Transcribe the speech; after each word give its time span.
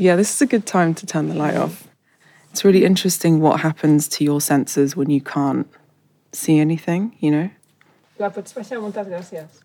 yeah, 0.00 0.16
this 0.16 0.32
is 0.34 0.40
a 0.40 0.46
good 0.46 0.64
time 0.66 0.94
to 0.94 1.06
turn 1.06 1.28
the 1.28 1.34
light 1.34 1.56
off. 1.56 1.86
It's 2.50 2.64
really 2.64 2.84
interesting 2.84 3.40
what 3.40 3.60
happens 3.60 4.08
to 4.08 4.24
your 4.24 4.40
senses 4.40 4.96
when 4.96 5.10
you 5.10 5.20
can't 5.20 5.68
see 6.32 6.58
anything, 6.58 7.14
you 7.20 7.30
know? 7.30 7.50
La 8.18 8.30
pots 8.30 8.52
baixar, 8.52 8.80
moltes 8.80 9.06
gràcies. 9.06 9.62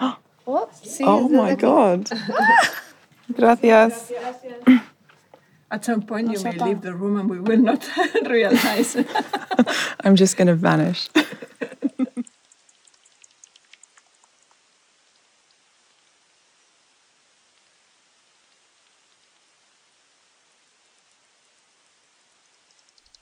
Oh, 0.00 0.16
Oh 1.00 1.28
my 1.28 1.54
god. 1.54 2.10
Gracias. 3.36 4.12
At 5.70 5.84
some 5.84 6.02
point 6.02 6.30
you 6.30 6.42
may 6.44 6.52
leave 6.52 6.82
the 6.82 6.94
room 6.94 7.18
and 7.18 7.28
we 7.30 7.40
will 7.40 7.58
not 7.58 7.88
realize. 8.28 8.96
I'm 10.04 10.16
just 10.16 10.36
going 10.36 10.48
to 10.48 10.54
vanish. 10.54 11.08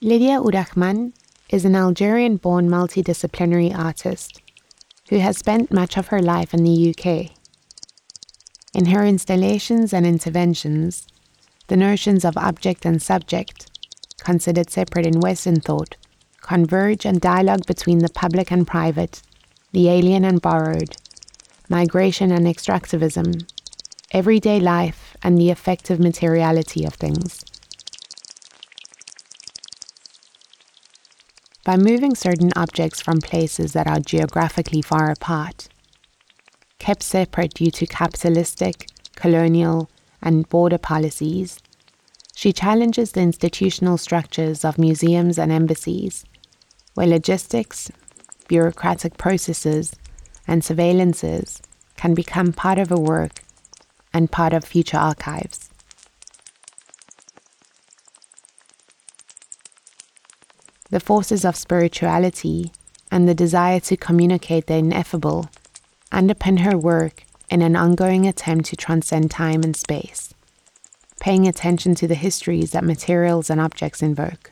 Lydia 0.02 0.40
Ourahmane 0.40 1.12
is 1.50 1.66
an 1.66 1.76
Algerian 1.76 2.38
born 2.38 2.70
multidisciplinary 2.70 3.76
artist 3.76 4.40
who 5.10 5.18
has 5.18 5.36
spent 5.36 5.70
much 5.70 5.98
of 5.98 6.06
her 6.06 6.22
life 6.22 6.54
in 6.54 6.64
the 6.64 6.88
UK. 6.88 7.32
In 8.72 8.86
her 8.86 9.04
installations 9.04 9.92
and 9.92 10.06
interventions, 10.06 11.06
the 11.66 11.76
notions 11.76 12.24
of 12.24 12.38
object 12.38 12.86
and 12.86 13.02
subject, 13.02 13.66
considered 14.24 14.70
separate 14.70 15.04
in 15.04 15.20
Western 15.20 15.60
thought, 15.60 15.96
converge 16.40 17.04
and 17.04 17.20
dialogue 17.20 17.66
between 17.66 17.98
the 17.98 18.08
public 18.08 18.50
and 18.50 18.66
private, 18.66 19.20
the 19.72 19.90
alien 19.90 20.24
and 20.24 20.40
borrowed, 20.40 20.96
migration 21.68 22.32
and 22.32 22.46
extractivism, 22.46 23.46
everyday 24.12 24.60
life 24.60 25.14
and 25.22 25.36
the 25.36 25.50
affective 25.50 26.00
materiality 26.00 26.86
of 26.86 26.94
things. 26.94 27.44
By 31.62 31.76
moving 31.76 32.14
certain 32.14 32.52
objects 32.56 33.02
from 33.02 33.20
places 33.20 33.72
that 33.74 33.86
are 33.86 34.00
geographically 34.00 34.80
far 34.80 35.10
apart, 35.10 35.68
kept 36.78 37.02
separate 37.02 37.52
due 37.54 37.70
to 37.72 37.86
capitalistic, 37.86 38.88
colonial, 39.14 39.90
and 40.22 40.48
border 40.48 40.78
policies, 40.78 41.58
she 42.34 42.54
challenges 42.54 43.12
the 43.12 43.20
institutional 43.20 43.98
structures 43.98 44.64
of 44.64 44.78
museums 44.78 45.38
and 45.38 45.52
embassies, 45.52 46.24
where 46.94 47.06
logistics, 47.06 47.90
bureaucratic 48.48 49.18
processes, 49.18 49.94
and 50.48 50.62
surveillances 50.62 51.60
can 51.96 52.14
become 52.14 52.54
part 52.54 52.78
of 52.78 52.90
a 52.90 52.98
work 52.98 53.42
and 54.14 54.32
part 54.32 54.54
of 54.54 54.64
future 54.64 54.96
archives. 54.96 55.69
The 60.90 60.98
forces 60.98 61.44
of 61.44 61.54
spirituality 61.54 62.72
and 63.12 63.28
the 63.28 63.34
desire 63.34 63.78
to 63.80 63.96
communicate 63.96 64.66
the 64.66 64.74
ineffable 64.74 65.48
underpin 66.10 66.60
her 66.60 66.76
work 66.76 67.22
in 67.48 67.62
an 67.62 67.76
ongoing 67.76 68.26
attempt 68.26 68.66
to 68.66 68.76
transcend 68.76 69.30
time 69.30 69.62
and 69.62 69.76
space, 69.76 70.34
paying 71.20 71.46
attention 71.46 71.94
to 71.94 72.08
the 72.08 72.16
histories 72.16 72.72
that 72.72 72.82
materials 72.82 73.50
and 73.50 73.60
objects 73.60 74.02
invoke. 74.02 74.50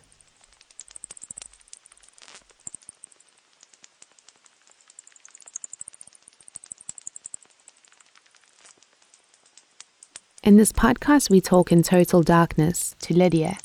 In 10.45 10.57
this 10.57 10.71
podcast, 10.71 11.31
we 11.31 11.41
talk 11.41 11.73
in 11.73 11.83
total 11.83 12.23
darkness 12.23 12.95
to 13.01 13.13
Lydia 13.13 13.59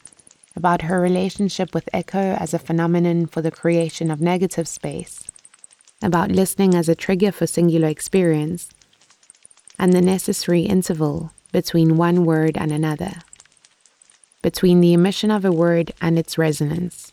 about 0.56 0.84
her 0.84 1.02
relationship 1.02 1.74
with 1.74 1.90
echo 1.94 2.36
as 2.36 2.54
a 2.54 2.60
phenomenon 2.60 3.26
for 3.26 3.42
the 3.42 3.52
creation 3.52 4.12
of 4.12 4.22
negative 4.22 4.68
space, 4.68 5.24
about 6.02 6.32
listening 6.32 6.76
as 6.76 6.88
a 6.88 6.96
trigger 6.96 7.32
for 7.32 7.48
singular 7.48 7.88
experience, 7.88 8.70
and 9.80 9.94
the 9.94 10.02
necessary 10.02 10.62
interval 10.62 11.32
between 11.52 11.98
one 11.98 12.26
word 12.26 12.58
and 12.58 12.72
another, 12.72 13.14
between 14.42 14.82
the 14.82 14.94
emission 14.94 15.32
of 15.32 15.44
a 15.44 15.52
word 15.52 15.92
and 16.02 16.20
its 16.20 16.38
resonance. 16.38 17.12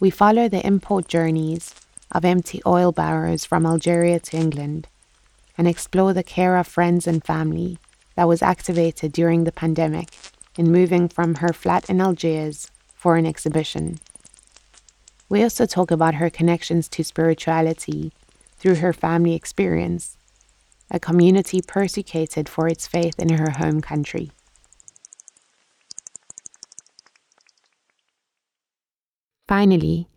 We 0.00 0.10
follow 0.10 0.48
the 0.48 0.64
import 0.64 1.08
journeys 1.08 1.74
of 2.12 2.24
empty 2.24 2.60
oil 2.64 2.92
barrows 2.92 3.44
from 3.44 3.66
Algeria 3.66 4.20
to 4.20 4.36
England 4.36 4.86
and 5.56 5.66
explore 5.66 6.12
the 6.12 6.22
care 6.22 6.56
of 6.56 6.66
friends 6.66 7.06
and 7.06 7.24
family 7.24 7.78
that 8.18 8.26
was 8.26 8.42
activated 8.42 9.12
during 9.12 9.44
the 9.44 9.52
pandemic 9.52 10.08
in 10.56 10.72
moving 10.72 11.08
from 11.08 11.36
her 11.36 11.52
flat 11.52 11.88
in 11.88 12.00
Algiers 12.00 12.68
for 12.92 13.16
an 13.16 13.24
exhibition. 13.24 14.00
We 15.28 15.44
also 15.44 15.66
talk 15.66 15.92
about 15.92 16.16
her 16.16 16.28
connections 16.28 16.88
to 16.88 17.04
spirituality 17.04 18.12
through 18.56 18.74
her 18.82 18.92
family 18.92 19.36
experience, 19.36 20.16
a 20.90 20.98
community 20.98 21.62
persecuted 21.62 22.48
for 22.48 22.66
its 22.66 22.88
faith 22.88 23.20
in 23.20 23.28
her 23.28 23.50
home 23.50 23.80
country. 23.80 24.32
Finally, 29.46 30.08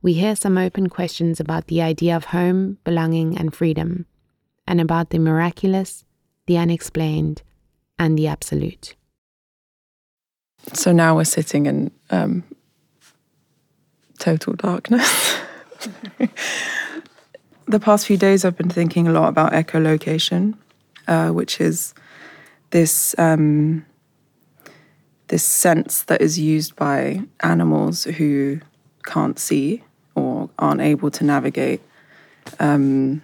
we 0.00 0.12
hear 0.12 0.36
some 0.36 0.56
open 0.56 0.88
questions 0.88 1.40
about 1.40 1.66
the 1.66 1.82
idea 1.82 2.14
of 2.16 2.26
home, 2.26 2.78
belonging, 2.84 3.36
and 3.36 3.52
freedom, 3.52 4.06
and 4.64 4.80
about 4.80 5.10
the 5.10 5.18
miraculous, 5.18 6.04
the 6.46 6.58
unexplained, 6.58 7.42
and 7.98 8.18
the 8.18 8.26
absolute. 8.26 8.94
So 10.72 10.92
now 10.92 11.16
we're 11.16 11.24
sitting 11.24 11.66
in 11.66 11.90
um, 12.10 12.44
total 14.18 14.54
darkness. 14.54 15.36
the 17.66 17.80
past 17.80 18.06
few 18.06 18.16
days, 18.16 18.44
I've 18.44 18.56
been 18.56 18.70
thinking 18.70 19.08
a 19.08 19.12
lot 19.12 19.28
about 19.28 19.52
echolocation, 19.52 20.54
uh, 21.08 21.30
which 21.30 21.60
is 21.60 21.94
this 22.70 23.14
um, 23.18 23.84
this 25.28 25.44
sense 25.44 26.02
that 26.02 26.20
is 26.20 26.38
used 26.38 26.76
by 26.76 27.22
animals 27.40 28.04
who 28.04 28.60
can't 29.04 29.38
see 29.38 29.82
or 30.14 30.50
aren't 30.58 30.80
able 30.80 31.10
to 31.10 31.24
navigate 31.24 31.80
um, 32.60 33.22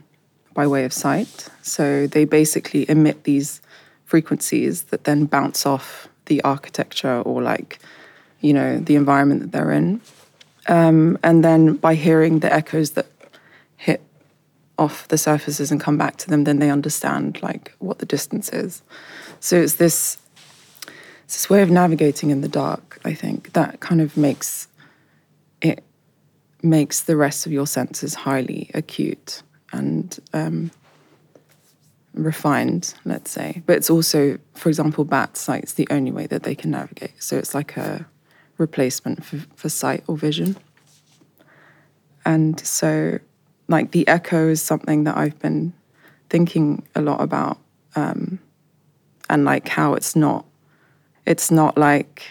by 0.59 0.67
way 0.67 0.85
of 0.85 0.93
sight. 0.93 1.49
So 1.63 2.09
they 2.09 2.25
basically 2.25 2.85
emit 2.91 3.23
these 3.23 3.63
frequencies 4.07 4.75
that 4.91 5.05
then 5.05 5.25
bounce 5.25 5.65
off 5.65 6.09
the 6.27 6.43
architecture 6.43 7.21
or 7.21 7.41
like 7.41 7.79
you 8.41 8.53
know 8.53 8.81
the 8.81 8.97
environment 8.97 9.41
that 9.43 9.53
they're 9.53 9.71
in. 9.71 10.01
Um, 10.67 11.17
and 11.23 11.45
then 11.45 11.75
by 11.77 11.95
hearing 11.95 12.41
the 12.41 12.53
echoes 12.53 12.91
that 12.97 13.07
hit 13.77 14.03
off 14.77 15.07
the 15.07 15.17
surfaces 15.17 15.71
and 15.71 15.81
come 15.81 15.97
back 15.97 16.17
to 16.17 16.29
them 16.29 16.43
then 16.43 16.59
they 16.59 16.71
understand 16.71 17.41
like 17.41 17.73
what 17.79 18.01
the 18.01 18.07
distance 18.07 18.49
is. 18.49 18.83
So 19.39 19.55
it's 19.63 19.75
this 19.75 20.19
it's 21.25 21.37
this 21.37 21.49
way 21.49 21.63
of 21.63 21.71
navigating 21.71 22.31
in 22.31 22.41
the 22.41 22.53
dark 22.65 22.99
i 23.05 23.13
think 23.13 23.53
that 23.53 23.81
kind 23.81 24.01
of 24.01 24.17
makes 24.17 24.67
it 25.61 25.85
makes 26.63 27.03
the 27.03 27.17
rest 27.17 27.47
of 27.47 27.53
your 27.53 27.67
senses 27.67 28.15
highly 28.27 28.71
acute 28.73 29.43
and 29.73 30.19
um, 30.33 30.71
refined, 32.15 32.95
let's 33.05 33.31
say. 33.31 33.63
But 33.67 33.77
it's 33.77 33.91
also, 33.91 34.39
for 34.55 34.69
example, 34.69 35.05
bats, 35.05 35.49
like 35.49 35.63
it's 35.63 35.75
the 35.75 35.87
only 35.91 36.11
way 36.11 36.27
that 36.27 36.43
they 36.43 36.55
can 36.55 36.71
navigate. 36.71 37.23
So 37.23 37.37
it's 37.37 37.55
like 37.55 37.77
a 37.77 38.07
replacement 38.59 39.25
for, 39.25 39.39
for 39.55 39.69
sight 39.69 40.05
or 40.07 40.17
vision. 40.17 40.57
And 42.25 42.61
so, 42.61 43.19
like, 43.69 43.93
the 43.93 44.07
echo 44.07 44.49
is 44.49 44.61
something 44.61 45.05
that 45.05 45.17
I've 45.17 45.39
been 45.39 45.73
thinking 46.29 46.87
a 46.95 47.01
lot 47.01 47.21
about, 47.23 47.59
um, 47.97 48.39
and 49.31 49.45
like 49.45 49.69
how 49.69 49.95
it's 49.95 50.15
not, 50.15 50.45
it's 51.25 51.51
not 51.51 51.79
like 51.79 52.25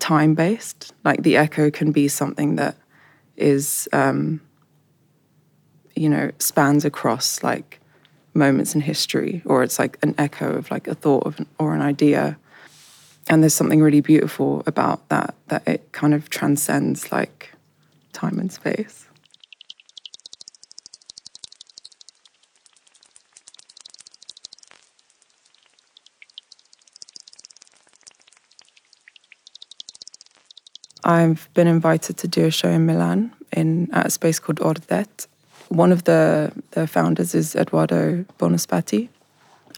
time 0.00 0.34
based. 0.34 0.92
Like, 1.04 1.22
the 1.22 1.36
echo 1.36 1.70
can 1.70 1.92
be 1.92 2.08
something 2.08 2.56
that 2.56 2.76
is, 3.36 3.88
um, 3.92 4.40
you 5.96 6.08
know, 6.08 6.30
spans 6.38 6.84
across 6.84 7.42
like 7.42 7.80
moments 8.34 8.74
in 8.74 8.80
history, 8.80 9.42
or 9.44 9.62
it's 9.62 9.78
like 9.78 9.98
an 10.02 10.14
echo 10.18 10.54
of 10.54 10.70
like 10.70 10.88
a 10.88 10.94
thought 10.94 11.26
of 11.26 11.38
an, 11.38 11.46
or 11.58 11.74
an 11.74 11.82
idea. 11.82 12.36
And 13.28 13.42
there's 13.42 13.54
something 13.54 13.80
really 13.80 14.00
beautiful 14.00 14.62
about 14.66 15.08
that, 15.08 15.34
that 15.48 15.66
it 15.66 15.92
kind 15.92 16.14
of 16.14 16.28
transcends 16.30 17.10
like 17.10 17.52
time 18.12 18.38
and 18.38 18.52
space. 18.52 19.06
I've 31.06 31.50
been 31.52 31.66
invited 31.66 32.16
to 32.18 32.28
do 32.28 32.46
a 32.46 32.50
show 32.50 32.70
in 32.70 32.86
Milan 32.86 33.32
in 33.52 33.90
at 33.92 34.06
a 34.06 34.10
space 34.10 34.38
called 34.38 34.58
Ordet, 34.60 35.26
one 35.68 35.92
of 35.92 36.04
the, 36.04 36.52
the 36.72 36.86
founders 36.86 37.34
is 37.34 37.54
Edoardo 37.54 38.24
Bonaspetti. 38.38 39.08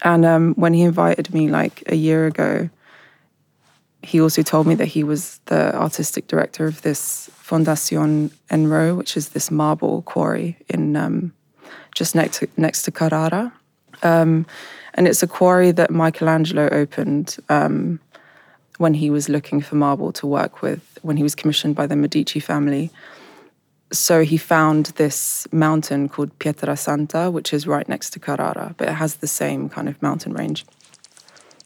And 0.03 0.25
um, 0.25 0.53
when 0.55 0.73
he 0.73 0.83
invited 0.83 1.33
me 1.33 1.49
like 1.49 1.83
a 1.87 1.95
year 1.95 2.27
ago, 2.27 2.69
he 4.03 4.21
also 4.21 4.43
told 4.43 4.67
me 4.67 4.75
that 4.75 4.85
he 4.85 5.03
was 5.03 5.39
the 5.45 5.75
artistic 5.75 6.27
director 6.27 6.65
of 6.65 6.81
this 6.81 7.29
Fondazione 7.41 8.31
Henraux, 8.49 8.95
which 8.95 9.17
is 9.17 9.29
this 9.29 9.49
marble 9.49 10.03
quarry 10.03 10.57
in 10.69 10.95
um, 10.95 11.33
just 11.95 12.15
next 12.15 12.39
to, 12.39 12.47
next 12.57 12.83
to 12.83 12.91
Carrara. 12.91 13.51
Um, 14.03 14.45
and 14.93 15.07
it's 15.07 15.23
a 15.23 15.27
quarry 15.27 15.71
that 15.71 15.89
Michelangelo 15.89 16.69
opened 16.71 17.37
um, 17.49 17.99
when 18.77 18.93
he 18.93 19.09
was 19.09 19.29
looking 19.29 19.61
for 19.61 19.75
marble 19.75 20.11
to 20.13 20.27
work 20.27 20.61
with, 20.61 20.99
when 21.01 21.17
he 21.17 21.23
was 21.23 21.35
commissioned 21.35 21.75
by 21.75 21.87
the 21.87 21.95
Medici 21.95 22.39
family. 22.39 22.91
So 23.91 24.23
he 24.23 24.37
found 24.37 24.87
this 24.97 25.47
mountain 25.51 26.09
called 26.09 26.37
Pietrasanta, 26.39 27.31
which 27.31 27.53
is 27.53 27.65
right 27.65 27.87
next 27.87 28.09
to 28.11 28.19
Carrara, 28.19 28.75
but 28.77 28.89
it 28.89 28.95
has 28.95 29.15
the 29.15 29.27
same 29.27 29.69
kind 29.69 29.87
of 29.87 30.01
mountain 30.01 30.33
range. 30.33 30.65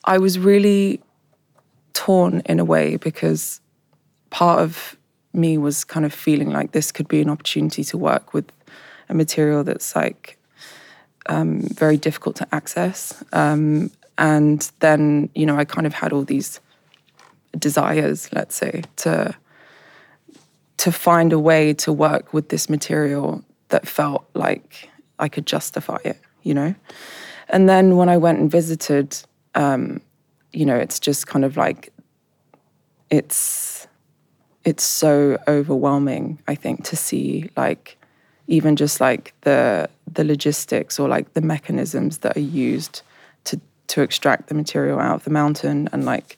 I 0.03 0.18
was 0.18 0.38
really 0.38 1.01
torn 1.94 2.41
in 2.45 2.59
a 2.59 2.65
way 2.65 2.97
because 2.97 3.59
part 4.29 4.59
of 4.59 4.95
me 5.33 5.57
was 5.57 5.83
kind 5.83 6.06
of 6.06 6.13
feeling 6.13 6.51
like 6.51 6.71
this 6.71 6.91
could 6.91 7.07
be 7.07 7.21
an 7.21 7.29
opportunity 7.29 7.83
to 7.85 7.97
work 7.97 8.33
with 8.33 8.51
a 9.09 9.13
material 9.13 9.63
that's 9.63 9.95
like 9.95 10.38
um, 11.27 11.62
very 11.62 11.97
difficult 11.97 12.35
to 12.38 12.47
access. 12.51 13.24
Um, 13.33 13.91
and 14.17 14.71
then, 14.79 15.29
you 15.33 15.45
know, 15.45 15.57
I 15.57 15.65
kind 15.65 15.88
of 15.88 15.94
had 15.94 16.13
all 16.13 16.24
these 16.24 16.59
desires, 17.57 18.31
let's 18.33 18.56
say, 18.56 18.83
to 18.97 19.35
to 20.81 20.92
find 20.92 21.31
a 21.31 21.38
way 21.38 21.75
to 21.75 21.94
work 21.94 22.33
with 22.33 22.50
this 22.50 22.68
material 22.68 23.44
that 23.69 23.88
felt 23.88 24.25
like 24.33 24.89
I 25.19 25.30
could 25.30 25.45
justify 25.45 26.00
it, 26.04 26.18
you 26.42 26.56
know. 26.56 26.74
And 27.50 27.69
then 27.69 27.98
when 27.98 28.10
I 28.10 28.18
went 28.18 28.39
and 28.39 28.50
visited, 28.50 29.16
um, 29.54 30.01
you 30.54 30.66
know, 30.66 30.75
it's 30.75 31.00
just 31.00 31.28
kind 31.28 31.45
of 31.45 31.56
like 31.56 31.94
it's 33.12 33.88
it's 34.63 34.83
so 34.83 35.38
overwhelming. 35.48 36.42
I 36.48 36.56
think 36.56 36.84
to 36.86 36.95
see 36.95 37.51
like 37.56 37.95
even 38.48 38.75
just 38.75 39.00
like 39.00 39.36
the 39.42 39.88
the 40.12 40.24
logistics 40.24 41.00
or 41.00 41.07
like 41.07 41.31
the 41.36 41.42
mechanisms 41.42 42.19
that 42.19 42.36
are 42.36 42.39
used 42.39 43.04
to 43.44 43.62
to 43.86 44.01
extract 44.01 44.48
the 44.48 44.56
material 44.56 45.00
out 45.00 45.18
of 45.18 45.24
the 45.25 45.30
mountain 45.30 45.89
and 45.92 46.06
like 46.06 46.38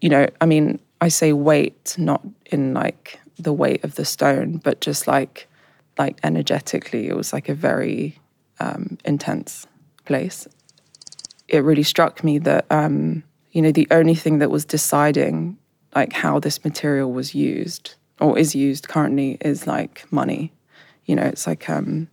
you 0.00 0.08
know 0.08 0.26
i 0.40 0.46
mean 0.46 0.78
i 1.00 1.08
say 1.08 1.32
weight 1.32 1.94
not 1.98 2.22
in 2.46 2.72
like 2.72 3.20
the 3.40 3.52
weight 3.52 3.82
of 3.84 3.94
the 3.94 4.04
stone 4.04 4.58
but 4.58 4.80
just 4.80 5.06
like 5.06 5.48
like 5.98 6.18
energetically 6.22 7.08
it 7.08 7.16
was 7.16 7.32
like 7.32 7.48
a 7.48 7.54
very 7.54 8.18
um, 8.60 8.98
intense 9.04 9.66
place 10.04 10.46
it 11.48 11.64
really 11.64 11.82
struck 11.82 12.22
me 12.22 12.38
that 12.38 12.64
um, 12.70 13.22
you 13.52 13.60
know 13.60 13.72
the 13.72 13.88
only 13.90 14.14
thing 14.14 14.38
that 14.38 14.50
was 14.50 14.64
deciding 14.64 15.56
like 15.94 16.12
how 16.12 16.38
this 16.38 16.64
material 16.64 17.10
was 17.10 17.34
used 17.34 17.94
or 18.20 18.38
is 18.38 18.54
used 18.54 18.88
currently 18.88 19.38
is 19.40 19.66
like 19.66 20.04
money 20.12 20.52
you 21.10 21.16
know, 21.16 21.24
it's 21.24 21.44
like 21.44 21.68
um, 21.68 22.08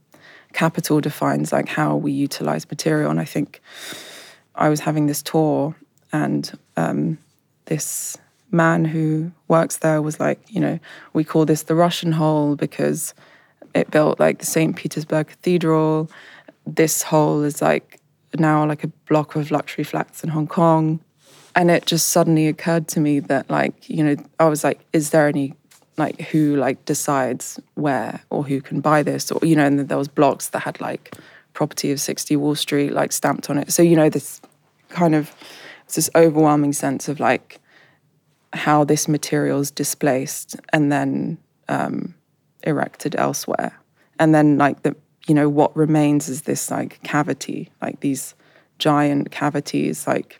capital 0.54 1.00
defines 1.02 1.52
like 1.52 1.68
how 1.68 1.96
we 1.96 2.12
utilize 2.12 2.68
material. 2.68 3.12
And 3.12 3.20
I 3.20 3.26
think 3.26 3.62
I 4.56 4.70
was 4.70 4.80
having 4.80 5.06
this 5.06 5.22
tour, 5.22 5.76
and 6.12 6.52
um, 6.78 7.20
this 7.66 8.18
man 8.52 8.86
who 8.86 9.32
works 9.48 9.78
there 9.78 10.02
was 10.02 10.20
like, 10.20 10.40
you 10.48 10.60
know, 10.60 10.80
we 11.14 11.24
call 11.24 11.46
this 11.46 11.64
the 11.64 11.76
Russian 11.76 12.14
hole 12.14 12.56
because 12.56 13.14
it 13.74 13.92
built 13.92 14.20
like 14.20 14.40
the 14.40 14.46
St. 14.46 14.76
Petersburg 14.76 15.28
Cathedral. 15.28 16.10
This 16.66 17.04
hole 17.04 17.44
is 17.44 17.62
like 17.62 18.00
now 18.38 18.66
like 18.66 18.84
a 18.84 18.88
block 19.08 19.36
of 19.36 19.52
luxury 19.52 19.84
flats 19.84 20.24
in 20.24 20.30
Hong 20.30 20.48
Kong. 20.48 21.00
And 21.56 21.72
it 21.72 21.86
just 21.86 22.10
suddenly 22.10 22.48
occurred 22.48 22.88
to 22.90 23.00
me 23.00 23.20
that, 23.22 23.50
like, 23.50 23.90
you 23.90 24.04
know, 24.04 24.16
I 24.40 24.46
was 24.46 24.64
like, 24.64 24.80
is 24.94 25.10
there 25.10 25.28
any 25.28 25.56
like 25.98 26.22
who 26.22 26.56
like 26.56 26.86
decides 26.86 27.60
where 27.74 28.22
or 28.30 28.44
who 28.44 28.62
can 28.62 28.80
buy 28.80 29.02
this 29.02 29.32
or 29.32 29.40
you 29.44 29.56
know 29.56 29.66
and 29.66 29.90
there 29.90 29.98
was 29.98 30.08
blocks 30.08 30.50
that 30.50 30.60
had 30.60 30.80
like 30.80 31.16
property 31.54 31.92
of 31.92 32.00
60 32.00 32.36
wall 32.36 32.54
street 32.54 32.94
like 32.94 33.12
stamped 33.12 33.50
on 33.50 33.58
it 33.58 33.72
so 33.72 33.82
you 33.82 33.96
know 33.96 34.08
this 34.08 34.40
kind 34.90 35.16
of 35.16 35.34
it's 35.86 35.96
this 35.96 36.10
overwhelming 36.16 36.72
sense 36.72 37.08
of 37.08 37.20
like 37.20 37.60
how 38.54 38.84
this 38.84 39.08
material 39.08 39.60
is 39.60 39.72
displaced 39.72 40.56
and 40.74 40.92
then 40.92 41.38
um, 41.70 42.14
erected 42.64 43.16
elsewhere 43.18 43.78
and 44.20 44.34
then 44.34 44.58
like 44.58 44.84
the 44.84 44.96
you 45.28 45.36
know 45.36 45.50
what 45.50 45.76
remains 45.76 46.30
is 46.30 46.44
this 46.44 46.72
like 46.72 47.02
cavity 47.04 47.70
like 47.82 48.00
these 48.00 48.34
giant 48.80 49.32
cavities 49.32 50.08
like 50.08 50.40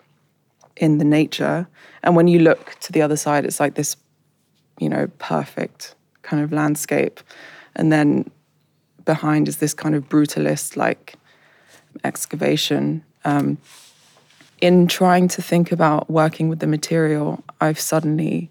in 0.78 0.98
the 1.00 1.06
nature 1.06 1.68
and 2.04 2.16
when 2.16 2.28
you 2.28 2.40
look 2.40 2.76
to 2.80 2.92
the 2.92 3.02
other 3.02 3.18
side 3.18 3.46
it's 3.46 3.60
like 3.60 3.76
this 3.76 3.98
you 4.80 4.90
know, 4.90 5.08
perfect 5.20 5.96
kind 6.22 6.44
of 6.44 6.52
landscape. 6.52 7.20
And 7.76 7.92
then 7.92 8.30
behind 9.06 9.48
is 9.48 9.58
this 9.58 9.74
kind 9.74 9.96
of 9.96 10.08
brutalist 10.10 10.76
like 10.76 11.16
excavation. 12.04 13.04
Um, 13.26 13.58
in 14.62 14.88
trying 14.88 15.28
to 15.30 15.42
think 15.42 15.72
about 15.72 16.10
working 16.10 16.50
with 16.50 16.60
the 16.60 16.68
material, 16.68 17.44
I've 17.62 17.80
suddenly 17.80 18.50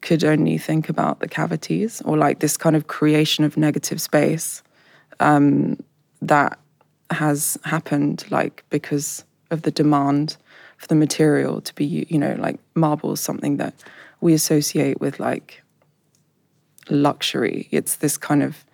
could 0.00 0.24
only 0.24 0.58
think 0.58 0.88
about 0.88 1.20
the 1.20 1.28
cavities 1.28 2.02
or 2.04 2.16
like 2.16 2.40
this 2.40 2.56
kind 2.56 2.74
of 2.74 2.88
creation 2.88 3.44
of 3.44 3.56
negative 3.56 4.00
space 4.00 4.62
um, 5.20 5.78
that 6.20 6.58
has 7.10 7.56
happened 7.64 8.24
like 8.30 8.64
because 8.70 9.24
of 9.50 9.62
the 9.62 9.70
demand 9.70 10.36
for 10.78 10.88
the 10.88 10.94
material 10.94 11.60
to 11.60 11.74
be 11.74 12.06
you 12.08 12.18
know 12.18 12.34
like 12.38 12.58
marble 12.74 13.12
is 13.12 13.20
something 13.20 13.58
that 13.58 13.74
we 14.20 14.32
associate 14.32 15.00
with 15.00 15.20
like 15.20 15.62
luxury. 16.90 17.68
It's 17.70 17.96
this 17.96 18.16
kind 18.16 18.42
of, 18.42 18.64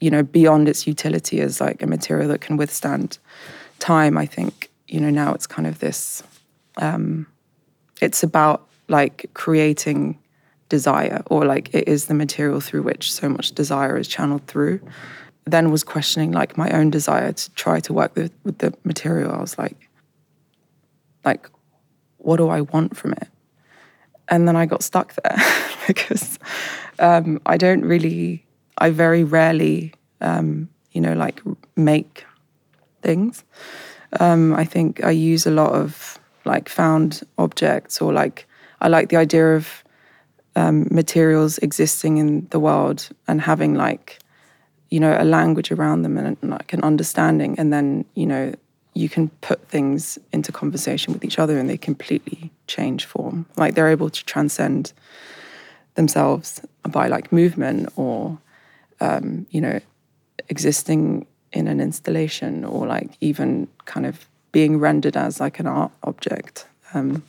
you 0.00 0.10
know, 0.10 0.22
beyond 0.22 0.68
its 0.68 0.86
utility 0.86 1.40
as 1.40 1.60
like 1.60 1.82
a 1.82 1.86
material 1.86 2.28
that 2.28 2.40
can 2.40 2.56
withstand 2.56 3.18
time. 3.78 4.16
I 4.16 4.26
think, 4.26 4.69
you 4.90 5.00
know, 5.00 5.10
now 5.10 5.32
it's 5.32 5.46
kind 5.46 5.68
of 5.68 5.78
this, 5.78 6.22
um, 6.78 7.26
it's 8.00 8.22
about 8.22 8.66
like 8.88 9.30
creating 9.34 10.18
desire 10.68 11.22
or 11.26 11.44
like 11.44 11.72
it 11.72 11.86
is 11.86 12.06
the 12.06 12.14
material 12.14 12.60
through 12.60 12.82
which 12.82 13.12
so 13.12 13.28
much 13.28 13.52
desire 13.52 13.96
is 13.96 14.08
channeled 14.08 14.46
through. 14.46 14.80
Then 15.44 15.70
was 15.70 15.84
questioning 15.84 16.32
like 16.32 16.58
my 16.58 16.70
own 16.70 16.90
desire 16.90 17.32
to 17.32 17.50
try 17.52 17.78
to 17.80 17.92
work 17.92 18.16
with, 18.16 18.32
with 18.42 18.58
the 18.58 18.74
material. 18.82 19.32
I 19.32 19.40
was 19.40 19.56
like, 19.56 19.88
like, 21.24 21.48
what 22.18 22.36
do 22.38 22.48
I 22.48 22.62
want 22.62 22.96
from 22.96 23.12
it? 23.12 23.28
And 24.28 24.48
then 24.48 24.56
I 24.56 24.66
got 24.66 24.82
stuck 24.82 25.14
there 25.22 25.36
because 25.86 26.38
um, 26.98 27.40
I 27.46 27.56
don't 27.56 27.84
really, 27.84 28.44
I 28.78 28.90
very 28.90 29.22
rarely, 29.22 29.94
um, 30.20 30.68
you 30.92 31.00
know, 31.00 31.12
like 31.12 31.40
make 31.76 32.24
things. 33.02 33.44
Um, 34.18 34.54
I 34.54 34.64
think 34.64 35.04
I 35.04 35.10
use 35.10 35.46
a 35.46 35.50
lot 35.50 35.72
of 35.72 36.18
like 36.44 36.68
found 36.68 37.22
objects 37.38 38.00
or 38.00 38.12
like, 38.12 38.46
I 38.80 38.88
like 38.88 39.08
the 39.08 39.16
idea 39.16 39.54
of 39.54 39.84
um, 40.56 40.88
materials 40.90 41.58
existing 41.58 42.18
in 42.18 42.48
the 42.50 42.58
world 42.58 43.08
and 43.28 43.40
having 43.40 43.74
like, 43.74 44.18
you 44.90 44.98
know, 44.98 45.16
a 45.18 45.24
language 45.24 45.70
around 45.70 46.02
them 46.02 46.18
and 46.18 46.36
like 46.42 46.72
an 46.72 46.82
understanding. 46.82 47.58
And 47.58 47.72
then, 47.72 48.04
you 48.14 48.26
know, 48.26 48.52
you 48.94 49.08
can 49.08 49.28
put 49.40 49.68
things 49.68 50.18
into 50.32 50.50
conversation 50.50 51.12
with 51.12 51.24
each 51.24 51.38
other 51.38 51.58
and 51.58 51.70
they 51.70 51.78
completely 51.78 52.50
change 52.66 53.04
form. 53.04 53.46
Like 53.56 53.74
they're 53.74 53.88
able 53.88 54.10
to 54.10 54.24
transcend 54.24 54.92
themselves 55.94 56.60
by 56.88 57.08
like 57.08 57.32
movement 57.32 57.92
or 57.96 58.38
um, 59.00 59.46
you 59.50 59.60
know 59.60 59.80
existing 60.48 61.26
in 61.52 61.66
an 61.66 61.80
installation 61.80 62.64
or 62.64 62.86
like 62.86 63.10
even 63.20 63.68
kind 63.84 64.06
of 64.06 64.26
being 64.52 64.78
rendered 64.78 65.16
as 65.16 65.40
like 65.40 65.58
an 65.58 65.66
art 65.66 65.92
object. 66.02 66.66
Um, 66.94 67.22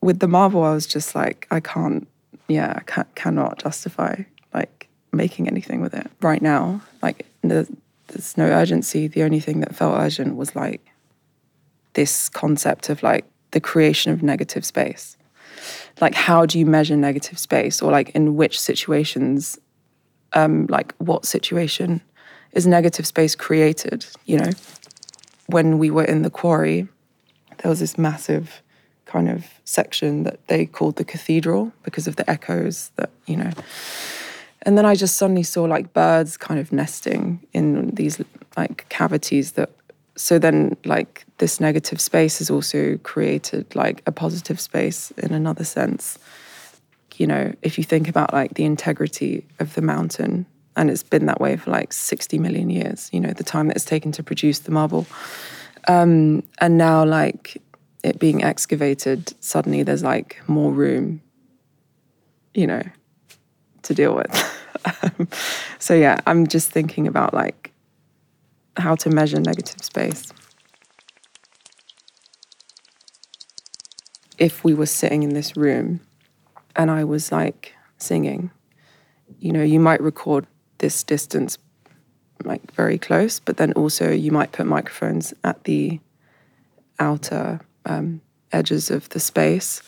with 0.00 0.20
the 0.20 0.28
marble, 0.28 0.62
I 0.62 0.72
was 0.72 0.86
just 0.86 1.14
like, 1.14 1.46
I 1.50 1.60
can't, 1.60 2.06
yeah, 2.46 2.74
I 2.76 2.80
can't, 2.80 3.14
cannot 3.14 3.58
justify 3.58 4.22
like 4.54 4.88
making 5.12 5.48
anything 5.48 5.80
with 5.80 5.94
it 5.94 6.10
right 6.20 6.42
now. 6.42 6.82
Like, 7.02 7.26
there's 7.42 8.36
no 8.36 8.46
urgency. 8.46 9.06
The 9.06 9.22
only 9.22 9.40
thing 9.40 9.60
that 9.60 9.74
felt 9.74 9.98
urgent 9.98 10.36
was 10.36 10.54
like 10.54 10.80
this 11.94 12.28
concept 12.28 12.88
of 12.90 13.02
like 13.02 13.24
the 13.50 13.60
creation 13.60 14.12
of 14.12 14.22
negative 14.22 14.64
space 14.64 15.16
like 16.00 16.14
how 16.14 16.46
do 16.46 16.58
you 16.58 16.66
measure 16.66 16.96
negative 16.96 17.38
space 17.38 17.82
or 17.82 17.90
like 17.90 18.10
in 18.10 18.36
which 18.36 18.58
situations 18.58 19.58
um 20.34 20.66
like 20.68 20.94
what 20.98 21.24
situation 21.24 22.00
is 22.52 22.66
negative 22.66 23.06
space 23.06 23.34
created 23.34 24.06
you 24.24 24.38
know? 24.38 24.50
When 25.46 25.78
we 25.78 25.90
were 25.90 26.04
in 26.04 26.22
the 26.22 26.30
quarry 26.30 26.88
there 27.58 27.70
was 27.70 27.80
this 27.80 27.98
massive 27.98 28.62
kind 29.08 29.28
of 29.28 29.46
section 29.64 30.22
that 30.24 30.46
they 30.48 30.66
called 30.66 30.96
the 30.96 31.04
cathedral 31.04 31.72
because 31.82 32.06
of 32.06 32.16
the 32.16 32.30
echoes 32.30 32.92
that 32.96 33.10
you 33.26 33.36
know. 33.36 33.50
And 34.62 34.76
then 34.76 34.84
I 34.84 34.94
just 34.94 35.16
suddenly 35.16 35.42
saw 35.42 35.64
like 35.64 35.92
birds 35.92 36.36
kind 36.36 36.60
of 36.60 36.72
nesting 36.72 37.40
in 37.52 37.94
these 37.94 38.20
like 38.56 38.88
cavities 38.88 39.52
that 39.52 39.70
so 40.16 40.38
then 40.38 40.76
like 40.84 41.24
this 41.38 41.60
negative 41.60 42.00
space 42.00 42.38
has 42.38 42.50
also 42.50 42.98
created 42.98 43.74
like 43.74 44.02
a 44.06 44.12
positive 44.12 44.60
space 44.60 45.10
in 45.12 45.32
another 45.32 45.64
sense. 45.64 46.18
You 47.16 47.26
know 47.26 47.52
if 47.62 47.78
you 47.78 47.84
think 47.84 48.08
about 48.08 48.32
like 48.32 48.54
the 48.54 48.64
integrity 48.64 49.46
of 49.58 49.74
the 49.74 49.82
mountain 49.82 50.46
and 50.78 50.90
it's 50.90 51.02
been 51.02 51.26
that 51.26 51.40
way 51.40 51.56
for 51.56 51.70
like 51.70 51.92
60 51.92 52.38
million 52.38 52.70
years 52.70 53.10
you 53.12 53.20
know 53.20 53.32
the 53.32 53.44
time 53.44 53.68
that 53.68 53.76
it's 53.76 53.84
taken 53.84 54.12
to 54.12 54.22
produce 54.22 54.60
the 54.60 54.70
marble 54.70 55.06
um, 55.86 56.42
and 56.60 56.78
now 56.78 57.04
like 57.04 57.60
it 58.02 58.18
being 58.18 58.42
excavated 58.42 59.34
suddenly 59.40 59.82
there's 59.82 60.02
like 60.02 60.40
more 60.46 60.72
room 60.72 61.20
you 62.54 62.66
know 62.66 62.82
to 63.82 63.94
deal 63.94 64.14
with 64.14 65.28
so 65.78 65.94
yeah 65.94 66.18
i'm 66.26 66.46
just 66.46 66.70
thinking 66.70 67.06
about 67.06 67.34
like 67.34 67.68
how 68.78 68.94
to 68.96 69.10
measure 69.10 69.40
negative 69.40 69.82
space. 69.82 70.32
If 74.38 74.62
we 74.64 74.74
were 74.74 74.86
sitting 74.86 75.22
in 75.22 75.34
this 75.34 75.56
room 75.56 76.00
and 76.76 76.90
I 76.90 77.04
was 77.04 77.32
like 77.32 77.74
singing, 77.98 78.50
you 79.40 79.52
know, 79.52 79.62
you 79.62 79.80
might 79.80 80.00
record 80.00 80.46
this 80.78 81.02
distance 81.02 81.58
like 82.44 82.70
very 82.72 82.98
close, 82.98 83.40
but 83.40 83.56
then 83.56 83.72
also 83.72 84.10
you 84.10 84.30
might 84.30 84.52
put 84.52 84.66
microphones 84.66 85.34
at 85.44 85.64
the 85.64 86.00
outer 87.00 87.60
um, 87.86 88.20
edges 88.52 88.90
of 88.90 89.08
the 89.10 89.20
space 89.20 89.82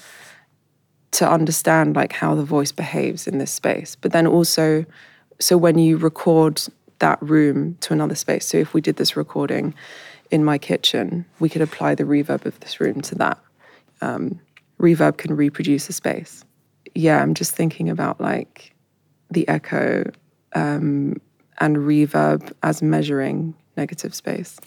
to 1.12 1.28
understand 1.28 1.97
like 1.97 2.12
how 2.12 2.35
the 2.35 2.44
voice 2.44 2.73
behaves 2.73 3.26
in 3.26 3.38
this 3.38 3.50
space. 3.50 3.97
But 3.97 4.12
then 4.12 4.26
also, 4.26 4.85
so 5.38 5.56
when 5.56 5.78
you 5.78 5.97
record 5.97 6.61
that 7.00 7.20
room 7.20 7.76
to 7.80 7.92
another 7.92 8.14
space. 8.14 8.47
So 8.47 8.59
if 8.59 8.73
we 8.73 8.80
did 8.80 8.97
this 8.97 9.16
recording 9.16 9.75
in 10.30 10.44
my 10.44 10.56
kitchen, 10.56 11.26
we 11.40 11.49
could 11.49 11.62
apply 11.62 11.97
the 11.97 12.04
reverb 12.04 12.47
of 12.47 12.61
this 12.61 12.80
room 12.80 13.00
to 13.02 13.14
that. 13.16 13.38
Um, 14.00 14.40
reverb 14.78 15.16
can 15.16 15.35
reproduce 15.35 15.88
a 15.88 15.92
space. 15.92 16.44
Yeah, 16.94 17.20
I'm 17.20 17.35
just 17.35 17.54
thinking 17.54 17.90
about 17.90 18.20
like 18.20 18.75
the 19.30 19.47
echo 19.49 20.11
um, 20.54 21.21
and 21.59 21.76
reverb 21.76 22.52
as 22.62 22.83
measuring 22.83 23.54
negative 23.76 24.14
space. 24.14 24.59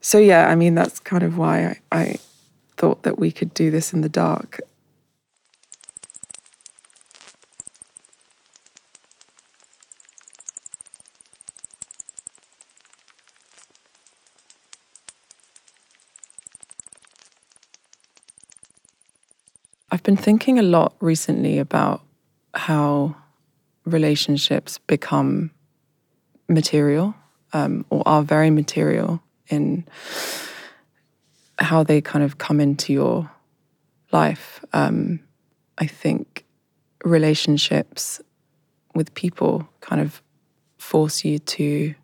So 0.00 0.18
yeah, 0.18 0.48
I 0.48 0.54
mean 0.54 0.74
that's 0.74 0.98
kind 1.00 1.22
of 1.22 1.38
why 1.38 1.64
I, 1.92 2.00
I 2.00 2.16
thought 2.76 3.02
that 3.04 3.18
we 3.18 3.30
could 3.30 3.54
do 3.54 3.70
this 3.70 3.92
in 3.92 4.00
the 4.00 4.08
dark 4.08 4.60
I've 19.92 20.02
been 20.02 20.16
thinking 20.16 20.58
a 20.58 20.62
lot 20.62 20.94
recently 21.00 21.58
about 21.58 22.00
how 22.54 23.14
relationships 23.84 24.78
become 24.86 25.50
material 26.48 27.14
um, 27.52 27.84
or 27.90 28.02
are 28.06 28.22
very 28.22 28.50
material 28.50 29.22
in 29.48 29.84
how 31.58 31.82
they 31.82 32.00
kind 32.00 32.24
of 32.24 32.38
come 32.38 32.60
into 32.60 32.92
your 32.92 33.30
life. 34.12 34.64
Um, 34.72 35.20
I 35.78 35.86
think 35.86 36.44
relationships 37.04 38.20
with 38.94 39.12
people 39.14 39.68
kind 39.80 40.00
of 40.00 40.22
force 40.78 41.24
you 41.24 41.38
to 41.38 41.94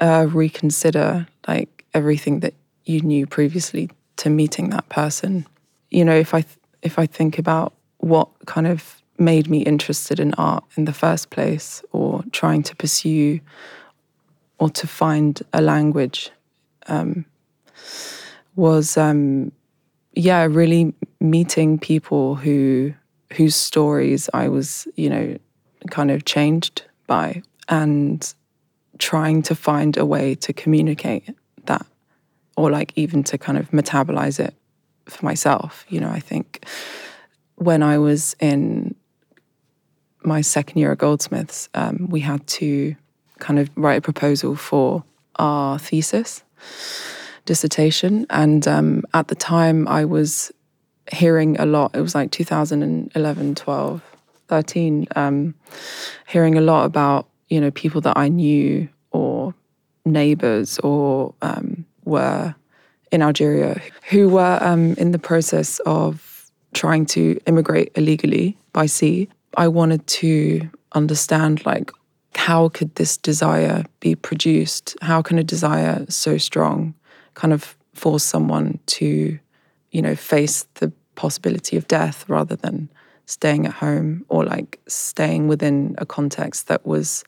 uh, 0.00 0.26
reconsider 0.30 1.26
like 1.46 1.84
everything 1.94 2.40
that 2.40 2.54
you 2.84 3.00
knew 3.00 3.26
previously 3.26 3.90
to 4.16 4.30
meeting 4.30 4.70
that 4.70 4.88
person 4.88 5.46
you 5.90 6.04
know, 6.04 6.14
if 6.14 6.34
I 6.34 6.42
th- 6.42 6.58
if 6.82 6.98
I 6.98 7.06
think 7.06 7.38
about 7.38 7.72
what 7.98 8.28
kind 8.46 8.66
of 8.66 8.97
made 9.18 9.48
me 9.50 9.58
interested 9.58 10.20
in 10.20 10.34
art 10.34 10.64
in 10.76 10.84
the 10.84 10.92
first 10.92 11.30
place, 11.30 11.82
or 11.92 12.22
trying 12.32 12.62
to 12.64 12.76
pursue 12.76 13.40
or 14.58 14.68
to 14.70 14.86
find 14.86 15.40
a 15.52 15.60
language, 15.60 16.30
um, 16.88 17.24
was 18.56 18.96
um, 18.96 19.52
yeah, 20.14 20.44
really 20.50 20.92
meeting 21.20 21.78
people 21.78 22.34
who 22.34 22.92
whose 23.34 23.54
stories 23.54 24.28
I 24.32 24.48
was, 24.48 24.88
you 24.96 25.10
know, 25.10 25.36
kind 25.90 26.10
of 26.10 26.24
changed 26.24 26.82
by, 27.06 27.42
and 27.68 28.34
trying 28.98 29.42
to 29.42 29.54
find 29.54 29.96
a 29.96 30.04
way 30.04 30.34
to 30.34 30.52
communicate 30.52 31.28
that, 31.66 31.86
or 32.56 32.70
like 32.70 32.92
even 32.96 33.22
to 33.24 33.38
kind 33.38 33.58
of 33.58 33.70
metabolize 33.70 34.40
it 34.40 34.54
for 35.06 35.24
myself. 35.24 35.84
You 35.88 36.00
know, 36.00 36.10
I 36.10 36.20
think 36.20 36.64
when 37.56 37.82
I 37.82 37.98
was 37.98 38.34
in 38.40 38.94
my 40.22 40.40
second 40.40 40.78
year 40.78 40.92
at 40.92 40.98
Goldsmiths, 40.98 41.68
um, 41.74 42.06
we 42.08 42.20
had 42.20 42.46
to 42.46 42.96
kind 43.38 43.58
of 43.58 43.70
write 43.76 43.98
a 43.98 44.00
proposal 44.00 44.56
for 44.56 45.04
our 45.36 45.78
thesis 45.78 46.42
dissertation. 47.44 48.26
And 48.28 48.66
um, 48.68 49.04
at 49.14 49.28
the 49.28 49.34
time, 49.34 49.88
I 49.88 50.04
was 50.04 50.52
hearing 51.10 51.58
a 51.58 51.64
lot, 51.64 51.94
it 51.94 52.00
was 52.00 52.14
like 52.14 52.30
2011, 52.30 53.54
12, 53.54 54.02
13, 54.48 55.06
um, 55.16 55.54
hearing 56.26 56.58
a 56.58 56.60
lot 56.60 56.84
about, 56.84 57.28
you 57.48 57.60
know, 57.60 57.70
people 57.70 58.00
that 58.02 58.18
I 58.18 58.28
knew 58.28 58.88
or 59.12 59.54
neighbors 60.04 60.78
or 60.80 61.34
um, 61.40 61.86
were 62.04 62.54
in 63.10 63.22
Algeria 63.22 63.80
who 64.10 64.28
were 64.28 64.58
um, 64.60 64.94
in 64.94 65.12
the 65.12 65.18
process 65.18 65.78
of 65.80 66.50
trying 66.74 67.06
to 67.06 67.40
immigrate 67.46 67.92
illegally 67.94 68.56
by 68.72 68.86
sea. 68.86 69.28
I 69.56 69.68
wanted 69.68 70.06
to 70.06 70.68
understand 70.92 71.64
like 71.66 71.90
how 72.34 72.68
could 72.68 72.94
this 72.94 73.16
desire 73.16 73.84
be 74.00 74.14
produced? 74.14 74.96
How 75.02 75.22
can 75.22 75.38
a 75.38 75.44
desire 75.44 76.06
so 76.08 76.38
strong 76.38 76.94
kind 77.34 77.52
of 77.52 77.76
force 77.94 78.24
someone 78.24 78.78
to, 78.86 79.38
you 79.90 80.02
know, 80.02 80.14
face 80.14 80.66
the 80.74 80.92
possibility 81.14 81.76
of 81.76 81.88
death 81.88 82.24
rather 82.28 82.56
than 82.56 82.88
staying 83.26 83.66
at 83.66 83.74
home 83.74 84.24
or 84.28 84.44
like 84.44 84.80
staying 84.86 85.48
within 85.48 85.94
a 85.98 86.06
context 86.06 86.68
that 86.68 86.86
was 86.86 87.24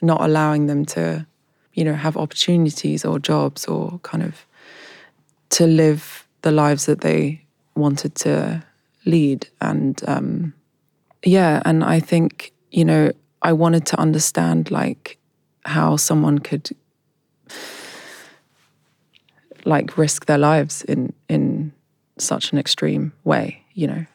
not 0.00 0.20
allowing 0.22 0.66
them 0.66 0.84
to, 0.84 1.26
you 1.74 1.84
know, 1.84 1.94
have 1.94 2.16
opportunities 2.16 3.04
or 3.04 3.18
jobs 3.18 3.66
or 3.66 3.98
kind 4.02 4.22
of 4.22 4.46
to 5.50 5.66
live 5.66 6.26
the 6.42 6.52
lives 6.52 6.86
that 6.86 7.00
they 7.00 7.44
wanted 7.74 8.14
to 8.14 8.64
lead. 9.04 9.48
And 9.60 10.00
um, 10.06 10.54
yeah, 11.24 11.62
and 11.64 11.84
I 11.84 12.00
think, 12.00 12.52
you 12.70 12.84
know, 12.84 13.12
I 13.42 13.52
wanted 13.52 13.86
to 13.86 14.00
understand 14.00 14.70
like 14.70 15.18
how 15.64 15.96
someone 15.96 16.38
could 16.38 16.70
like 19.64 19.96
risk 19.96 20.26
their 20.26 20.38
lives 20.38 20.82
in 20.82 21.12
in 21.28 21.72
such 22.18 22.52
an 22.52 22.58
extreme 22.58 23.12
way, 23.24 23.62
you 23.74 23.86
know. 23.86 24.06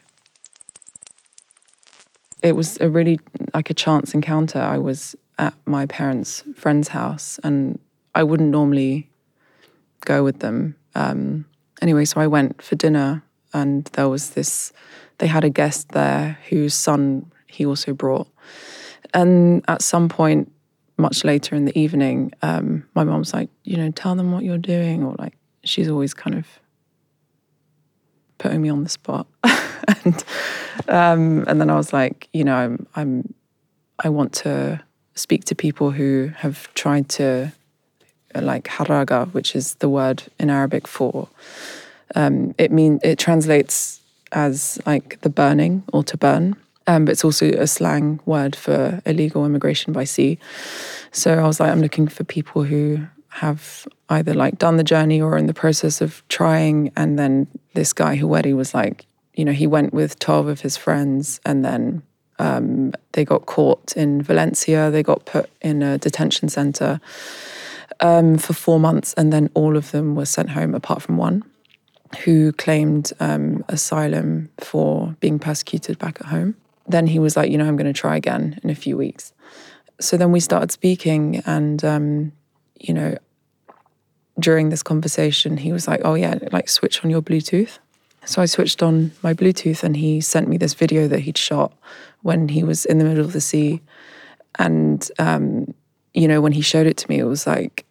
It 2.42 2.54
was 2.54 2.78
a 2.80 2.88
really 2.88 3.18
like 3.54 3.70
a 3.70 3.74
chance 3.74 4.14
encounter. 4.14 4.60
I 4.60 4.78
was 4.78 5.16
at 5.38 5.54
my 5.66 5.86
parents' 5.86 6.44
friend's 6.54 6.88
house 6.88 7.40
and 7.42 7.78
I 8.14 8.22
wouldn't 8.22 8.50
normally 8.50 9.10
go 10.04 10.22
with 10.22 10.40
them 10.40 10.76
um, 10.94 11.44
anyway, 11.80 12.04
so 12.04 12.20
I 12.20 12.26
went 12.26 12.60
for 12.60 12.74
dinner, 12.74 13.22
and 13.52 13.84
there 13.92 14.08
was 14.08 14.30
this. 14.30 14.72
They 15.18 15.26
had 15.26 15.44
a 15.44 15.50
guest 15.50 15.90
there 15.90 16.38
whose 16.48 16.74
son 16.74 17.30
he 17.46 17.66
also 17.66 17.92
brought, 17.92 18.28
and 19.14 19.64
at 19.68 19.82
some 19.82 20.08
point, 20.08 20.52
much 20.96 21.24
later 21.24 21.56
in 21.56 21.64
the 21.64 21.78
evening, 21.78 22.32
um, 22.42 22.84
my 22.94 23.04
mom's 23.04 23.32
like, 23.32 23.48
you 23.64 23.76
know, 23.76 23.90
tell 23.90 24.14
them 24.14 24.32
what 24.32 24.44
you're 24.44 24.58
doing, 24.58 25.02
or 25.04 25.14
like 25.18 25.36
she's 25.64 25.88
always 25.88 26.14
kind 26.14 26.36
of 26.36 26.46
putting 28.38 28.62
me 28.62 28.68
on 28.68 28.82
the 28.82 28.88
spot, 28.88 29.26
and 29.44 30.24
um, 30.88 31.44
and 31.48 31.60
then 31.60 31.70
I 31.70 31.76
was 31.76 31.92
like, 31.92 32.28
you 32.32 32.44
know, 32.44 32.54
I'm, 32.54 32.86
I'm 32.94 33.34
I 33.98 34.08
want 34.08 34.32
to 34.34 34.80
speak 35.14 35.44
to 35.44 35.54
people 35.54 35.90
who 35.90 36.30
have 36.36 36.72
tried 36.74 37.08
to 37.08 37.52
like 38.34 38.64
haraga, 38.64 39.32
which 39.32 39.56
is 39.56 39.74
the 39.76 39.88
word 39.88 40.22
in 40.38 40.50
Arabic 40.50 40.86
for. 40.86 41.28
Um, 42.14 42.54
it 42.58 42.72
mean 42.72 43.00
it 43.02 43.18
translates 43.18 43.97
as 44.32 44.78
like 44.86 45.20
the 45.20 45.30
burning 45.30 45.82
or 45.92 46.02
to 46.04 46.16
burn, 46.16 46.56
um, 46.86 47.04
but 47.04 47.12
it's 47.12 47.24
also 47.24 47.46
a 47.46 47.66
slang 47.66 48.20
word 48.26 48.56
for 48.56 49.00
illegal 49.04 49.44
immigration 49.44 49.92
by 49.92 50.04
sea. 50.04 50.38
So 51.12 51.38
I 51.38 51.46
was 51.46 51.60
like, 51.60 51.70
I'm 51.70 51.82
looking 51.82 52.08
for 52.08 52.24
people 52.24 52.64
who 52.64 53.06
have 53.28 53.86
either 54.08 54.34
like 54.34 54.58
done 54.58 54.76
the 54.76 54.84
journey 54.84 55.20
or 55.20 55.36
in 55.36 55.46
the 55.46 55.54
process 55.54 56.00
of 56.00 56.22
trying. 56.28 56.92
And 56.96 57.18
then 57.18 57.46
this 57.74 57.92
guy 57.92 58.16
who 58.16 58.26
Huweri 58.26 58.56
was 58.56 58.74
like, 58.74 59.06
you 59.34 59.44
know, 59.44 59.52
he 59.52 59.66
went 59.66 59.92
with 59.92 60.18
12 60.18 60.48
of 60.48 60.60
his 60.60 60.76
friends 60.76 61.40
and 61.44 61.64
then 61.64 62.02
Um, 62.40 62.92
they 63.12 63.24
got 63.24 63.46
caught 63.46 63.96
in 63.96 64.22
Valencia. 64.22 64.90
They 64.90 65.02
got 65.02 65.24
put 65.24 65.50
in 65.60 65.82
a 65.82 65.98
detention 65.98 66.48
center 66.48 67.00
um, 67.98 68.38
for 68.38 68.54
four 68.54 68.78
months, 68.78 69.12
and 69.16 69.32
then 69.32 69.50
all 69.54 69.76
of 69.76 69.90
them 69.90 70.14
were 70.14 70.26
sent 70.26 70.50
home, 70.50 70.74
apart 70.74 71.02
from 71.02 71.18
one, 71.18 71.42
who 72.24 72.52
claimed 72.52 73.12
um, 73.20 73.64
asylum 73.68 74.48
for 74.58 75.14
being 75.20 75.38
persecuted 75.38 75.98
back 75.98 76.18
at 76.20 76.26
home. 76.26 76.56
Then 76.86 77.06
he 77.06 77.18
was 77.18 77.36
like, 77.36 77.50
you 77.50 77.58
know, 77.58 77.66
I'm 77.66 77.76
going 77.76 77.92
to 77.92 77.98
try 77.98 78.16
again 78.16 78.58
in 78.62 78.70
a 78.70 78.74
few 78.74 78.96
weeks. 78.96 79.32
So 80.00 80.16
then 80.16 80.32
we 80.32 80.40
started 80.40 80.70
speaking, 80.70 81.42
and 81.44 81.84
um, 81.84 82.32
you 82.78 82.94
know, 82.94 83.18
during 84.38 84.68
this 84.68 84.82
conversation, 84.82 85.56
he 85.56 85.72
was 85.72 85.88
like, 85.88 86.00
"Oh 86.04 86.14
yeah, 86.14 86.38
like 86.52 86.68
switch 86.68 87.04
on 87.04 87.10
your 87.10 87.20
Bluetooth." 87.20 87.78
So 88.24 88.40
I 88.40 88.46
switched 88.46 88.80
on 88.80 89.10
my 89.22 89.34
Bluetooth, 89.34 89.82
and 89.82 89.96
he 89.96 90.20
sent 90.20 90.48
me 90.48 90.56
this 90.56 90.74
video 90.74 91.08
that 91.08 91.20
he'd 91.20 91.36
shot 91.36 91.72
when 92.22 92.48
he 92.48 92.62
was 92.62 92.84
in 92.84 92.98
the 92.98 93.04
middle 93.04 93.24
of 93.24 93.32
the 93.32 93.40
sea, 93.40 93.82
and 94.56 95.10
um, 95.18 95.74
you 96.14 96.28
know, 96.28 96.40
when 96.40 96.52
he 96.52 96.60
showed 96.60 96.86
it 96.86 96.96
to 96.98 97.08
me, 97.10 97.18
it 97.18 97.24
was 97.24 97.44
like 97.44 97.84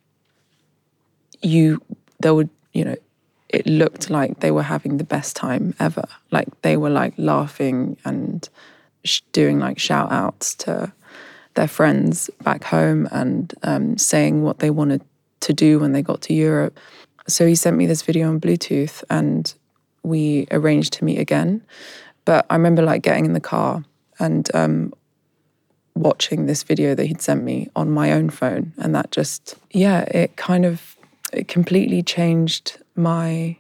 you 1.42 1.82
there 2.20 2.34
would 2.34 2.50
you 2.74 2.86
know 2.86 2.96
it 3.50 3.66
looked 3.66 4.10
like 4.10 4.40
they 4.40 4.52
were 4.52 4.64
having 4.64 4.98
the 4.98 5.04
best 5.04 5.36
time 5.36 5.74
ever 5.80 6.06
like 6.32 6.50
they 6.62 6.76
were 6.76 6.90
like 6.90 7.14
laughing 7.18 7.96
and 8.04 8.50
sh- 9.04 9.22
doing 9.32 9.60
like 9.60 9.80
shout 9.80 10.12
outs 10.12 10.54
to 10.56 10.92
their 11.58 11.68
friends 11.68 12.30
back 12.44 12.64
home 12.64 13.10
and 13.12 13.54
um, 13.64 13.98
saying 13.98 14.44
what 14.44 14.60
they 14.60 14.70
wanted 14.70 15.02
to 15.42 15.54
do 15.54 15.80
when 15.80 15.92
they 15.92 16.02
got 16.02 16.22
to 16.22 16.34
Europe. 16.34 16.80
So 17.28 17.46
he 17.46 17.56
sent 17.56 17.76
me 17.76 17.88
this 17.88 18.04
video 18.04 18.30
on 18.30 18.40
Bluetooth 18.40 19.04
and 19.10 19.54
we 20.04 20.48
arranged 20.52 20.94
to 20.94 21.04
meet 21.04 21.20
again. 21.20 21.64
But 22.26 22.46
I 22.50 22.56
remember 22.56 22.84
like 22.84 23.02
getting 23.02 23.26
in 23.26 23.34
the 23.34 23.40
car 23.40 23.84
and 24.20 24.50
um, 24.56 24.94
watching 25.96 26.46
this 26.46 26.64
video 26.64 26.94
that 26.94 27.06
he'd 27.06 27.22
sent 27.22 27.44
me 27.44 27.70
on 27.76 27.90
my 27.90 28.12
own 28.12 28.30
phone. 28.30 28.74
And 28.78 28.94
that 28.94 29.12
just, 29.12 29.56
yeah, 29.72 30.02
it 30.02 30.38
kind 30.38 30.64
of 30.64 30.96
it 31.34 31.48
completely 31.48 32.04
changed 32.04 32.78
my 32.98 33.58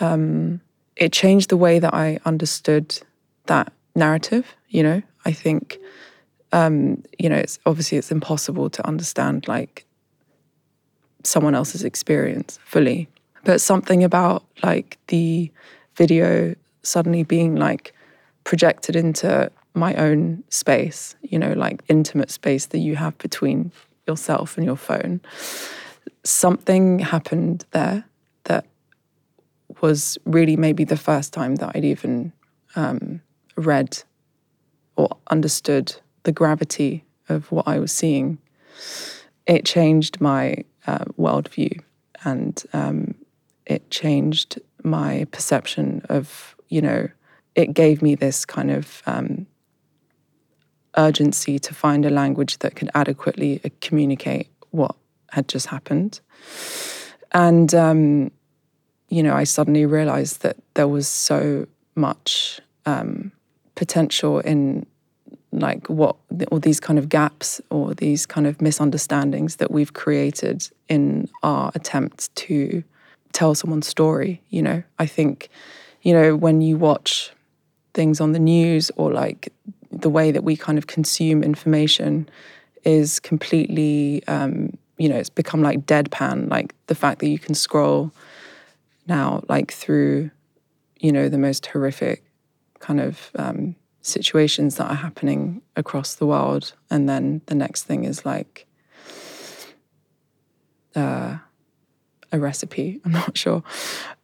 um, 0.00 0.60
it 0.96 1.12
changed 1.12 1.50
the 1.50 1.56
way 1.56 1.78
that 1.78 1.92
I 1.92 2.18
understood 2.24 2.98
that 3.46 3.72
narrative, 3.94 4.56
you 4.68 4.82
know. 4.82 5.02
I 5.24 5.32
think 5.32 5.78
um, 6.52 7.02
you 7.18 7.28
know, 7.28 7.36
it's 7.36 7.58
obviously 7.66 7.98
it's 7.98 8.10
impossible 8.10 8.70
to 8.70 8.86
understand 8.86 9.48
like 9.48 9.84
someone 11.24 11.54
else's 11.54 11.84
experience 11.84 12.58
fully. 12.64 13.08
But 13.44 13.60
something 13.60 14.02
about 14.02 14.44
like 14.62 14.98
the 15.08 15.50
video 15.96 16.54
suddenly 16.82 17.22
being 17.22 17.56
like 17.56 17.94
projected 18.44 18.96
into 18.96 19.50
my 19.74 19.94
own 19.94 20.42
space, 20.48 21.16
you 21.22 21.38
know, 21.38 21.52
like 21.52 21.82
intimate 21.88 22.30
space 22.30 22.66
that 22.66 22.78
you 22.78 22.96
have 22.96 23.16
between 23.18 23.72
yourself 24.06 24.56
and 24.56 24.64
your 24.64 24.76
phone. 24.76 25.20
Something 26.24 26.98
happened 26.98 27.64
there 27.72 28.04
that 28.44 28.66
was 29.80 30.18
really 30.24 30.56
maybe 30.56 30.84
the 30.84 30.96
first 30.96 31.32
time 31.32 31.56
that 31.56 31.72
I'd 31.74 31.84
even 31.84 32.32
um, 32.76 33.20
read 33.56 34.02
or 34.96 35.08
understood 35.30 35.94
the 36.24 36.32
gravity 36.32 37.04
of 37.28 37.50
what 37.52 37.68
I 37.68 37.78
was 37.78 37.92
seeing. 37.92 38.38
It 39.46 39.64
changed 39.64 40.20
my 40.20 40.64
uh, 40.86 41.04
worldview 41.18 41.80
and 42.24 42.62
um, 42.72 43.14
it 43.66 43.90
changed 43.90 44.60
my 44.82 45.26
perception 45.30 46.02
of, 46.08 46.56
you 46.68 46.80
know, 46.80 47.08
it 47.54 47.74
gave 47.74 48.02
me 48.02 48.14
this 48.14 48.44
kind 48.44 48.70
of 48.70 49.02
um, 49.06 49.46
urgency 50.96 51.58
to 51.58 51.74
find 51.74 52.04
a 52.04 52.10
language 52.10 52.58
that 52.58 52.76
could 52.76 52.90
adequately 52.94 53.60
uh, 53.64 53.68
communicate 53.80 54.48
what 54.70 54.94
had 55.30 55.48
just 55.48 55.66
happened. 55.66 56.20
And, 57.32 57.74
um, 57.74 58.30
you 59.08 59.22
know, 59.22 59.34
I 59.34 59.44
suddenly 59.44 59.86
realized 59.86 60.42
that 60.42 60.56
there 60.74 60.88
was 60.88 61.08
so 61.08 61.66
much 61.94 62.60
um, 62.86 63.32
potential 63.74 64.40
in 64.40 64.86
like 65.52 65.88
what 65.88 66.16
all 66.50 66.60
these 66.60 66.80
kind 66.80 66.98
of 66.98 67.08
gaps 67.08 67.60
or 67.70 67.94
these 67.94 68.26
kind 68.26 68.46
of 68.46 68.60
misunderstandings 68.60 69.56
that 69.56 69.70
we've 69.70 69.94
created 69.94 70.68
in 70.88 71.28
our 71.42 71.72
attempt 71.74 72.34
to 72.36 72.84
tell 73.32 73.54
someone's 73.54 73.86
story 73.86 74.42
you 74.50 74.60
know 74.60 74.82
i 74.98 75.06
think 75.06 75.48
you 76.02 76.12
know 76.12 76.36
when 76.36 76.60
you 76.60 76.76
watch 76.76 77.30
things 77.94 78.20
on 78.20 78.32
the 78.32 78.38
news 78.38 78.90
or 78.96 79.10
like 79.12 79.52
the 79.90 80.10
way 80.10 80.30
that 80.30 80.44
we 80.44 80.56
kind 80.56 80.76
of 80.76 80.86
consume 80.86 81.42
information 81.42 82.28
is 82.84 83.18
completely 83.18 84.22
um, 84.28 84.76
you 84.98 85.08
know 85.08 85.16
it's 85.16 85.30
become 85.30 85.62
like 85.62 85.86
deadpan 85.86 86.50
like 86.50 86.74
the 86.86 86.94
fact 86.94 87.20
that 87.20 87.28
you 87.28 87.38
can 87.38 87.54
scroll 87.54 88.12
now 89.06 89.42
like 89.48 89.72
through 89.72 90.30
you 90.98 91.12
know 91.12 91.28
the 91.28 91.38
most 91.38 91.66
horrific 91.66 92.22
kind 92.80 93.00
of 93.00 93.30
um, 93.36 93.74
situations 94.02 94.76
that 94.76 94.90
are 94.90 94.96
happening 94.96 95.62
across 95.76 96.14
the 96.14 96.26
world. 96.26 96.72
And 96.90 97.08
then 97.08 97.42
the 97.46 97.54
next 97.54 97.84
thing 97.84 98.04
is 98.04 98.24
like 98.24 98.66
uh, 100.96 101.38
a 102.32 102.38
recipe, 102.38 103.00
I'm 103.04 103.12
not 103.12 103.36
sure. 103.36 103.62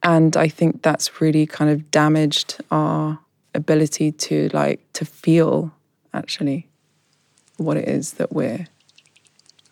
And 0.03 0.37
I 0.37 0.49
think 0.49 0.83
that's 0.83 1.21
really 1.21 1.47
kind 1.47 1.71
of 1.71 1.91
damaged 1.91 2.61
our 2.71 3.21
ability 3.55 4.11
to 4.11 4.51
like 4.53 4.81
to 4.95 5.05
feel 5.05 5.73
actually 6.13 6.67
what 7.57 7.77
it 7.77 7.89
is 7.89 8.15
that 8.15 8.33
we're 8.33 8.67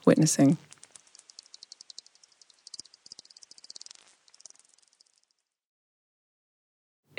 witnessing. 0.05 0.57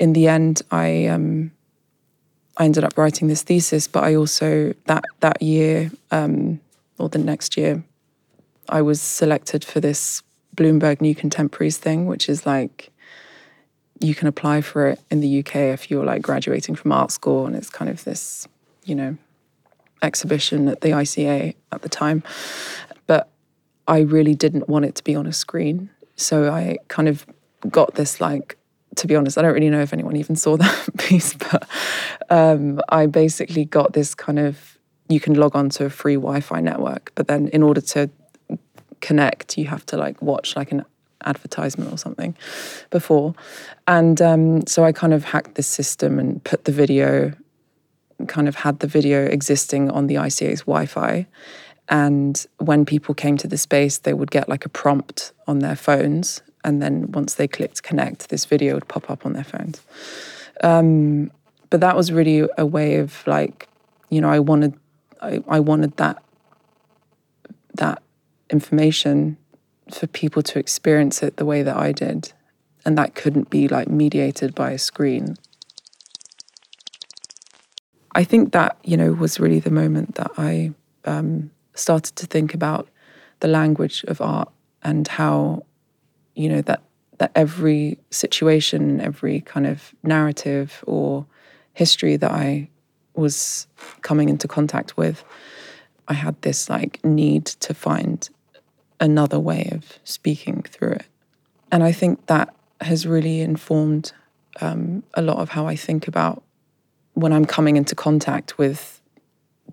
In 0.04 0.12
the 0.12 0.28
end, 0.28 0.60
I 0.70 1.06
um, 1.06 1.50
I 2.58 2.66
ended 2.66 2.84
up 2.84 2.98
writing 2.98 3.28
this 3.28 3.42
thesis, 3.42 3.88
but 3.88 4.04
I 4.04 4.14
also 4.14 4.74
that 4.84 5.02
that 5.20 5.40
year 5.40 5.90
um, 6.10 6.60
or 6.98 7.08
the 7.08 7.16
next 7.16 7.56
year, 7.56 7.82
I 8.68 8.82
was 8.82 9.00
selected 9.00 9.64
for 9.64 9.80
this 9.80 10.22
Bloomberg 10.54 11.00
New 11.00 11.14
Contemporaries 11.14 11.78
thing, 11.78 12.04
which 12.04 12.28
is 12.28 12.44
like 12.44 12.90
you 13.98 14.14
can 14.14 14.28
apply 14.28 14.60
for 14.60 14.88
it 14.88 15.00
in 15.10 15.20
the 15.20 15.38
UK 15.38 15.56
if 15.72 15.90
you're 15.90 16.04
like 16.04 16.20
graduating 16.20 16.74
from 16.74 16.92
art 16.92 17.10
school, 17.10 17.46
and 17.46 17.56
it's 17.56 17.70
kind 17.70 17.90
of 17.90 18.04
this, 18.04 18.46
you 18.84 18.94
know, 18.94 19.16
exhibition 20.02 20.68
at 20.68 20.82
the 20.82 20.90
ICA 20.90 21.54
at 21.72 21.80
the 21.80 21.88
time. 21.88 22.22
But 23.06 23.30
I 23.88 24.00
really 24.00 24.34
didn't 24.34 24.68
want 24.68 24.84
it 24.84 24.96
to 24.96 25.02
be 25.02 25.14
on 25.14 25.26
a 25.26 25.32
screen, 25.32 25.88
so 26.14 26.52
I 26.52 26.76
kind 26.88 27.08
of 27.08 27.24
got 27.70 27.94
this 27.94 28.20
like 28.20 28.58
to 28.96 29.06
be 29.06 29.16
honest, 29.16 29.38
I 29.38 29.42
don't 29.42 29.54
really 29.54 29.70
know 29.70 29.80
if 29.80 29.92
anyone 29.92 30.16
even 30.16 30.36
saw 30.36 30.56
that 30.58 30.88
piece, 30.98 31.34
but 31.34 31.68
um, 32.30 32.80
I 32.88 33.06
basically 33.06 33.64
got 33.64 33.92
this 33.92 34.14
kind 34.14 34.38
of 34.38 34.78
you 35.08 35.20
can 35.20 35.34
log 35.34 35.54
on 35.54 35.68
to 35.68 35.84
a 35.84 35.90
free 35.90 36.14
Wi-Fi 36.14 36.60
network, 36.60 37.12
but 37.14 37.28
then 37.28 37.48
in 37.48 37.62
order 37.62 37.82
to 37.82 38.08
connect, 39.02 39.58
you 39.58 39.66
have 39.66 39.84
to 39.86 39.98
like 39.98 40.20
watch 40.22 40.56
like 40.56 40.72
an 40.72 40.82
advertisement 41.26 41.92
or 41.92 41.98
something 41.98 42.34
before, 42.90 43.34
and 43.86 44.20
um, 44.22 44.66
so 44.66 44.84
I 44.84 44.92
kind 44.92 45.12
of 45.12 45.24
hacked 45.24 45.56
this 45.56 45.66
system 45.66 46.18
and 46.18 46.42
put 46.42 46.64
the 46.64 46.72
video, 46.72 47.32
kind 48.28 48.48
of 48.48 48.54
had 48.56 48.80
the 48.80 48.86
video 48.86 49.26
existing 49.26 49.90
on 49.90 50.06
the 50.06 50.14
ICA's 50.14 50.60
Wi-Fi. 50.60 51.26
And 51.90 52.46
when 52.56 52.86
people 52.86 53.14
came 53.14 53.36
to 53.36 53.46
the 53.46 53.58
space, 53.58 53.98
they 53.98 54.14
would 54.14 54.30
get 54.30 54.48
like 54.48 54.64
a 54.64 54.70
prompt 54.70 55.32
on 55.46 55.58
their 55.58 55.76
phones 55.76 56.40
and 56.64 56.82
then 56.82 57.12
once 57.12 57.34
they 57.34 57.46
clicked 57.46 57.82
connect, 57.82 58.30
this 58.30 58.46
video 58.46 58.74
would 58.74 58.88
pop 58.88 59.10
up 59.10 59.24
on 59.24 59.34
their 59.34 59.44
phones. 59.44 59.82
Um, 60.62 61.30
but 61.70 61.80
that 61.80 61.96
was 61.96 62.10
really 62.10 62.48
a 62.56 62.64
way 62.64 62.96
of 62.96 63.26
like, 63.26 63.68
you 64.08 64.20
know, 64.20 64.30
I 64.30 64.38
wanted, 64.38 64.74
I, 65.20 65.42
I 65.48 65.60
wanted 65.60 65.96
that 65.98 66.22
that 67.74 68.00
information 68.50 69.36
for 69.92 70.06
people 70.06 70.42
to 70.42 70.58
experience 70.58 71.22
it 71.22 71.36
the 71.36 71.44
way 71.44 71.62
that 71.62 71.76
I 71.76 71.92
did, 71.92 72.32
and 72.84 72.96
that 72.96 73.14
couldn't 73.14 73.50
be 73.50 73.68
like 73.68 73.88
mediated 73.88 74.54
by 74.54 74.70
a 74.70 74.78
screen. 74.78 75.36
I 78.14 78.22
think 78.22 78.52
that 78.52 78.78
you 78.84 78.96
know 78.96 79.12
was 79.12 79.40
really 79.40 79.58
the 79.58 79.72
moment 79.72 80.14
that 80.14 80.30
I 80.38 80.72
um, 81.04 81.50
started 81.74 82.14
to 82.16 82.26
think 82.26 82.54
about 82.54 82.88
the 83.40 83.48
language 83.48 84.04
of 84.04 84.20
art 84.20 84.48
and 84.82 85.08
how 85.08 85.64
you 86.34 86.48
know 86.48 86.62
that 86.62 86.82
that 87.18 87.30
every 87.34 87.98
situation, 88.10 89.00
every 89.00 89.40
kind 89.40 89.66
of 89.66 89.94
narrative 90.02 90.82
or 90.86 91.26
history 91.72 92.16
that 92.16 92.30
I 92.30 92.68
was 93.14 93.66
coming 94.02 94.28
into 94.28 94.48
contact 94.48 94.96
with, 94.96 95.24
I 96.08 96.14
had 96.14 96.40
this 96.42 96.68
like 96.68 97.04
need 97.04 97.46
to 97.46 97.74
find 97.74 98.28
another 99.00 99.38
way 99.38 99.68
of 99.72 99.98
speaking 100.04 100.62
through 100.62 100.92
it. 100.92 101.06
And 101.70 101.82
I 101.82 101.92
think 101.92 102.26
that 102.26 102.54
has 102.80 103.06
really 103.06 103.40
informed 103.40 104.12
um, 104.60 105.02
a 105.14 105.22
lot 105.22 105.38
of 105.38 105.50
how 105.50 105.66
I 105.66 105.76
think 105.76 106.08
about 106.08 106.42
when 107.14 107.32
I'm 107.32 107.44
coming 107.44 107.76
into 107.76 107.94
contact 107.94 108.58
with 108.58 109.00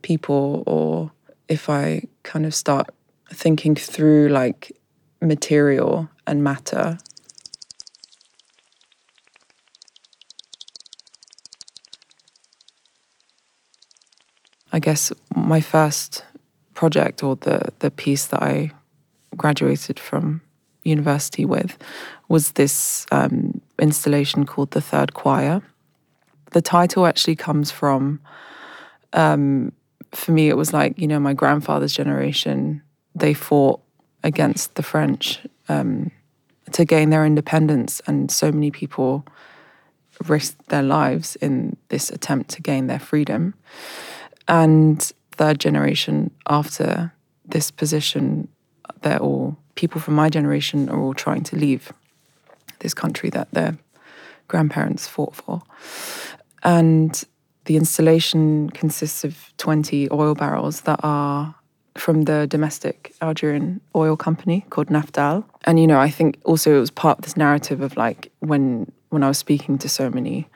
people 0.02 0.63
or 0.65 1.12
if 1.47 1.69
I 1.69 2.04
kind 2.24 2.45
of 2.45 2.54
start 2.56 2.89
thinking 3.32 3.76
through 3.76 4.30
like 4.30 4.71
material 5.21 6.10
and 6.25 6.43
matter. 6.43 6.97
I 14.73 14.79
guess 14.79 15.12
my 15.36 15.62
first 15.62 16.23
project 16.73 17.23
or 17.23 17.36
the, 17.36 17.73
the 17.79 17.91
piece 17.91 18.27
that 18.27 18.41
I 18.41 18.71
graduated 19.36 19.99
from 19.99 20.41
university 20.84 21.45
with 21.45 21.77
was 22.29 22.53
this 22.53 23.05
um, 23.12 23.62
installation 23.79 24.45
called 24.45 24.71
The 24.71 24.81
Third 24.81 25.13
Choir. 25.13 25.62
The 26.51 26.62
title 26.62 27.05
actually 27.05 27.36
comes 27.36 27.69
from, 27.71 28.19
um, 29.13 29.73
for 30.12 30.31
me, 30.31 30.49
it 30.49 30.57
was 30.57 30.73
like, 30.73 30.97
you 30.97 31.07
know, 31.07 31.19
my 31.19 31.34
grandfather's 31.34 31.93
generation, 31.93 32.81
they 33.13 33.34
fought 33.34 33.81
against 34.23 34.75
the 34.75 34.84
French 34.84 35.39
um, 35.69 36.12
to 36.71 36.86
gain 36.86 37.10
their 37.10 37.25
independence, 37.25 38.01
and 38.07 38.31
so 38.31 38.51
many 38.51 38.71
people 38.71 39.25
risked 40.27 40.69
their 40.69 40.84
lives 40.84 41.36
in 41.38 41.75
this 41.89 42.10
attempt 42.10 42.49
to 42.51 42.62
gain 42.62 42.88
their 42.88 42.99
freedom. 42.99 43.53
And 44.47 45.01
third 45.31 45.60
generation 45.60 46.31
after 46.47 47.13
this 47.45 47.71
position, 47.71 48.47
they're 49.01 49.19
all 49.19 49.57
people 49.75 50.01
from 50.01 50.13
my 50.15 50.29
generation 50.29 50.89
are 50.89 50.99
all 50.99 51.13
trying 51.13 51.43
to 51.43 51.55
leave 51.55 51.91
this 52.79 52.93
country 52.93 53.29
that 53.29 53.49
their 53.51 53.77
grandparents 54.47 55.07
fought 55.07 55.36
for. 55.36 55.62
And 56.63 57.23
the 57.65 57.77
installation 57.77 58.69
consists 58.71 59.23
of 59.23 59.51
20 59.57 60.10
oil 60.12 60.36
barrels 60.36 60.81
that 60.81 60.99
are 61.03 61.55
from 61.95 62.23
the 62.23 62.47
domestic 62.47 63.13
Algerian 63.21 63.82
oil 63.95 64.15
company 64.15 64.65
called 64.69 64.88
Naftal. 64.88 65.43
And 65.65 65.80
you 65.80 65.88
know, 65.88 65.99
I 65.99 66.10
think 66.10 66.39
also 66.45 66.75
it 66.75 66.80
was 66.80 66.91
part 66.91 67.19
of 67.19 67.23
this 67.23 67.38
narrative 67.38 67.82
of 67.82 67.97
like 67.97 68.32
when 68.39 68.91
when 69.10 69.23
I 69.23 69.27
was 69.27 69.38
speaking 69.38 69.77
to 69.80 69.89
so 69.89 70.10
many 70.10 70.47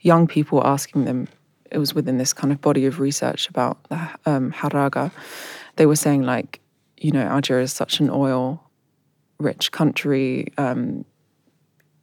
young 0.00 0.26
people 0.26 0.64
asking 0.64 1.04
them 1.04 1.28
it 1.70 1.78
was 1.78 1.94
within 1.94 2.18
this 2.18 2.32
kind 2.32 2.52
of 2.52 2.60
body 2.60 2.86
of 2.86 3.00
research 3.00 3.48
about 3.48 3.82
the 3.88 4.08
um, 4.24 4.52
Haraga. 4.52 5.10
They 5.76 5.86
were 5.86 5.96
saying 5.96 6.22
like, 6.22 6.60
you 6.96 7.10
know, 7.10 7.22
Algeria 7.22 7.64
is 7.64 7.72
such 7.72 8.00
an 8.00 8.10
oil 8.10 8.62
rich 9.38 9.72
country. 9.72 10.52
Um, 10.58 11.04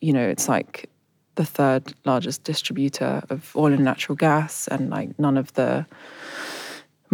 you 0.02 0.14
know, 0.14 0.28
it's 0.28 0.48
like 0.48 0.90
the 1.36 1.46
third 1.46 1.94
largest 2.06 2.44
distributor 2.44 3.24
of 3.30 3.56
oil 3.56 3.74
and 3.74 3.84
natural 3.84 4.16
gas, 4.16 4.68
and 4.68 4.90
like 4.90 5.18
none 5.18 5.38
of 5.38 5.54
the 5.54 5.86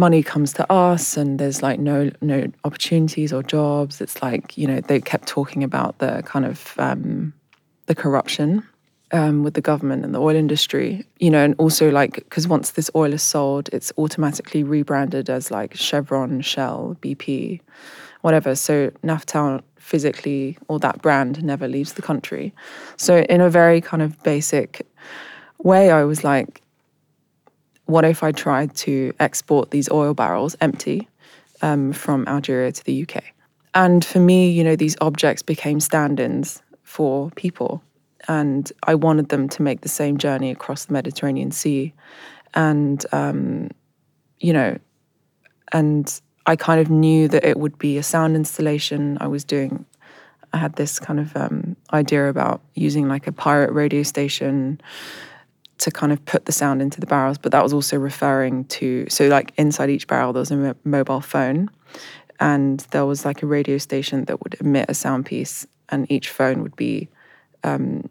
money 0.00 0.22
comes 0.22 0.52
to 0.54 0.72
us, 0.72 1.16
and 1.16 1.38
there's 1.38 1.62
like 1.62 1.78
no 1.78 2.10
no 2.20 2.50
opportunities 2.64 3.32
or 3.32 3.42
jobs. 3.42 4.00
It's 4.00 4.20
like 4.22 4.58
you 4.58 4.66
know 4.66 4.80
they 4.80 5.00
kept 5.00 5.28
talking 5.28 5.62
about 5.62 5.98
the 5.98 6.22
kind 6.24 6.44
of 6.44 6.74
um, 6.78 7.32
the 7.86 7.94
corruption 7.94 8.66
um, 9.12 9.44
with 9.44 9.54
the 9.54 9.60
government 9.60 10.04
and 10.04 10.14
the 10.14 10.20
oil 10.20 10.34
industry, 10.34 11.04
you 11.18 11.30
know, 11.30 11.44
and 11.44 11.54
also 11.58 11.90
like 11.90 12.14
because 12.14 12.48
once 12.48 12.72
this 12.72 12.90
oil 12.96 13.12
is 13.12 13.22
sold, 13.22 13.68
it's 13.72 13.92
automatically 13.98 14.64
rebranded 14.64 15.28
as 15.30 15.50
like 15.50 15.76
Chevron, 15.76 16.40
Shell, 16.40 16.96
BP, 17.02 17.60
whatever. 18.22 18.54
So 18.54 18.90
Naftal 19.04 19.62
physically 19.76 20.56
or 20.68 20.78
that 20.78 21.02
brand 21.02 21.42
never 21.42 21.66
leaves 21.66 21.94
the 21.94 22.02
country. 22.02 22.54
So, 22.96 23.18
in 23.22 23.40
a 23.40 23.50
very 23.50 23.80
kind 23.80 24.02
of 24.02 24.22
basic 24.22 24.86
way, 25.58 25.90
I 25.90 26.04
was 26.04 26.22
like, 26.22 26.62
what 27.90 28.04
if 28.04 28.22
I 28.22 28.32
tried 28.32 28.74
to 28.76 29.12
export 29.20 29.70
these 29.70 29.90
oil 29.90 30.14
barrels 30.14 30.56
empty 30.60 31.08
um, 31.62 31.92
from 31.92 32.26
Algeria 32.28 32.72
to 32.72 32.84
the 32.84 33.02
UK? 33.02 33.22
And 33.74 34.04
for 34.04 34.18
me, 34.18 34.50
you 34.50 34.64
know, 34.64 34.76
these 34.76 34.96
objects 35.00 35.42
became 35.42 35.80
stand 35.80 36.18
ins 36.18 36.62
for 36.82 37.30
people. 37.32 37.82
And 38.28 38.70
I 38.84 38.94
wanted 38.94 39.28
them 39.28 39.48
to 39.50 39.62
make 39.62 39.80
the 39.80 39.88
same 39.88 40.18
journey 40.18 40.50
across 40.50 40.86
the 40.86 40.92
Mediterranean 40.92 41.50
Sea. 41.50 41.92
And, 42.54 43.04
um, 43.12 43.70
you 44.40 44.52
know, 44.52 44.78
and 45.72 46.20
I 46.46 46.56
kind 46.56 46.80
of 46.80 46.90
knew 46.90 47.28
that 47.28 47.44
it 47.44 47.58
would 47.58 47.78
be 47.78 47.96
a 47.96 48.02
sound 48.02 48.34
installation. 48.34 49.18
I 49.20 49.28
was 49.28 49.44
doing, 49.44 49.84
I 50.52 50.58
had 50.58 50.74
this 50.74 50.98
kind 50.98 51.20
of 51.20 51.36
um, 51.36 51.76
idea 51.92 52.28
about 52.28 52.60
using 52.74 53.08
like 53.08 53.26
a 53.26 53.32
pirate 53.32 53.72
radio 53.72 54.02
station 54.02 54.80
to 55.80 55.90
kind 55.90 56.12
of 56.12 56.24
put 56.24 56.44
the 56.44 56.52
sound 56.52 56.80
into 56.80 57.00
the 57.00 57.06
barrels, 57.06 57.38
but 57.38 57.52
that 57.52 57.62
was 57.62 57.72
also 57.72 57.96
referring 57.96 58.64
to, 58.66 59.06
so 59.08 59.28
like 59.28 59.52
inside 59.56 59.90
each 59.90 60.06
barrel, 60.06 60.32
there 60.32 60.40
was 60.40 60.50
a 60.50 60.76
mobile 60.84 61.20
phone 61.20 61.70
and 62.38 62.80
there 62.90 63.06
was 63.06 63.24
like 63.24 63.42
a 63.42 63.46
radio 63.46 63.78
station 63.78 64.24
that 64.26 64.42
would 64.42 64.56
emit 64.60 64.86
a 64.88 64.94
sound 64.94 65.26
piece, 65.26 65.66
and 65.90 66.10
each 66.10 66.30
phone 66.30 66.62
would 66.62 66.76
be 66.76 67.08
um, 67.64 68.08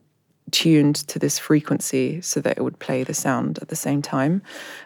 tuned 0.52 0.96
to 0.96 1.20
this 1.20 1.40
frequency 1.40 2.22
so 2.22 2.40
that 2.42 2.58
it 2.58 2.62
would 2.62 2.78
play 2.80 3.04
the 3.04 3.14
sound 3.14 3.60
at 3.60 3.70
the 3.70 3.76
same 3.76 4.02
time. 4.02 4.42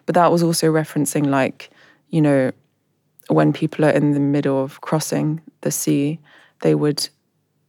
But 0.06 0.16
that 0.16 0.32
was 0.32 0.44
also 0.44 0.72
referencing 0.72 1.28
like, 1.28 1.70
you 2.10 2.22
know, 2.22 2.52
when 3.28 3.54
people 3.54 3.86
are 3.86 3.90
in 3.90 4.12
the 4.12 4.20
middle 4.20 4.62
of 4.64 4.82
crossing 4.82 5.42
the 5.62 5.72
sea, 5.72 6.20
they 6.62 6.76
would 6.76 7.10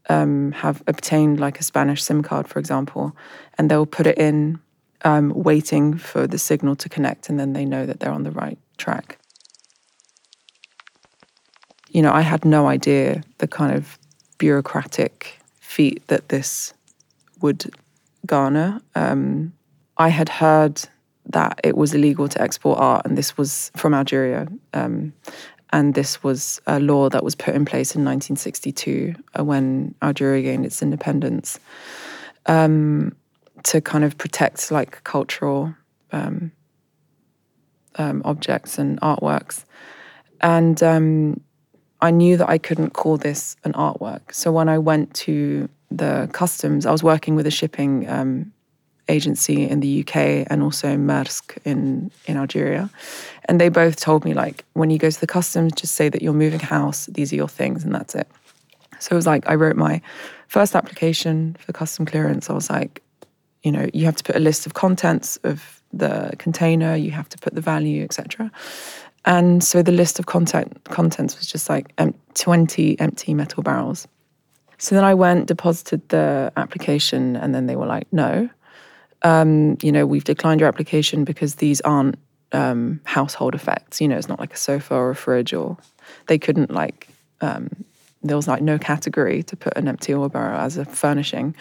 um, 0.09 0.53
have 0.53 0.83
obtained 0.87 1.41
like 1.41 1.59
a 1.59 1.65
Spanish 1.65 2.03
SIM 2.03 2.23
card, 2.23 2.47
for 2.47 2.59
example, 2.59 3.17
and 3.59 3.71
they'll 3.71 3.87
put 3.87 4.07
it 4.07 4.19
in, 4.19 4.61
um, 5.05 5.33
waiting 5.35 5.97
for 5.97 6.27
the 6.27 6.39
signal 6.39 6.75
to 6.77 6.89
connect, 6.89 7.29
and 7.29 7.39
then 7.39 7.53
they 7.53 7.65
know 7.65 7.87
that 7.87 8.01
they're 8.01 8.13
on 8.13 8.25
the 8.25 8.31
right 8.31 8.59
track. 8.79 9.19
You 11.91 12.03
know, 12.03 12.13
I 12.13 12.23
had 12.23 12.45
no 12.45 12.67
idea 12.67 13.23
the 13.39 13.47
kind 13.47 13.77
of 13.77 13.99
bureaucratic 14.39 15.39
feat 15.61 16.07
that 16.09 16.29
this 16.31 16.75
would 17.41 17.71
garner. 18.27 18.81
Um, 18.95 19.53
I 19.97 20.09
had 20.09 20.29
heard 20.29 20.83
that 21.27 21.61
it 21.63 21.77
was 21.77 21.95
illegal 21.95 22.29
to 22.29 22.41
export 22.41 22.79
art, 22.79 23.07
and 23.07 23.17
this 23.17 23.37
was 23.37 23.71
from 23.77 23.95
Algeria. 23.95 24.49
Um, 24.73 25.13
and 25.73 25.95
this 25.95 26.23
was 26.23 26.61
a 26.67 26.79
law 26.79 27.09
that 27.09 27.25
was 27.25 27.35
put 27.35 27.55
in 27.55 27.65
place 27.65 27.97
in 27.97 28.05
1962 28.05 29.15
uh, 29.39 29.45
when 29.45 29.95
Algeria 30.03 30.43
gained 30.43 30.65
its 30.65 30.83
independence 30.83 31.59
um, 32.47 33.15
to 33.65 33.81
kind 33.81 34.05
of 34.05 34.17
protect 34.19 34.71
like 34.71 35.03
cultural 35.05 35.75
um, 36.13 36.53
um 37.97 38.23
objects 38.25 38.79
and 38.79 39.01
artworks. 39.01 39.65
And 40.41 40.83
um, 40.83 41.41
I 42.01 42.11
knew 42.11 42.37
that 42.37 42.49
I 42.49 42.59
couldn't 42.59 42.91
call 42.91 43.17
this 43.17 43.57
an 43.65 43.73
artwork. 43.73 44.33
So 44.33 44.53
when 44.53 44.69
I 44.69 44.79
went 44.79 45.15
to 45.15 45.69
the 45.91 46.29
customs, 46.33 46.87
I 46.87 46.93
was 46.93 47.03
working 47.03 47.35
with 47.35 47.47
a 47.47 47.51
shipping 47.51 48.09
um, 48.09 48.53
agency 49.09 49.69
in 49.69 49.81
the 49.81 50.01
UK 50.01 50.47
and 50.51 50.63
also 50.63 50.97
Maersk 50.97 51.57
in 51.65 52.11
in 52.27 52.37
Algeria, 52.37 52.91
and 53.47 53.61
they 53.61 53.69
both 53.69 53.97
told 53.97 54.25
me 54.25 54.35
like 54.35 54.65
when 54.75 54.91
you 54.91 54.99
go 54.99 55.11
to 55.11 55.21
the 55.21 55.27
customs, 55.27 55.73
just 55.73 55.95
say 55.95 56.09
that 56.09 56.23
you're 56.23 56.33
moving 56.33 56.61
house. 56.61 57.07
These 57.07 57.33
are 57.33 57.37
your 57.37 57.49
things, 57.49 57.85
and 57.85 57.95
that's 57.95 58.15
it. 58.15 58.29
So 58.99 59.13
it 59.13 59.17
was 59.17 59.27
like 59.27 59.49
I 59.49 59.55
wrote 59.55 59.77
my 59.77 60.01
first 60.49 60.75
application 60.75 61.57
for 61.59 61.73
custom 61.73 62.07
clearance. 62.07 62.51
I 62.51 62.53
was 62.55 62.71
like, 62.71 63.03
you 63.65 63.73
know, 63.73 63.89
you 63.93 64.05
have 64.05 64.17
to 64.17 64.25
put 64.25 64.37
a 64.37 64.41
list 64.41 64.67
of 64.67 64.75
contents 64.75 65.37
of 65.43 65.83
the 65.93 66.33
container. 66.39 66.95
You 66.95 67.11
have 67.11 67.29
to 67.31 67.39
put 67.39 67.55
the 67.55 67.61
value, 67.61 68.05
etc. 68.05 68.53
And 69.25 69.65
so 69.65 69.83
the 69.83 69.93
list 69.93 70.19
of 70.19 70.27
content 70.27 70.85
contents 70.85 71.37
was 71.39 71.49
just 71.49 71.69
like 71.69 71.93
20 72.35 73.01
empty 73.01 73.35
metal 73.35 73.63
barrels. 73.63 74.07
So 74.79 74.95
then 74.95 75.05
I 75.05 75.15
went, 75.15 75.47
deposited 75.47 76.09
the 76.11 76.53
application, 76.57 77.37
and 77.37 77.55
then 77.55 77.67
they 77.67 77.75
were 77.75 77.87
like, 77.87 78.07
no 78.13 78.51
um, 79.25 79.79
you 79.83 79.91
know, 79.91 80.07
we've 80.07 80.25
declined 80.25 80.61
your 80.61 80.69
application 80.69 81.25
because 81.25 81.57
these 81.57 81.81
aren't 81.81 82.17
um, 82.53 83.01
household 83.05 83.55
effects. 83.55 84.01
You 84.01 84.07
know, 84.07 84.17
it's 84.17 84.29
not 84.29 84.39
like 84.39 84.53
a 84.53 84.59
sofa 84.59 84.95
or 84.95 85.11
a 85.11 85.17
fridge, 85.17 85.53
or 85.53 85.77
they 86.27 86.39
couldn't 86.39 86.71
like. 86.71 87.09
Um, 87.41 87.71
there 88.23 88.37
was 88.37 88.47
like 88.47 88.63
no 88.63 88.79
category 88.79 89.43
to 89.43 89.57
put 89.57 89.77
an 89.77 89.89
empty 89.89 90.15
oil 90.15 90.29
barrel 90.29 90.59
as 90.59 90.77
a 90.77 90.85
furnishing. 90.85 91.55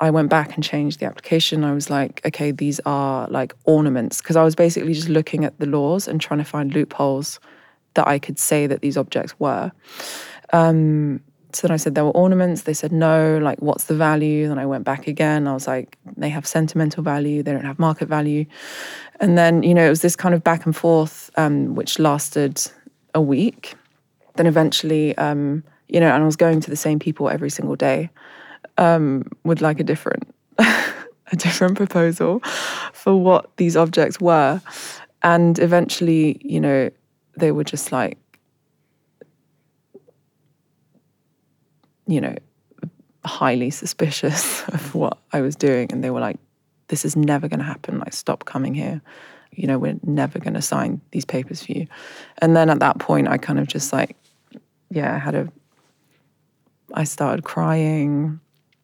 I 0.00 0.10
went 0.10 0.30
back 0.30 0.54
and 0.54 0.64
changed 0.64 0.98
the 1.00 1.06
application. 1.06 1.62
I 1.62 1.74
was 1.74 1.90
like, 1.90 2.22
okay, 2.24 2.50
these 2.50 2.80
are 2.86 3.28
like 3.28 3.54
ornaments 3.64 4.22
because 4.22 4.34
I 4.34 4.42
was 4.42 4.54
basically 4.54 4.94
just 4.94 5.10
looking 5.10 5.44
at 5.44 5.58
the 5.58 5.66
laws 5.66 6.08
and 6.08 6.20
trying 6.20 6.38
to 6.38 6.44
find 6.44 6.72
loopholes 6.72 7.38
that 7.94 8.08
I 8.08 8.18
could 8.18 8.38
say 8.38 8.66
that 8.66 8.80
these 8.80 8.96
objects 8.96 9.38
were. 9.38 9.70
Um, 10.54 11.20
so 11.52 11.66
then 11.66 11.74
I 11.74 11.76
said 11.76 11.94
there 11.94 12.04
were 12.04 12.16
ornaments. 12.16 12.62
They 12.62 12.72
said 12.72 12.92
no. 12.92 13.38
Like, 13.38 13.58
what's 13.60 13.84
the 13.84 13.94
value? 13.94 14.48
Then 14.48 14.58
I 14.58 14.64
went 14.64 14.84
back 14.84 15.06
again. 15.06 15.46
I 15.46 15.52
was 15.52 15.66
like, 15.66 15.98
they 16.16 16.30
have 16.30 16.46
sentimental 16.46 17.02
value. 17.02 17.42
They 17.42 17.52
don't 17.52 17.64
have 17.64 17.78
market 17.78 18.08
value. 18.08 18.46
And 19.18 19.36
then 19.36 19.62
you 19.62 19.74
know 19.74 19.84
it 19.84 19.90
was 19.90 20.00
this 20.00 20.16
kind 20.16 20.34
of 20.34 20.42
back 20.42 20.64
and 20.64 20.74
forth, 20.74 21.30
um, 21.36 21.74
which 21.74 21.98
lasted 21.98 22.62
a 23.14 23.20
week. 23.20 23.74
Then 24.36 24.46
eventually, 24.46 25.18
um, 25.18 25.62
you 25.88 26.00
know, 26.00 26.10
and 26.10 26.22
I 26.22 26.26
was 26.26 26.36
going 26.36 26.60
to 26.60 26.70
the 26.70 26.76
same 26.76 26.98
people 26.98 27.28
every 27.28 27.50
single 27.50 27.76
day 27.76 28.08
um, 28.80 29.22
with 29.44 29.60
like 29.60 29.78
a 29.78 29.84
different 29.84 30.34
a 30.58 31.36
different 31.36 31.76
proposal 31.76 32.40
for 32.92 33.14
what 33.14 33.56
these 33.56 33.76
objects 33.76 34.20
were. 34.20 34.60
And 35.22 35.58
eventually, 35.58 36.40
you 36.42 36.60
know, 36.60 36.90
they 37.36 37.52
were 37.52 37.62
just 37.62 37.92
like, 37.92 38.18
you 42.06 42.20
know, 42.20 42.34
highly 43.24 43.70
suspicious 43.70 44.62
of 44.68 44.94
what 44.94 45.18
I 45.32 45.40
was 45.40 45.54
doing. 45.54 45.92
And 45.92 46.02
they 46.02 46.10
were 46.10 46.20
like, 46.20 46.38
this 46.88 47.04
is 47.04 47.16
never 47.16 47.48
going 47.48 47.60
to 47.60 47.64
happen. 47.64 47.98
Like, 47.98 48.12
stop 48.12 48.46
coming 48.46 48.74
here. 48.74 49.00
You 49.52 49.66
know, 49.66 49.78
we're 49.78 50.00
never 50.02 50.38
going 50.38 50.54
to 50.54 50.62
sign 50.62 51.00
these 51.12 51.24
papers 51.24 51.62
for 51.62 51.72
you. 51.72 51.86
And 52.38 52.56
then 52.56 52.70
at 52.70 52.80
that 52.80 52.98
point, 52.98 53.28
I 53.28 53.36
kind 53.36 53.60
of 53.60 53.68
just 53.68 53.92
like, 53.92 54.16
yeah, 54.90 55.14
I 55.14 55.18
had 55.18 55.34
a, 55.34 55.48
I 56.94 57.04
started 57.04 57.44
crying. 57.44 58.40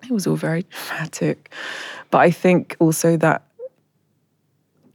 It 0.08 0.12
was 0.12 0.26
all 0.26 0.36
very 0.36 0.64
dramatic. 0.70 1.50
But 2.10 2.18
I 2.18 2.30
think 2.30 2.76
also 2.78 3.16
that 3.18 3.42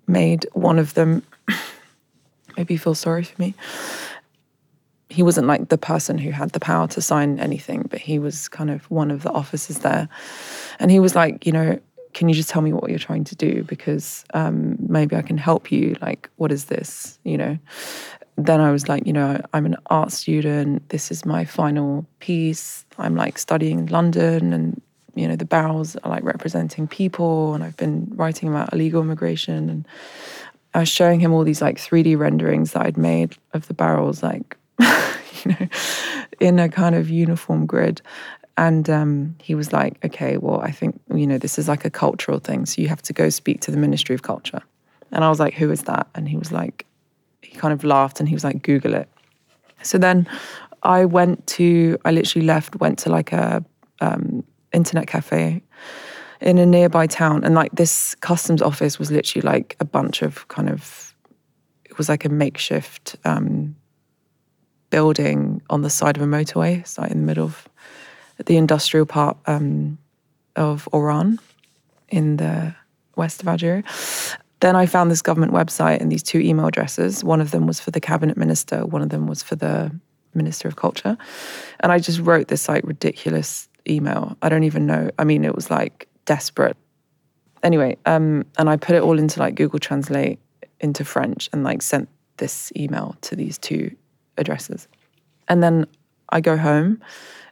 made 0.08 0.46
one 0.54 0.80
of 0.80 0.94
them 0.94 1.24
maybe 2.58 2.78
feel 2.78 2.96
sorry 2.96 3.24
for 3.24 3.42
me. 3.42 3.54
He 5.10 5.24
wasn't 5.24 5.48
like 5.48 5.70
the 5.70 5.78
person 5.78 6.18
who 6.18 6.32
had 6.32 6.52
the 6.52 6.60
power 6.60 6.88
to 6.88 7.02
sign 7.02 7.40
anything, 7.40 7.86
but 7.90 8.00
he 8.00 8.18
was 8.18 8.48
kind 8.48 8.70
of 8.70 8.90
one 8.90 9.12
of 9.12 9.24
the 9.24 9.32
officers 9.32 9.80
there. 9.80 10.08
And 10.80 10.90
he 10.90 11.00
was 11.00 11.16
like, 11.16 11.46
you 11.46 11.52
know, 11.52 11.80
can 12.14 12.30
you 12.30 12.36
just 12.36 12.50
tell 12.50 12.62
me 12.62 12.72
what 12.72 12.90
you're 12.90 13.00
trying 13.00 13.26
to 13.26 13.36
do? 13.36 13.64
Because 13.64 14.24
um, 14.34 14.78
maybe 14.80 15.16
I 15.16 15.22
can 15.22 15.38
help 15.38 15.72
you. 15.72 15.96
Like, 16.02 16.30
what 16.38 16.52
is 16.52 16.66
this? 16.66 17.20
You 17.24 17.38
know? 17.38 17.58
Then 18.38 18.62
I 18.62 18.72
was 18.72 18.88
like, 18.88 19.06
you 19.06 19.14
know, 19.14 19.42
I'm 19.54 19.66
an 19.66 19.76
art 19.88 20.12
student. 20.12 20.88
This 20.90 21.12
is 21.12 21.26
my 21.26 21.46
final 21.46 22.06
piece. 22.20 22.86
I'm 22.98 23.16
like 23.16 23.38
studying 23.38 23.80
in 23.80 23.86
London 23.88 24.54
and 24.54 24.82
you 25.16 25.28
know 25.28 25.36
the 25.36 25.46
barrels 25.46 25.96
are 25.98 26.10
like 26.10 26.24
representing 26.24 26.88
people 26.88 27.54
and 27.54 27.64
i've 27.64 27.78
been 27.78 28.08
writing 28.16 28.50
about 28.50 28.72
illegal 28.74 29.02
immigration 29.02 29.70
and 29.70 29.88
i 30.74 30.80
was 30.80 30.90
showing 30.90 31.20
him 31.20 31.34
all 31.34 31.44
these 31.44 31.62
like 31.62 31.78
3d 31.78 32.18
renderings 32.18 32.72
that 32.74 32.86
i'd 32.86 32.98
made 32.98 33.36
of 33.54 33.68
the 33.68 33.74
barrels 33.74 34.24
like 34.24 34.58
you 34.80 35.52
know 35.52 35.68
in 36.42 36.60
a 36.60 36.68
kind 36.68 36.96
of 36.96 37.10
uniform 37.10 37.66
grid. 37.66 38.02
And 38.58 38.90
um, 38.90 39.36
he 39.42 39.56
was 39.56 39.72
like 39.72 40.04
okay 40.04 40.38
well 40.38 40.60
i 40.60 40.72
think 40.72 41.00
you 41.16 41.26
know 41.26 41.38
this 41.38 41.58
is 41.58 41.70
like 41.70 41.86
a 41.86 41.90
cultural 41.90 42.40
thing 42.40 42.66
so 42.66 42.82
you 42.82 42.90
have 42.90 43.02
to 43.04 43.14
go 43.14 43.30
speak 43.30 43.62
to 43.62 43.72
the 43.72 43.78
ministry 43.78 44.14
of 44.14 44.24
culture. 44.24 44.62
And 45.12 45.24
i 45.24 45.30
was 45.30 45.40
like 45.40 45.54
who 45.54 45.72
is 45.72 45.84
that? 45.84 46.08
And 46.16 46.28
he 46.28 46.38
was 46.38 46.52
like 46.52 46.86
he 47.42 47.58
kind 47.58 47.74
of 47.74 47.84
laughed 47.84 48.20
and 48.20 48.28
he 48.28 48.36
was 48.36 48.44
like 48.44 48.62
google 48.62 48.94
it. 48.94 49.08
So 49.84 49.98
then 49.98 50.28
i 50.84 51.06
went 51.06 51.48
to 51.48 51.98
i 52.04 52.12
literally 52.12 52.46
left 52.46 52.76
went 52.76 53.00
to 53.00 53.10
like 53.10 53.32
a 53.32 53.64
um, 54.02 54.44
internet 54.74 55.08
cafe 55.08 55.62
in 56.40 56.58
a 56.58 56.66
nearby 56.66 57.08
town. 57.08 57.44
And 57.44 57.56
like 57.56 57.72
this 57.74 58.16
customs 58.16 58.62
office 58.62 58.98
was 58.98 59.12
literally 59.12 59.46
like 59.46 59.76
a 59.80 59.86
bunch 59.86 60.22
of 60.22 60.48
kind 60.48 60.70
of, 60.70 61.16
it 61.86 61.98
was 61.98 62.10
like 62.10 62.26
a 62.26 62.30
makeshift 62.30 63.16
um, 63.26 63.76
building 64.90 65.62
on 65.70 65.82
the 65.82 65.90
side 65.90 66.18
of 66.18 66.24
a 66.24 66.26
motorway. 66.26 66.80
It's 66.80 66.98
like 66.98 67.12
in 67.12 67.20
the 67.20 67.26
middle 67.26 67.46
of 67.46 67.68
the 68.46 68.58
industrial 68.58 69.06
part 69.06 69.38
um, 69.46 69.98
of 70.56 70.90
Oran 70.92 71.40
in 72.10 72.38
the 72.38 72.76
west 73.16 73.42
of 73.42 73.48
Algeria. 73.48 73.84
Then 74.62 74.76
I 74.76 74.86
found 74.86 75.10
this 75.10 75.22
government 75.22 75.54
website 75.54 76.02
and 76.02 76.12
these 76.12 76.24
two 76.24 76.40
email 76.40 76.68
addresses. 76.68 77.24
One 77.24 77.42
of 77.42 77.52
them 77.52 77.66
was 77.66 77.80
for 77.80 77.92
the 77.92 78.00
cabinet 78.00 78.38
minister, 78.38 78.86
one 78.86 79.02
of 79.02 79.10
them 79.10 79.28
was 79.28 79.42
for 79.42 79.56
the 79.56 79.92
minister 80.34 80.68
of 80.68 80.76
culture. 80.76 81.18
And 81.80 81.92
I 81.92 82.00
just 82.00 82.20
wrote 82.20 82.48
this 82.48 82.70
like 82.70 82.84
ridiculous 82.86 83.68
email. 83.88 84.38
I 84.42 84.50
don't 84.50 84.64
even 84.64 84.86
know. 84.86 85.10
I 85.18 85.24
mean, 85.24 85.44
it 85.44 85.56
was 85.56 85.70
like 85.70 86.08
desperate. 86.26 86.78
Anyway, 87.64 87.98
um, 88.06 88.46
and 88.58 88.70
I 88.70 88.78
put 88.78 88.96
it 88.96 89.04
all 89.04 89.20
into 89.20 89.40
like 89.40 89.56
Google 89.56 89.80
Translate 89.80 90.40
into 90.80 91.06
French 91.06 91.50
and 91.54 91.64
like 91.64 91.82
sent 91.82 92.10
this 92.38 92.72
email 92.76 93.16
to 93.22 93.36
these 93.36 93.58
two 93.58 93.96
addresses. 94.38 94.88
And 95.48 95.64
then 95.64 95.86
I 96.30 96.42
go 96.42 96.58
home. 96.58 97.02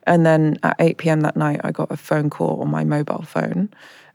And 0.04 0.26
then 0.26 0.58
at 0.64 0.76
8 0.80 0.98
p.m. 0.98 1.22
that 1.22 1.38
night, 1.38 1.62
I 1.64 1.72
got 1.72 1.92
a 1.92 1.98
phone 1.98 2.30
call 2.30 2.62
on 2.62 2.70
my 2.70 2.84
mobile 2.84 3.22
phone 3.22 3.70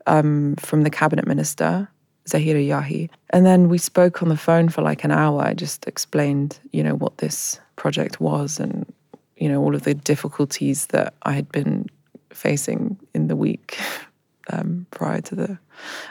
um, 0.06 0.56
from 0.56 0.82
the 0.82 0.90
cabinet 0.90 1.26
minister, 1.26 1.88
Zahira 2.28 2.66
Yahi. 2.66 3.10
And 3.30 3.46
then 3.46 3.68
we 3.68 3.78
spoke 3.78 4.22
on 4.22 4.28
the 4.28 4.36
phone 4.36 4.68
for 4.68 4.82
like 4.82 5.04
an 5.04 5.12
hour. 5.12 5.42
I 5.42 5.54
just 5.54 5.86
explained, 5.86 6.58
you 6.72 6.82
know, 6.82 6.94
what 6.94 7.18
this 7.18 7.60
project 7.76 8.20
was 8.20 8.58
and, 8.58 8.92
you 9.36 9.48
know, 9.48 9.62
all 9.62 9.74
of 9.74 9.82
the 9.82 9.94
difficulties 9.94 10.86
that 10.86 11.14
I 11.22 11.32
had 11.32 11.52
been 11.52 11.86
facing 12.34 12.98
in 13.14 13.28
the 13.28 13.36
week 13.36 13.78
um, 14.52 14.86
prior 14.90 15.20
to 15.22 15.34
the 15.34 15.58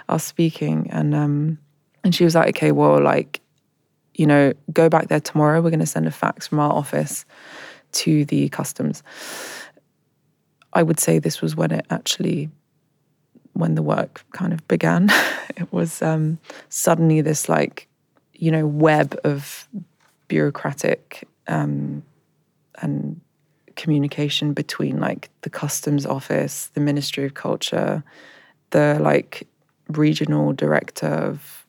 us 0.09 0.23
speaking, 0.23 0.89
and 0.91 1.13
um, 1.13 1.57
and 2.03 2.13
she 2.13 2.23
was 2.23 2.35
like, 2.35 2.49
okay, 2.49 2.71
well, 2.71 3.01
like, 3.01 3.41
you 4.13 4.27
know, 4.27 4.53
go 4.71 4.89
back 4.89 5.07
there 5.07 5.19
tomorrow. 5.19 5.61
We're 5.61 5.69
going 5.69 5.79
to 5.79 5.85
send 5.85 6.05
a 6.05 6.11
fax 6.11 6.47
from 6.47 6.59
our 6.59 6.71
office 6.71 7.25
to 7.93 8.25
the 8.25 8.49
customs. 8.49 9.03
I 10.73 10.83
would 10.83 10.99
say 10.99 11.19
this 11.19 11.41
was 11.41 11.55
when 11.55 11.71
it 11.71 11.85
actually, 11.89 12.49
when 13.53 13.75
the 13.75 13.81
work 13.81 14.25
kind 14.31 14.53
of 14.53 14.67
began. 14.67 15.09
it 15.55 15.71
was 15.71 16.01
um, 16.01 16.39
suddenly 16.69 17.21
this 17.21 17.47
like, 17.47 17.87
you 18.33 18.51
know, 18.51 18.67
web 18.67 19.17
of 19.23 19.67
bureaucratic 20.27 21.27
um, 21.47 22.03
and 22.81 23.21
communication 23.75 24.53
between 24.53 24.99
like 24.99 25.29
the 25.41 25.49
customs 25.49 26.05
office, 26.05 26.67
the 26.73 26.81
Ministry 26.81 27.25
of 27.25 27.33
Culture, 27.33 28.03
the 28.71 28.97
like 29.01 29.47
regional 29.89 30.53
director 30.53 31.07
of 31.07 31.65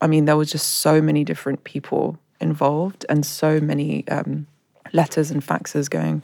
I 0.00 0.06
mean, 0.06 0.26
there 0.26 0.36
was 0.36 0.52
just 0.52 0.80
so 0.80 1.00
many 1.00 1.24
different 1.24 1.64
people 1.64 2.18
involved 2.40 3.06
and 3.08 3.24
so 3.24 3.58
many 3.58 4.06
um, 4.08 4.46
letters 4.92 5.30
and 5.30 5.42
faxes 5.42 5.88
going 5.88 6.22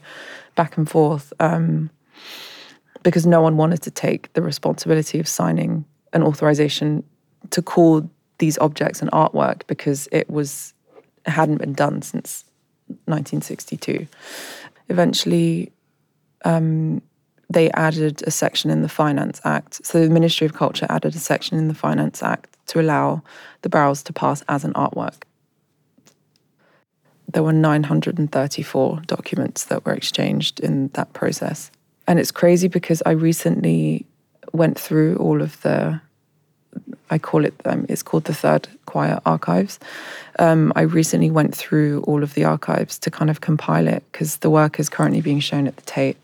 back 0.54 0.76
and 0.76 0.88
forth 0.88 1.32
um, 1.40 1.88
because 3.02 3.26
no 3.26 3.40
one 3.40 3.56
wanted 3.56 3.80
to 3.82 3.90
take 3.90 4.32
the 4.34 4.42
responsibility 4.42 5.18
of 5.18 5.26
signing 5.26 5.84
an 6.12 6.22
authorization 6.22 7.02
to 7.50 7.62
call 7.62 8.08
these 8.38 8.58
objects 8.58 9.00
an 9.00 9.08
artwork 9.12 9.66
because 9.66 10.08
it 10.12 10.28
was 10.28 10.74
hadn't 11.26 11.58
been 11.58 11.74
done 11.74 12.02
since 12.02 12.44
1962 13.06 14.06
eventually 14.90 15.72
um, 16.44 17.00
they 17.48 17.70
added 17.72 18.22
a 18.26 18.30
section 18.30 18.70
in 18.70 18.82
the 18.82 18.88
Finance 18.88 19.40
Act. 19.44 19.84
So 19.84 20.00
the 20.04 20.10
Ministry 20.10 20.46
of 20.46 20.52
Culture 20.52 20.86
added 20.88 21.14
a 21.14 21.18
section 21.18 21.58
in 21.58 21.68
the 21.68 21.74
Finance 21.74 22.22
Act 22.22 22.56
to 22.68 22.80
allow 22.80 23.22
the 23.62 23.68
barrels 23.68 24.02
to 24.04 24.12
pass 24.12 24.42
as 24.48 24.64
an 24.64 24.72
artwork. 24.74 25.22
There 27.32 27.42
were 27.42 27.52
934 27.52 29.02
documents 29.06 29.64
that 29.64 29.84
were 29.84 29.92
exchanged 29.92 30.60
in 30.60 30.88
that 30.94 31.12
process. 31.12 31.70
And 32.06 32.18
it's 32.18 32.32
crazy 32.32 32.68
because 32.68 33.02
I 33.06 33.12
recently 33.12 34.06
went 34.52 34.78
through 34.78 35.16
all 35.16 35.40
of 35.40 35.60
the 35.62 36.00
I 37.10 37.18
call 37.18 37.44
it, 37.44 37.54
um, 37.64 37.86
it's 37.88 38.02
called 38.02 38.24
the 38.24 38.34
Third 38.34 38.68
Choir 38.86 39.20
Archives. 39.26 39.78
Um, 40.38 40.72
I 40.76 40.82
recently 40.82 41.30
went 41.30 41.54
through 41.54 42.02
all 42.02 42.22
of 42.22 42.34
the 42.34 42.44
archives 42.44 42.98
to 43.00 43.10
kind 43.10 43.30
of 43.30 43.40
compile 43.40 43.88
it 43.88 44.04
because 44.12 44.38
the 44.38 44.50
work 44.50 44.78
is 44.78 44.88
currently 44.88 45.20
being 45.20 45.40
shown 45.40 45.66
at 45.66 45.76
the 45.76 45.82
Tate. 45.82 46.16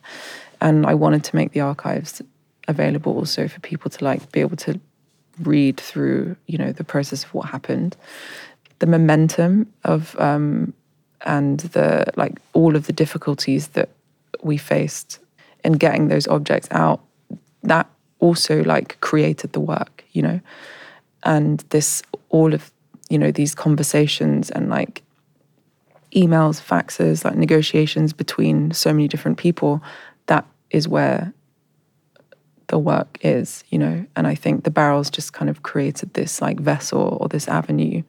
And 0.61 0.87
I 0.87 0.94
wanted 0.94 1.25
to 1.25 1.37
make 1.37 1.53
the 1.53 1.61
archives 1.61 2.22
available 2.68 3.14
also 3.14 3.49
for 3.49 3.61
people 3.61 3.90
to 3.90 4.05
like 4.05 4.31
be 4.33 4.40
able 4.40 4.57
to 4.57 4.81
read 5.42 5.79
through, 5.79 6.37
you 6.46 6.57
know, 6.57 6.72
the 6.72 6.85
process 6.85 7.25
of 7.25 7.35
what 7.35 7.49
happened, 7.49 7.96
the 8.79 8.87
momentum 8.87 9.70
of, 9.85 10.18
um, 10.20 10.72
and 11.22 11.61
the 11.61 12.05
like 12.16 12.38
all 12.53 12.77
of 12.77 12.87
the 12.87 12.92
difficulties 12.92 13.68
that 13.68 13.88
we 14.42 14.57
faced 14.57 15.18
in 15.64 15.72
getting 15.72 16.09
those 16.09 16.29
objects 16.29 16.68
out. 16.70 17.01
That 17.62 17.88
also 18.20 18.62
like 18.62 19.01
created 19.01 19.53
the 19.53 19.61
work, 19.61 20.05
you 20.12 20.22
know 20.22 20.40
and 21.22 21.61
this 21.70 22.02
all 22.29 22.55
of 22.55 22.72
you 23.09 23.18
know 23.18 23.31
these 23.31 23.55
conversations 23.55 24.50
and 24.50 24.68
like 24.68 25.02
emails 26.14 26.61
faxes 26.61 27.24
like 27.24 27.37
negotiations 27.37 28.12
between 28.12 28.70
so 28.72 28.92
many 28.92 29.09
different 29.09 29.38
people 29.38 29.83
that 30.26 30.46
is 30.70 30.88
where 30.88 31.33
the 32.68 32.79
work 32.79 33.18
is 33.22 33.64
you 33.70 33.79
know? 33.79 34.05
And 34.16 34.26
i 34.26 34.35
think 34.35 34.64
the 34.64 34.70
barrels 34.70 35.11
just 35.11 35.33
kind 35.33 35.50
of 35.50 35.62
created 35.62 36.14
this 36.14 36.40
like 36.40 36.59
vessel 36.61 37.18
or 37.20 37.29
this 37.29 37.48
avenue 37.48 38.02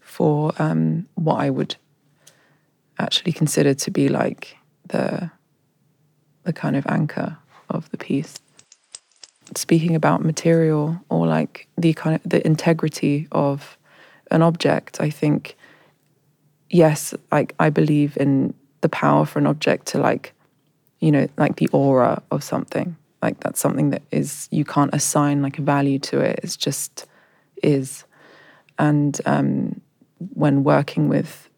for 0.00 0.52
um, 0.58 1.06
what 1.14 1.36
i 1.36 1.50
would 1.50 1.76
actually 2.98 3.32
consider 3.32 3.74
to 3.74 3.90
be 3.90 4.08
like 4.08 4.56
the 4.88 5.30
the 6.44 6.52
kind 6.52 6.76
of 6.76 6.86
anchor 6.86 7.36
of 7.68 7.90
the 7.90 7.98
piece 7.98 8.38
speaking 9.54 9.94
about 9.94 10.24
material 10.24 10.98
or 11.08 11.26
like 11.26 11.68
the 11.76 11.92
kind 11.92 12.16
of 12.16 12.28
the 12.28 12.44
integrity 12.46 13.28
of 13.32 13.78
an 14.30 14.42
object, 14.42 15.00
I 15.00 15.10
think 15.10 15.56
yes, 16.70 17.14
like 17.30 17.54
I 17.58 17.70
believe 17.70 18.16
in 18.16 18.54
the 18.80 18.88
power 18.88 19.24
for 19.24 19.38
an 19.38 19.46
object 19.46 19.86
to 19.88 19.98
like, 19.98 20.32
you 21.00 21.12
know, 21.12 21.28
like 21.36 21.56
the 21.56 21.68
aura 21.72 22.22
of 22.30 22.42
something. 22.42 22.96
Like 23.22 23.40
that's 23.40 23.60
something 23.60 23.90
that 23.90 24.02
is 24.10 24.48
you 24.50 24.64
can't 24.64 24.94
assign 24.94 25.42
like 25.42 25.58
a 25.58 25.62
value 25.62 25.98
to 26.00 26.20
it. 26.20 26.40
It's 26.42 26.56
just 26.56 27.06
is. 27.62 28.04
And 28.78 29.18
um, 29.26 29.80
when 30.34 30.64
working 30.64 31.08
with 31.08 31.48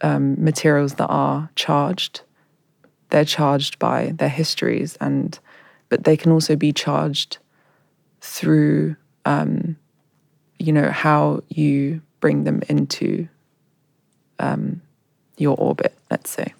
um, 0.00 0.42
materials 0.42 0.94
that 0.94 1.08
are 1.08 1.50
charged, 1.54 2.22
they're 3.10 3.24
charged 3.24 3.78
by 3.78 4.12
their 4.14 4.28
histories, 4.28 4.96
and 5.00 5.38
but 5.88 6.04
they 6.04 6.16
can 6.16 6.32
also 6.32 6.56
be 6.56 6.72
charged 6.72 7.38
through, 8.20 8.96
um, 9.24 9.76
you 10.58 10.72
know, 10.72 10.90
how 10.90 11.42
you 11.48 12.02
bring 12.20 12.44
them 12.44 12.62
into 12.68 13.28
um, 14.38 14.82
your 15.36 15.56
orbit. 15.58 15.96
Let's 16.10 16.30
say. 16.30 16.52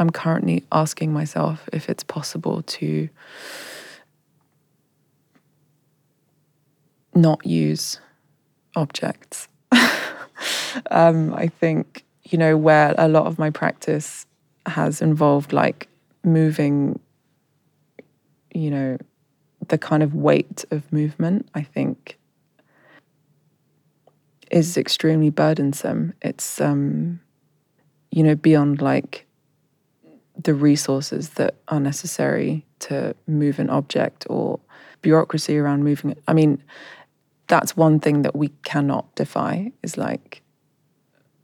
I'm 0.00 0.08
currently 0.08 0.64
asking 0.72 1.12
myself 1.12 1.68
if 1.74 1.90
it's 1.90 2.02
possible 2.02 2.62
to 2.62 3.10
not 7.14 7.44
use 7.44 8.00
objects. 8.74 9.46
um, 10.90 11.34
I 11.34 11.48
think, 11.48 12.06
you 12.24 12.38
know, 12.38 12.56
where 12.56 12.94
a 12.96 13.08
lot 13.08 13.26
of 13.26 13.38
my 13.38 13.50
practice 13.50 14.24
has 14.64 15.02
involved 15.02 15.52
like 15.52 15.86
moving, 16.24 16.98
you 18.54 18.70
know, 18.70 18.96
the 19.68 19.76
kind 19.76 20.02
of 20.02 20.14
weight 20.14 20.64
of 20.70 20.90
movement, 20.90 21.46
I 21.54 21.62
think 21.62 22.18
is 24.50 24.78
extremely 24.78 25.28
burdensome. 25.28 26.14
It's, 26.22 26.58
um, 26.58 27.20
you 28.10 28.22
know, 28.22 28.34
beyond 28.34 28.80
like 28.80 29.26
the 30.36 30.54
resources 30.54 31.30
that 31.30 31.56
are 31.68 31.80
necessary 31.80 32.64
to 32.80 33.14
move 33.26 33.58
an 33.58 33.70
object 33.70 34.26
or 34.30 34.60
bureaucracy 35.02 35.58
around 35.58 35.84
moving 35.84 36.10
it. 36.10 36.22
I 36.26 36.32
mean, 36.32 36.62
that's 37.46 37.76
one 37.76 38.00
thing 38.00 38.22
that 38.22 38.36
we 38.36 38.48
cannot 38.62 39.14
defy 39.14 39.72
is 39.82 39.96
like, 39.96 40.42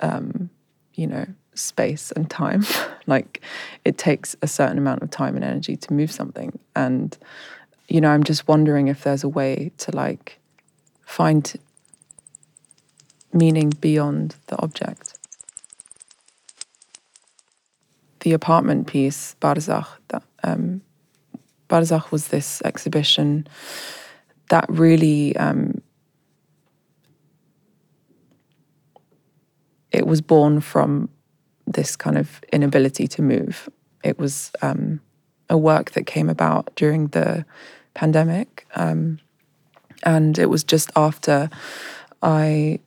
um, 0.01 0.51
you 0.95 1.07
know, 1.07 1.27
space 1.55 2.13
and 2.13 2.31
time. 2.31 2.65
like, 3.07 3.43
it 3.85 3.99
takes 3.99 4.37
a 4.43 4.47
certain 4.47 4.79
amount 4.79 5.03
of 5.03 5.11
time 5.11 5.37
and 5.37 5.45
energy 5.45 5.77
to 5.77 5.93
move 5.93 6.13
something. 6.13 6.59
And, 6.75 7.17
you 7.89 8.01
know, 8.01 8.11
I'm 8.11 8.25
just 8.25 8.47
wondering 8.47 8.89
if 8.89 9.03
there's 9.05 9.25
a 9.25 9.29
way 9.29 9.73
to 9.79 9.95
like 9.95 10.39
find 11.05 11.53
meaning 13.33 13.71
beyond 13.71 14.37
the 14.47 14.61
object 14.63 15.16
the 18.27 18.33
apartment 18.33 18.89
piece, 18.89 19.37
Barzakh, 19.41 19.87
um, 20.43 20.81
Barzakh 21.71 22.11
was 22.11 22.27
this 22.27 22.61
exhibition 22.65 23.47
that 24.51 24.65
really 24.69 25.37
um, 25.37 25.81
it 29.93 30.09
was 30.09 30.21
born 30.21 30.61
from 30.61 31.09
this 31.69 31.95
kind 31.95 32.19
of 32.19 32.41
inability 32.53 33.07
to 33.07 33.23
move. 33.23 33.69
It 34.03 34.19
was 34.19 34.51
um, 34.61 35.01
a 35.49 35.57
work 35.57 35.93
that 35.93 36.07
came 36.07 36.29
about 36.29 36.75
during 36.75 37.07
the 37.09 37.47
pandemic, 37.95 38.67
um, 38.75 39.21
and 40.03 40.37
it 40.37 40.51
was 40.51 40.65
just 40.65 40.91
after 40.97 41.49
I 42.25 42.81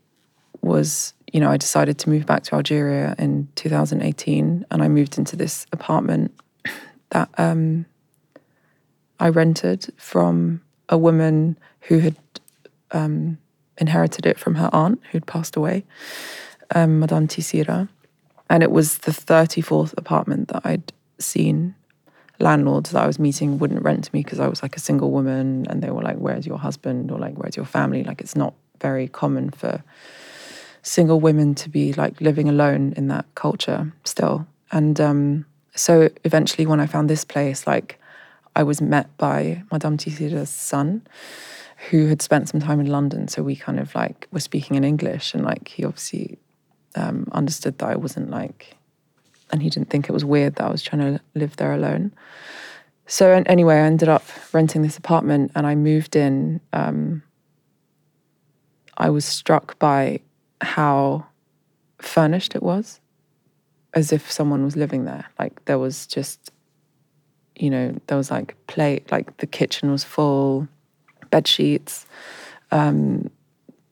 was 0.61 1.13
you 1.33 1.39
know, 1.39 1.49
I 1.49 1.57
decided 1.57 1.97
to 1.99 2.09
move 2.09 2.25
back 2.25 2.43
to 2.43 2.55
Algeria 2.55 3.15
in 3.17 3.47
2018, 3.55 4.65
and 4.69 4.83
I 4.83 4.87
moved 4.87 5.17
into 5.17 5.35
this 5.35 5.65
apartment 5.71 6.33
that 7.09 7.29
um, 7.37 7.85
I 9.19 9.29
rented 9.29 9.93
from 9.97 10.61
a 10.87 10.97
woman 10.97 11.57
who 11.81 11.99
had 11.99 12.15
um, 12.91 13.37
inherited 13.77 14.25
it 14.25 14.39
from 14.39 14.55
her 14.55 14.69
aunt 14.73 15.01
who'd 15.11 15.25
passed 15.25 15.55
away, 15.55 15.85
um, 16.73 16.99
Madame 16.99 17.27
Tissira. 17.27 17.87
And 18.49 18.63
it 18.63 18.71
was 18.71 18.99
the 18.99 19.11
34th 19.11 19.93
apartment 19.97 20.47
that 20.47 20.61
I'd 20.65 20.91
seen 21.19 21.75
landlords 22.39 22.91
that 22.91 23.03
I 23.03 23.07
was 23.07 23.19
meeting 23.19 23.59
wouldn't 23.59 23.83
rent 23.83 24.05
to 24.05 24.09
me 24.13 24.23
because 24.23 24.39
I 24.39 24.47
was 24.47 24.63
like 24.63 24.75
a 24.75 24.79
single 24.79 25.11
woman 25.11 25.67
and 25.69 25.83
they 25.83 25.91
were 25.91 26.01
like, 26.01 26.17
Where's 26.17 26.47
your 26.47 26.57
husband? 26.57 27.11
or 27.11 27.19
like, 27.19 27.35
Where's 27.35 27.55
your 27.55 27.65
family? 27.65 28.03
Like, 28.03 28.21
it's 28.21 28.35
not 28.35 28.53
very 28.81 29.07
common 29.07 29.51
for 29.51 29.83
single 30.89 31.19
women 31.19 31.53
to 31.53 31.69
be 31.69 31.93
like 31.93 32.19
living 32.19 32.49
alone 32.49 32.93
in 32.97 33.07
that 33.09 33.25
culture 33.35 33.93
still. 34.03 34.47
And 34.71 34.99
um, 34.99 35.45
so 35.75 36.09
eventually, 36.23 36.65
when 36.65 36.79
I 36.79 36.87
found 36.87 37.09
this 37.09 37.23
place, 37.23 37.67
like 37.67 37.99
I 38.55 38.63
was 38.63 38.81
met 38.81 39.15
by 39.17 39.63
Madame 39.71 39.97
Tissira's 39.97 40.49
son, 40.49 41.05
who 41.89 42.07
had 42.07 42.21
spent 42.21 42.49
some 42.49 42.59
time 42.59 42.79
in 42.79 42.87
London. 42.87 43.27
So 43.27 43.43
we 43.43 43.55
kind 43.55 43.79
of 43.79 43.93
like 43.93 44.27
were 44.31 44.39
speaking 44.39 44.75
in 44.77 44.83
English, 44.83 45.33
and 45.33 45.45
like 45.45 45.67
he 45.67 45.85
obviously 45.85 46.39
um, 46.95 47.27
understood 47.31 47.77
that 47.77 47.89
I 47.89 47.95
wasn't 47.95 48.31
like, 48.31 48.75
and 49.51 49.61
he 49.61 49.69
didn't 49.69 49.89
think 49.91 50.09
it 50.09 50.13
was 50.13 50.25
weird 50.25 50.55
that 50.55 50.65
I 50.65 50.71
was 50.71 50.81
trying 50.81 51.01
to 51.01 51.21
live 51.35 51.55
there 51.57 51.73
alone. 51.73 52.13
So 53.05 53.43
anyway, 53.45 53.75
I 53.75 53.85
ended 53.85 54.09
up 54.09 54.23
renting 54.53 54.81
this 54.81 54.97
apartment, 54.97 55.51
and 55.53 55.67
I 55.67 55.75
moved 55.75 56.15
in. 56.15 56.61
Um, 56.73 57.21
I 58.97 59.09
was 59.09 59.23
struck 59.23 59.79
by 59.79 60.19
how 60.61 61.25
furnished 61.99 62.55
it 62.55 62.63
was, 62.63 62.99
as 63.93 64.11
if 64.11 64.31
someone 64.31 64.63
was 64.63 64.75
living 64.75 65.05
there. 65.05 65.25
Like 65.37 65.63
there 65.65 65.79
was 65.79 66.07
just, 66.07 66.51
you 67.55 67.69
know, 67.69 67.95
there 68.07 68.17
was 68.17 68.31
like 68.31 68.55
plate, 68.67 69.11
like 69.11 69.37
the 69.37 69.47
kitchen 69.47 69.91
was 69.91 70.03
full, 70.03 70.67
bed 71.29 71.47
sheets. 71.47 72.05
Um, 72.71 73.29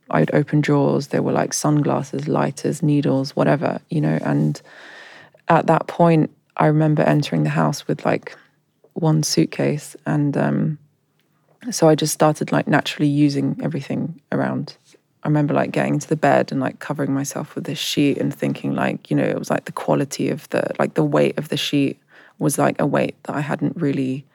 I'd 0.09 0.33
open 0.33 0.61
drawers. 0.61 1.07
There 1.07 1.21
were 1.21 1.31
like 1.33 1.53
sunglasses, 1.53 2.27
lighters, 2.27 2.81
needles, 2.81 3.35
whatever, 3.35 3.79
you 3.89 4.01
know. 4.01 4.17
And 4.21 4.61
at 5.49 5.67
that 5.67 5.87
point, 5.87 6.31
I 6.55 6.67
remember 6.67 7.03
entering 7.03 7.43
the 7.43 7.49
house 7.49 7.87
with 7.87 8.05
like 8.05 8.35
one 8.93 9.21
suitcase, 9.23 9.95
and 10.05 10.35
um, 10.37 10.77
so 11.71 11.87
I 11.87 11.95
just 11.95 12.13
started 12.13 12.51
like 12.51 12.67
naturally 12.67 13.09
using 13.09 13.59
everything 13.61 14.21
around 14.31 14.77
I 15.27 15.29
remember 15.29 15.53
like 15.53 15.71
getting 15.71 15.95
into 15.95 16.07
the 16.07 16.15
bed 16.15 16.53
and 16.53 16.61
like 16.61 16.79
covering 16.79 17.13
myself 17.13 17.53
with 17.53 17.65
this 17.65 17.77
sheet 17.77 18.17
and 18.17 18.33
thinking 18.33 18.73
like, 18.73 19.11
you 19.11 19.17
know, 19.17 19.25
it 19.25 19.37
was 19.37 19.49
like 19.49 19.65
the 19.65 19.73
quality 19.73 20.29
of 20.29 20.47
the 20.51 20.71
like 20.79 20.93
the 20.93 21.03
weight 21.03 21.37
of 21.37 21.49
the 21.49 21.57
sheet 21.57 21.99
was 22.39 22.57
like 22.57 22.79
a 22.79 22.85
weight 22.85 23.21
that 23.23 23.35
I 23.35 23.41
hadn't 23.41 23.75
really, 23.75 24.25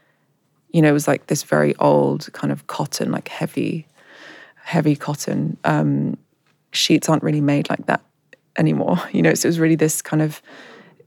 you 0.71 0.83
know, 0.83 0.91
it 0.91 0.93
was 0.93 1.09
like 1.09 1.29
this 1.29 1.45
very 1.45 1.75
old 1.77 2.31
kind 2.35 2.53
of 2.53 2.67
cotton, 2.67 3.11
like 3.11 3.29
heavy, 3.29 3.87
heavy 4.63 4.95
cotton. 4.95 5.57
Um, 5.65 6.19
sheets 6.73 7.09
aren't 7.09 7.23
really 7.23 7.41
made 7.41 7.71
like 7.71 7.87
that 7.87 8.03
anymore, 8.59 9.01
you 9.13 9.23
know. 9.23 9.33
So 9.33 9.47
it 9.47 9.49
was 9.49 9.61
really 9.61 9.77
this 9.77 10.03
kind 10.03 10.21
of, 10.21 10.43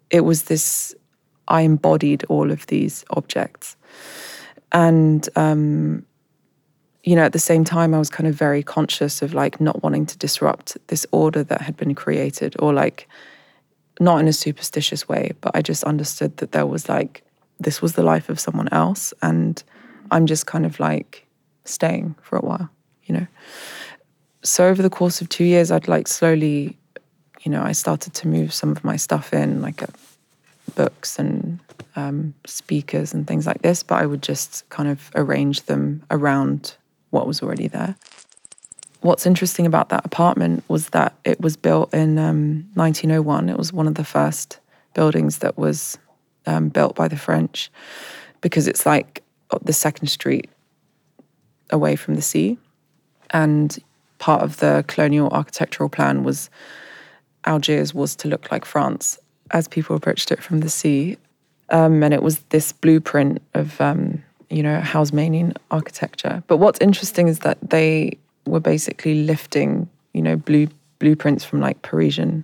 it 0.09 0.21
was 0.21 0.45
this. 0.45 0.95
I 1.47 1.61
embodied 1.61 2.23
all 2.23 2.49
of 2.49 2.65
these 2.65 3.05
objects, 3.11 3.77
and 4.71 5.29
um, 5.35 6.07
you 7.05 7.15
know, 7.15 7.23
at 7.23 7.33
the 7.33 7.39
same 7.39 7.63
time, 7.63 7.93
I 7.93 7.99
was 7.99 8.09
kind 8.09 8.27
of 8.27 8.33
very 8.33 8.63
conscious 8.63 9.21
of 9.21 9.33
like 9.35 9.61
not 9.61 9.83
wanting 9.83 10.07
to 10.07 10.17
disrupt 10.17 10.75
this 10.87 11.05
order 11.11 11.43
that 11.43 11.61
had 11.61 11.77
been 11.77 11.93
created, 11.93 12.55
or 12.57 12.73
like 12.73 13.07
not 13.99 14.19
in 14.19 14.27
a 14.27 14.33
superstitious 14.33 15.07
way, 15.07 15.31
but 15.39 15.55
I 15.55 15.61
just 15.61 15.83
understood 15.83 16.37
that 16.37 16.51
there 16.51 16.65
was 16.65 16.89
like, 16.89 17.23
this 17.59 17.79
was 17.81 17.93
the 17.93 18.03
life 18.03 18.27
of 18.27 18.39
someone 18.39 18.67
else. 18.71 19.13
And 19.21 19.63
I'm 20.09 20.25
just 20.25 20.47
kind 20.47 20.65
of 20.65 20.79
like 20.79 21.27
staying 21.63 22.15
for 22.23 22.37
a 22.37 22.41
while, 22.41 22.69
you 23.05 23.13
know. 23.15 23.27
So 24.41 24.67
over 24.67 24.81
the 24.81 24.89
course 24.89 25.21
of 25.21 25.29
two 25.29 25.45
years, 25.45 25.71
I'd 25.71 25.87
like 25.87 26.07
slowly, 26.07 26.75
you 27.41 27.51
know, 27.51 27.61
I 27.61 27.73
started 27.73 28.15
to 28.15 28.27
move 28.27 28.51
some 28.51 28.71
of 28.71 28.83
my 28.83 28.95
stuff 28.95 29.31
in, 29.31 29.61
like 29.61 29.83
uh, 29.83 29.87
books 30.73 31.19
and 31.19 31.59
um, 31.95 32.33
speakers 32.47 33.13
and 33.13 33.27
things 33.27 33.45
like 33.45 33.61
this, 33.61 33.83
but 33.83 34.01
I 34.01 34.07
would 34.07 34.23
just 34.23 34.67
kind 34.69 34.89
of 34.89 35.11
arrange 35.13 35.61
them 35.63 36.03
around 36.09 36.75
what 37.15 37.25
was 37.25 37.41
already 37.41 37.67
there. 37.67 37.95
What's 38.99 39.25
interesting 39.25 39.65
about 39.65 39.89
that 39.89 40.05
apartment 40.05 40.63
was 40.67 40.89
that 40.89 41.15
it 41.23 41.39
was 41.39 41.55
built 41.55 41.93
in 41.93 42.19
um, 42.19 42.67
1901. 42.73 43.49
It 43.49 43.57
was 43.57 43.71
one 43.71 43.87
of 43.87 43.95
the 43.95 44.03
first 44.03 44.59
buildings 44.93 45.37
that 45.39 45.57
was 45.57 45.97
um, 46.45 46.69
built 46.69 46.95
by 46.95 47.07
the 47.07 47.15
French 47.15 47.71
because 48.41 48.67
it's 48.67 48.85
like 48.85 49.23
the 49.63 49.73
second 49.73 50.07
street 50.07 50.49
away 51.69 51.95
from 51.95 52.15
the 52.15 52.21
sea. 52.21 52.57
And 53.31 53.77
part 54.19 54.41
of 54.43 54.57
the 54.57 54.83
colonial 54.87 55.29
architectural 55.29 55.89
plan 55.89 56.23
was 56.23 56.49
Algiers 57.45 57.93
was 57.93 58.15
to 58.17 58.27
look 58.27 58.51
like 58.51 58.65
France 58.65 59.17
as 59.51 59.67
people 59.67 59.95
approached 59.95 60.31
it 60.31 60.43
from 60.43 60.59
the 60.59 60.69
sea. 60.69 61.17
Um, 61.69 62.03
and 62.03 62.13
it 62.13 62.23
was 62.23 62.39
this 62.49 62.73
blueprint 62.73 63.41
of, 63.53 63.79
um, 63.79 64.14
you 64.49 64.63
know, 64.63 64.79
Haussmannian 64.79 65.55
architecture. 65.71 66.43
But 66.47 66.57
what's 66.57 66.79
interesting 66.79 67.27
is 67.27 67.39
that 67.39 67.57
they 67.61 68.17
were 68.45 68.59
basically 68.59 69.23
lifting, 69.23 69.89
you 70.13 70.21
know, 70.21 70.35
blue 70.35 70.67
blueprints 70.99 71.43
from 71.43 71.59
like 71.59 71.81
Parisian 71.81 72.43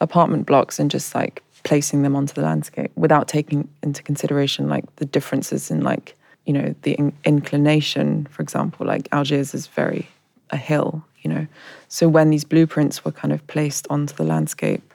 apartment 0.00 0.46
blocks 0.46 0.78
and 0.78 0.90
just 0.90 1.14
like 1.14 1.42
placing 1.64 2.02
them 2.02 2.14
onto 2.14 2.34
the 2.34 2.42
landscape 2.42 2.90
without 2.96 3.28
taking 3.28 3.68
into 3.82 4.02
consideration 4.02 4.68
like 4.68 4.84
the 4.96 5.04
differences 5.04 5.70
in 5.70 5.80
like 5.80 6.16
you 6.46 6.52
know 6.52 6.74
the 6.82 6.92
in- 6.92 7.12
inclination 7.24 8.26
for 8.30 8.42
example 8.42 8.86
like 8.86 9.08
algiers 9.12 9.54
is 9.54 9.66
very 9.66 10.08
a 10.50 10.56
hill 10.56 11.04
you 11.22 11.30
know 11.30 11.46
so 11.88 12.08
when 12.08 12.30
these 12.30 12.44
blueprints 12.44 13.04
were 13.04 13.12
kind 13.12 13.32
of 13.32 13.44
placed 13.48 13.86
onto 13.90 14.14
the 14.14 14.22
landscape 14.22 14.94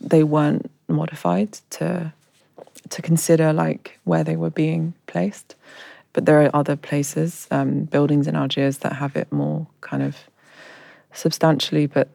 they 0.00 0.24
weren't 0.24 0.70
modified 0.88 1.52
to 1.70 2.12
to 2.90 3.02
consider 3.02 3.52
like 3.52 3.98
where 4.04 4.24
they 4.24 4.36
were 4.36 4.50
being 4.50 4.94
placed 5.06 5.54
but 6.12 6.26
there 6.26 6.42
are 6.42 6.50
other 6.54 6.76
places 6.76 7.46
um, 7.50 7.84
buildings 7.84 8.26
in 8.26 8.34
algiers 8.36 8.78
that 8.78 8.92
have 8.92 9.16
it 9.16 9.30
more 9.32 9.66
kind 9.80 10.02
of 10.02 10.16
substantially 11.12 11.86
but 11.86 12.08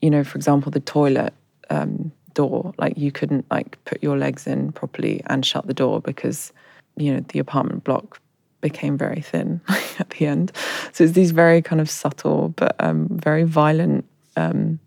you 0.00 0.10
know 0.10 0.24
for 0.24 0.36
example 0.36 0.70
the 0.70 0.80
toilet 0.80 1.32
um, 1.70 2.12
door. 2.34 2.74
Like 2.78 2.96
you 2.96 3.12
couldn't 3.12 3.46
like 3.50 3.82
put 3.84 4.02
your 4.02 4.16
legs 4.16 4.46
in 4.46 4.72
properly 4.72 5.22
and 5.26 5.44
shut 5.44 5.66
the 5.66 5.74
door 5.74 6.00
because 6.00 6.52
you 6.96 7.12
know 7.12 7.20
the 7.28 7.38
apartment 7.38 7.84
block 7.84 8.20
became 8.60 8.96
very 8.96 9.20
thin 9.20 9.60
at 9.98 10.10
the 10.10 10.26
end. 10.26 10.52
So 10.92 11.04
it's 11.04 11.14
these 11.14 11.30
very 11.30 11.62
kind 11.62 11.80
of 11.80 11.90
subtle 11.90 12.50
but 12.50 12.76
um, 12.78 13.08
very 13.10 13.44
violent 13.44 14.04
um, 14.36 14.78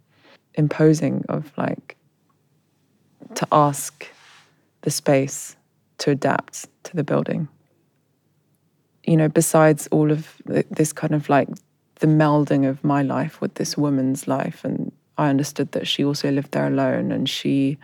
imposing 0.56 1.26
of 1.30 1.52
like 1.58 1.96
to 3.36 3.48
ask 3.52 4.08
the 4.86 4.92
space 4.92 5.58
to 5.98 6.12
adapt 6.12 6.68
to 6.84 6.96
the 6.96 7.04
building. 7.04 7.50
You 9.04 9.18
know, 9.18 9.28
besides 9.28 9.88
all 9.88 10.12
of 10.12 10.42
this 10.46 10.94
kind 10.94 11.14
of 11.14 11.28
like 11.28 11.50
the 11.96 12.08
melding 12.08 12.70
of 12.70 12.84
my 12.84 13.02
life 13.02 13.42
with 13.42 13.56
this 13.56 13.78
woman's 13.78 14.28
life 14.28 14.64
and 14.64 14.92
I 15.18 15.30
understood 15.30 15.72
that 15.72 15.88
she 15.88 16.04
also 16.04 16.30
lived 16.30 16.52
there 16.52 16.68
alone 16.68 17.12
and 17.12 17.28
she 17.28 17.78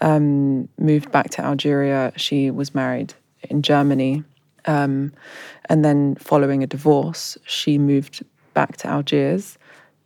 um, 0.00 0.68
moved 0.78 1.12
back 1.12 1.30
to 1.30 1.44
Algeria. 1.44 2.12
She 2.16 2.50
was 2.50 2.74
married 2.74 3.14
in 3.42 3.62
Germany. 3.62 4.24
Um, 4.66 5.12
and 5.68 5.84
then, 5.84 6.16
following 6.16 6.62
a 6.62 6.66
divorce, 6.66 7.36
she 7.44 7.78
moved 7.78 8.24
back 8.54 8.76
to 8.78 8.88
Algiers. 8.88 9.58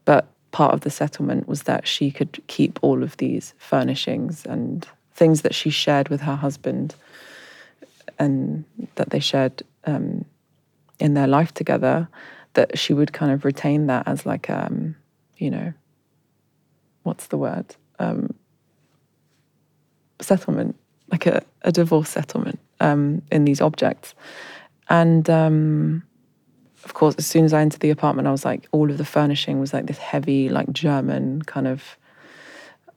But 0.04 0.26
part 0.50 0.74
of 0.74 0.80
the 0.80 0.90
settlement 0.90 1.48
was 1.48 1.62
that 1.64 1.86
she 1.86 2.10
could 2.10 2.42
keep 2.48 2.78
all 2.82 3.02
of 3.02 3.16
these 3.18 3.54
furnishings 3.58 4.44
and 4.44 4.86
things 5.14 5.42
that 5.42 5.54
she 5.54 5.70
shared 5.70 6.08
with 6.08 6.20
her 6.22 6.36
husband 6.36 6.94
and 8.18 8.64
that 8.96 9.10
they 9.10 9.20
shared 9.20 9.62
um, 9.84 10.24
in 10.98 11.14
their 11.14 11.26
life 11.26 11.52
together, 11.54 12.08
that 12.54 12.78
she 12.78 12.92
would 12.92 13.12
kind 13.12 13.32
of 13.32 13.44
retain 13.44 13.86
that 13.86 14.06
as 14.06 14.26
like, 14.26 14.50
um, 14.50 14.96
you 15.36 15.50
know, 15.50 15.72
what's 17.02 17.28
the 17.28 17.38
word? 17.38 17.76
Um, 17.98 18.34
settlement, 20.20 20.76
like 21.10 21.26
a, 21.26 21.42
a 21.62 21.72
divorce 21.72 22.08
settlement 22.08 22.58
um, 22.80 23.22
in 23.30 23.44
these 23.44 23.60
objects. 23.60 24.14
And 24.88 25.28
um, 25.30 26.02
of 26.84 26.94
course, 26.94 27.14
as 27.16 27.26
soon 27.26 27.44
as 27.44 27.52
I 27.52 27.60
entered 27.60 27.80
the 27.80 27.90
apartment, 27.90 28.28
I 28.28 28.32
was 28.32 28.44
like, 28.44 28.68
all 28.72 28.90
of 28.90 28.98
the 28.98 29.04
furnishing 29.04 29.60
was 29.60 29.72
like 29.72 29.86
this 29.86 29.98
heavy, 29.98 30.48
like 30.48 30.72
German 30.72 31.42
kind 31.42 31.66
of. 31.68 31.96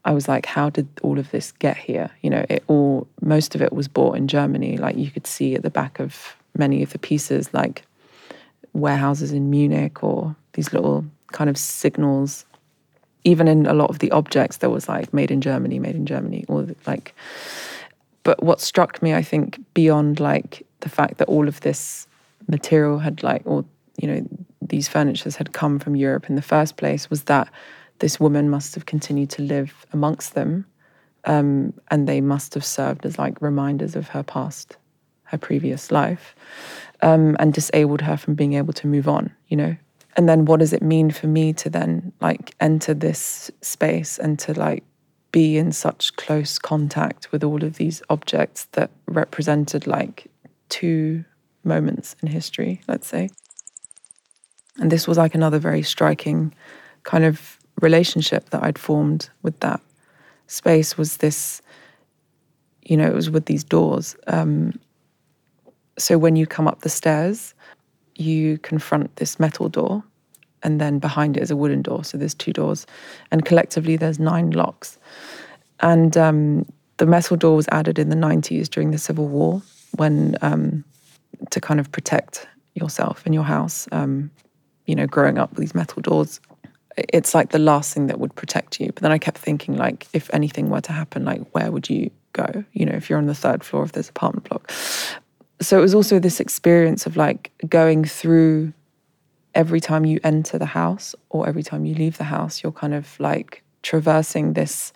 I 0.08 0.12
was 0.12 0.28
like, 0.28 0.46
how 0.46 0.70
did 0.70 0.88
all 1.04 1.20
of 1.20 1.30
this 1.32 1.52
get 1.52 1.78
here? 1.78 2.10
You 2.22 2.32
know, 2.32 2.46
it 2.50 2.64
all, 2.68 3.08
most 3.22 3.54
of 3.54 3.62
it 3.62 3.74
was 3.74 3.88
bought 3.88 4.18
in 4.18 4.28
Germany. 4.28 4.78
Like 4.78 4.98
you 4.98 5.12
could 5.12 5.28
see 5.28 5.54
at 5.54 5.62
the 5.64 5.70
back 5.70 6.00
of 6.00 6.36
many 6.58 6.82
of 6.82 6.92
the 6.92 7.00
pieces, 7.00 7.54
like 7.54 7.84
warehouses 8.74 9.32
in 9.32 9.50
Munich 9.50 10.04
or 10.04 10.36
these 10.54 10.74
little 10.74 11.06
kind 11.32 11.50
of 11.50 11.58
signals 11.58 12.46
even 13.28 13.50
in 13.50 13.66
a 13.66 13.74
lot 13.74 13.90
of 13.90 14.00
the 14.00 14.10
objects 14.12 14.58
there 14.58 14.70
was 14.70 14.88
like 14.88 15.14
made 15.14 15.30
in 15.30 15.42
germany 15.42 15.80
made 15.80 15.96
in 15.96 16.06
germany 16.06 16.46
or 16.48 16.66
like 16.86 17.14
but 18.24 18.42
what 18.42 18.62
struck 18.62 19.02
me 19.02 19.14
i 19.14 19.22
think 19.22 19.60
beyond 19.74 20.20
like 20.20 20.66
the 20.80 20.90
fact 20.90 21.18
that 21.18 21.28
all 21.28 21.48
of 21.48 21.60
this 21.62 22.08
material 22.48 23.00
had 23.00 23.22
like 23.24 23.42
or 23.46 23.66
you 23.98 24.08
know 24.08 24.26
these 24.62 24.88
furnitures 24.88 25.36
had 25.36 25.52
come 25.52 25.78
from 25.80 25.96
europe 25.96 26.30
in 26.30 26.36
the 26.36 26.42
first 26.42 26.78
place 26.78 27.10
was 27.10 27.24
that 27.24 27.50
this 28.00 28.20
woman 28.20 28.50
must 28.50 28.76
have 28.76 28.86
continued 28.86 29.30
to 29.32 29.42
live 29.42 29.86
amongst 29.94 30.34
them 30.34 30.66
um, 31.26 31.74
and 31.90 32.08
they 32.08 32.22
must 32.22 32.54
have 32.54 32.66
served 32.66 33.06
as 33.06 33.18
like 33.18 33.42
reminders 33.42 33.96
of 33.96 34.08
her 34.10 34.24
past 34.24 34.78
her 35.24 35.38
previous 35.38 35.92
life 35.92 36.36
um, 37.02 37.36
and 37.40 37.54
disabled 37.54 38.02
her 38.02 38.16
from 38.16 38.34
being 38.34 38.54
able 38.54 38.74
to 38.74 38.88
move 38.88 39.08
on 39.08 39.32
you 39.48 39.58
know? 39.58 39.76
And 40.16 40.28
then 40.28 40.46
what 40.46 40.60
does 40.60 40.74
it 40.74 40.82
mean 40.82 41.12
for 41.12 41.28
me 41.28 41.54
to 41.54 41.70
then 41.70 42.12
like 42.22 42.56
enter 42.60 42.94
this 42.94 43.52
space 43.62 44.18
and 44.18 44.40
to 44.40 44.54
like 44.54 44.84
be 45.32 45.58
in 45.58 45.72
such 45.72 46.16
close 46.16 46.58
contact 46.58 47.32
with 47.32 47.44
all 47.44 47.64
of 47.64 47.76
these 47.76 48.02
objects 48.10 48.66
that 48.72 48.90
represented 49.06 49.86
like 49.86 50.28
two 50.70 51.24
moments 51.64 52.16
in 52.22 52.30
history 52.30 52.82
let's 52.88 53.08
say? 53.08 53.30
And 54.80 54.92
this 54.92 55.08
was 55.08 55.18
like 55.18 55.36
another 55.36 55.60
very 55.60 55.84
striking 55.84 56.54
kind 57.04 57.24
of 57.24 57.57
relationship 57.82 58.50
that 58.50 58.64
i'd 58.64 58.78
formed 58.78 59.30
with 59.44 59.60
that 59.60 59.82
space 60.48 60.98
was 60.98 61.18
this 61.18 61.62
you 62.84 62.96
know 62.98 63.06
it 63.06 63.14
was 63.14 63.30
with 63.30 63.46
these 63.46 63.64
doors 63.64 64.16
um, 64.28 64.74
so 65.98 66.18
when 66.18 66.36
you 66.36 66.46
come 66.46 66.68
up 66.68 66.82
the 66.82 66.90
stairs 66.90 67.54
you 68.20 68.58
confront 68.60 69.16
this 69.18 69.40
metal 69.40 69.70
door, 69.70 70.04
and 70.64 70.82
then 70.82 71.00
behind 71.00 71.38
it 71.38 71.44
is 71.44 71.52
a 71.52 71.56
wooden 71.56 71.82
door. 71.82 72.04
So 72.04 72.18
there's 72.18 72.34
two 72.34 72.54
doors, 72.54 72.86
and 73.32 73.46
collectively 73.46 73.96
there's 73.96 74.20
nine 74.20 74.52
locks. 74.52 74.98
And 75.80 76.18
um, 76.18 76.66
the 76.98 77.06
metal 77.06 77.38
door 77.38 77.56
was 77.56 77.68
added 77.72 78.00
in 78.00 78.10
the 78.10 78.16
90s 78.16 78.68
during 78.70 78.92
the 78.92 78.98
Civil 78.98 79.28
War 79.28 79.62
when 79.96 80.36
um, 80.42 80.84
to 81.52 81.62
kind 81.62 81.80
of 81.80 81.92
protect 81.92 82.48
yourself 82.74 83.24
and 83.26 83.34
your 83.34 83.44
house. 83.44 83.88
Um, 83.92 84.32
you 84.86 84.96
know, 84.96 85.06
growing 85.06 85.38
up 85.38 85.52
with 85.52 85.60
these 85.60 85.76
metal 85.76 86.02
doors, 86.02 86.40
it's 86.98 87.34
like 87.34 87.50
the 87.50 87.60
last 87.60 87.94
thing 87.94 88.08
that 88.08 88.20
would 88.20 88.36
protect 88.36 88.80
you. 88.80 88.88
But 88.88 89.04
then 89.04 89.12
I 89.12 89.18
kept 89.18 89.38
thinking, 89.38 89.78
like, 89.78 90.08
if 90.14 90.30
anything 90.34 90.70
were 90.70 90.82
to 90.82 90.92
happen, 90.92 91.26
like, 91.26 91.42
where 91.54 91.72
would 91.72 91.90
you 91.90 92.10
go? 92.34 92.64
You 92.74 92.86
know, 92.86 92.94
if 92.94 93.10
you're 93.10 93.20
on 93.20 93.28
the 93.28 93.36
third 93.36 93.64
floor 93.64 93.84
of 93.84 93.92
this 93.92 94.10
apartment 94.10 94.50
block 94.50 94.72
so 95.60 95.78
it 95.78 95.82
was 95.82 95.96
also 95.96 96.20
this 96.20 96.40
experience 96.40 97.06
of 97.06 97.18
like 97.18 97.52
going 97.68 98.06
through 98.06 98.74
every 99.56 99.80
time 99.80 100.06
you 100.06 100.20
enter 100.24 100.58
the 100.58 100.66
house 100.66 101.16
or 101.30 101.48
every 101.48 101.64
time 101.64 101.86
you 101.86 101.96
leave 101.96 102.18
the 102.18 102.24
house, 102.24 102.62
you're 102.62 102.72
kind 102.72 102.94
of 102.94 103.20
like 103.20 103.64
traversing 103.82 104.54
this, 104.54 104.94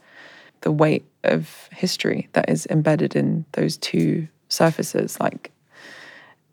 the 0.62 0.72
weight 0.72 1.06
of 1.24 1.68
history 1.72 2.30
that 2.34 2.50
is 2.50 2.68
embedded 2.70 3.16
in 3.16 3.44
those 3.54 3.78
two 3.78 4.28
surfaces. 4.50 5.20
Like, 5.20 5.52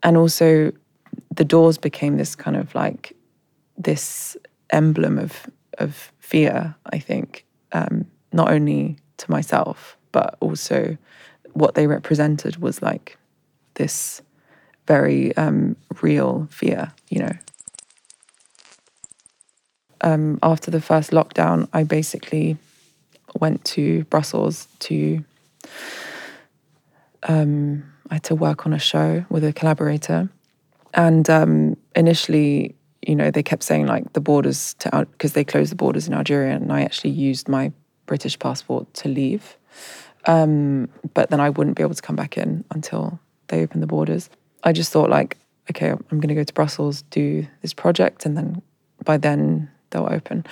and 0.01 0.17
also 0.17 0.71
the 1.35 1.45
doors 1.45 1.77
became 1.77 2.17
this 2.17 2.35
kind 2.35 2.57
of 2.57 2.73
like 2.73 3.15
this 3.77 4.35
emblem 4.69 5.17
of 5.17 5.47
of 5.77 6.11
fear. 6.19 6.75
I 6.85 6.99
think 6.99 7.45
um, 7.71 8.05
not 8.31 8.51
only 8.51 8.97
to 9.17 9.31
myself 9.31 9.97
but 10.11 10.37
also 10.39 10.97
what 11.53 11.75
they 11.75 11.87
represented 11.87 12.57
was 12.57 12.81
like 12.81 13.17
this 13.75 14.21
very 14.87 15.35
um, 15.37 15.75
real 16.01 16.47
fear, 16.49 16.91
you 17.09 17.19
know. 17.19 17.31
Um, 20.01 20.39
after 20.41 20.71
the 20.71 20.81
first 20.81 21.11
lockdown, 21.11 21.67
I 21.73 21.83
basically 21.83 22.57
went 23.39 23.63
to 23.65 24.03
Brussels 24.05 24.67
to. 24.79 25.23
Um, 27.23 27.83
I 28.09 28.15
had 28.15 28.23
to 28.23 28.35
work 28.35 28.65
on 28.65 28.73
a 28.73 28.79
show 28.79 29.25
with 29.29 29.43
a 29.43 29.53
collaborator, 29.53 30.29
and 30.93 31.29
um, 31.29 31.77
initially, 31.95 32.75
you 33.01 33.15
know, 33.15 33.31
they 33.31 33.43
kept 33.43 33.63
saying 33.63 33.87
like 33.87 34.13
the 34.13 34.21
borders 34.21 34.73
to 34.75 34.95
out 34.95 35.11
because 35.11 35.33
they 35.33 35.43
closed 35.43 35.71
the 35.71 35.75
borders 35.75 36.07
in 36.07 36.13
Algeria, 36.13 36.55
and 36.55 36.71
I 36.71 36.81
actually 36.81 37.11
used 37.11 37.47
my 37.47 37.71
British 38.05 38.37
passport 38.39 38.93
to 38.95 39.09
leave, 39.09 39.57
um, 40.25 40.89
but 41.13 41.29
then 41.29 41.39
I 41.39 41.49
wouldn't 41.49 41.77
be 41.77 41.83
able 41.83 41.95
to 41.95 42.01
come 42.01 42.15
back 42.15 42.37
in 42.37 42.63
until 42.71 43.19
they 43.47 43.61
opened 43.61 43.83
the 43.83 43.87
borders. 43.87 44.29
I 44.63 44.73
just 44.73 44.91
thought 44.91 45.09
like, 45.09 45.37
okay, 45.69 45.89
I'm 45.89 46.05
going 46.09 46.29
to 46.29 46.35
go 46.35 46.43
to 46.43 46.53
Brussels, 46.53 47.03
do 47.03 47.47
this 47.61 47.73
project, 47.73 48.25
and 48.25 48.35
then 48.35 48.61
by 49.03 49.17
then 49.17 49.69
they'll 49.91 50.09
open. 50.09 50.45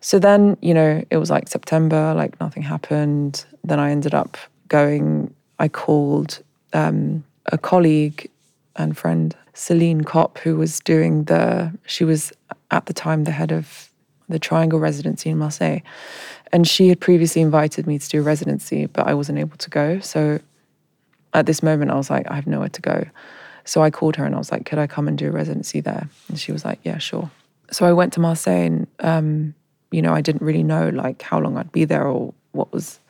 So 0.00 0.18
then, 0.18 0.56
you 0.60 0.74
know, 0.74 1.02
it 1.10 1.16
was 1.16 1.30
like 1.30 1.48
September, 1.48 2.12
like 2.14 2.38
nothing 2.40 2.62
happened. 2.62 3.44
Then 3.62 3.80
I 3.80 3.90
ended 3.90 4.14
up 4.14 4.36
going, 4.68 5.34
I 5.58 5.68
called 5.68 6.42
um, 6.74 7.24
a 7.46 7.56
colleague 7.56 8.30
and 8.76 8.96
friend, 8.96 9.34
Celine 9.54 10.02
Kopp, 10.02 10.38
who 10.38 10.56
was 10.56 10.80
doing 10.80 11.24
the, 11.24 11.72
she 11.86 12.04
was 12.04 12.32
at 12.70 12.86
the 12.86 12.92
time 12.92 13.24
the 13.24 13.30
head 13.30 13.52
of 13.52 13.90
the 14.28 14.38
Triangle 14.38 14.78
residency 14.78 15.30
in 15.30 15.38
Marseille. 15.38 15.80
And 16.52 16.66
she 16.68 16.88
had 16.88 17.00
previously 17.00 17.42
invited 17.42 17.86
me 17.86 17.98
to 17.98 18.08
do 18.08 18.20
a 18.20 18.22
residency, 18.22 18.86
but 18.86 19.06
I 19.06 19.14
wasn't 19.14 19.38
able 19.38 19.56
to 19.56 19.70
go. 19.70 20.00
So 20.00 20.40
at 21.32 21.46
this 21.46 21.62
moment, 21.62 21.90
I 21.90 21.94
was 21.94 22.10
like, 22.10 22.30
I 22.30 22.34
have 22.34 22.46
nowhere 22.46 22.68
to 22.68 22.82
go. 22.82 23.06
So 23.64 23.82
I 23.82 23.90
called 23.90 24.16
her 24.16 24.24
and 24.24 24.34
I 24.34 24.38
was 24.38 24.52
like, 24.52 24.66
could 24.66 24.78
I 24.78 24.86
come 24.86 25.08
and 25.08 25.16
do 25.16 25.28
a 25.28 25.30
residency 25.30 25.80
there? 25.80 26.08
And 26.28 26.38
she 26.38 26.52
was 26.52 26.64
like, 26.64 26.80
yeah, 26.82 26.98
sure. 26.98 27.30
So 27.70 27.86
I 27.86 27.92
went 27.92 28.12
to 28.14 28.20
Marseille 28.20 28.66
and, 28.66 28.86
um, 29.00 29.54
you 29.90 30.02
know, 30.02 30.14
I 30.14 30.20
didn't 30.20 30.42
really 30.42 30.62
know 30.62 30.90
like 30.90 31.22
how 31.22 31.38
long 31.38 31.56
I'd 31.56 31.72
be 31.72 31.84
there 31.84 32.06
or 32.06 32.34
what 32.52 32.72
was 32.72 33.00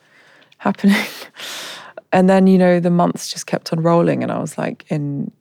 happening. 0.57 1.05
and 2.11 2.29
then, 2.29 2.47
you 2.47 2.57
know, 2.57 2.79
the 2.79 2.89
months 2.89 3.31
just 3.31 3.47
kept 3.47 3.73
on 3.73 3.81
rolling 3.81 4.23
and 4.23 4.31
I 4.31 4.39
was 4.39 4.57
like 4.57 4.85
in, 4.89 5.31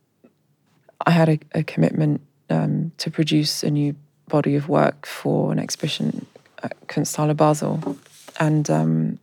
I 1.07 1.11
had 1.11 1.28
a, 1.28 1.38
a 1.55 1.62
commitment 1.62 2.20
um, 2.50 2.92
to 2.98 3.11
produce 3.11 3.62
a 3.62 3.70
new 3.70 3.94
body 4.28 4.57
of 4.57 4.68
work 4.68 5.07
for 5.07 5.52
an 5.52 5.59
exhibition 5.59 6.26
at 6.62 6.86
Kunsthalle 6.86 7.36
Basel. 7.36 7.96
And, 8.40 8.68
um, 8.70 9.18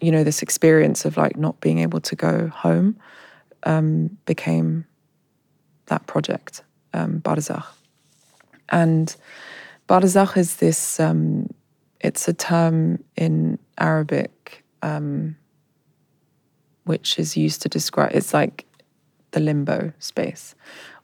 you 0.00 0.10
know, 0.10 0.24
this 0.24 0.42
experience 0.42 1.04
of 1.04 1.16
like 1.16 1.36
not 1.36 1.60
being 1.60 1.78
able 1.78 2.00
to 2.00 2.16
go 2.16 2.48
home 2.48 2.96
um, 3.64 4.16
became 4.24 4.86
that 5.86 6.06
project, 6.06 6.62
um. 6.94 7.22
And 8.70 9.14
Barzakh 9.88 10.36
is 10.36 10.56
this, 10.56 11.00
um, 11.00 11.48
it's 12.00 12.28
a 12.28 12.32
term 12.32 13.02
in 13.16 13.58
Arabic 13.78 14.64
um, 14.82 15.36
which 16.84 17.18
is 17.18 17.36
used 17.36 17.62
to 17.62 17.68
describe, 17.68 18.12
it's 18.14 18.32
like 18.32 18.66
the 19.32 19.40
limbo 19.40 19.92
space, 19.98 20.54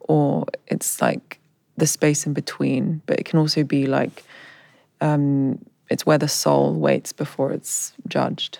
or 0.07 0.47
it's 0.67 1.01
like 1.01 1.39
the 1.77 1.87
space 1.87 2.27
in 2.27 2.33
between, 2.33 3.03
but 3.07 3.19
it 3.19 3.25
can 3.25 3.39
also 3.39 3.63
be 3.63 3.87
like, 3.87 4.25
um, 5.01 5.59
it's 5.91 6.07
where 6.07 6.19
the 6.19 6.29
soul 6.29 6.75
waits 6.75 7.13
before 7.13 7.53
it's 7.53 7.93
judged. 8.09 8.59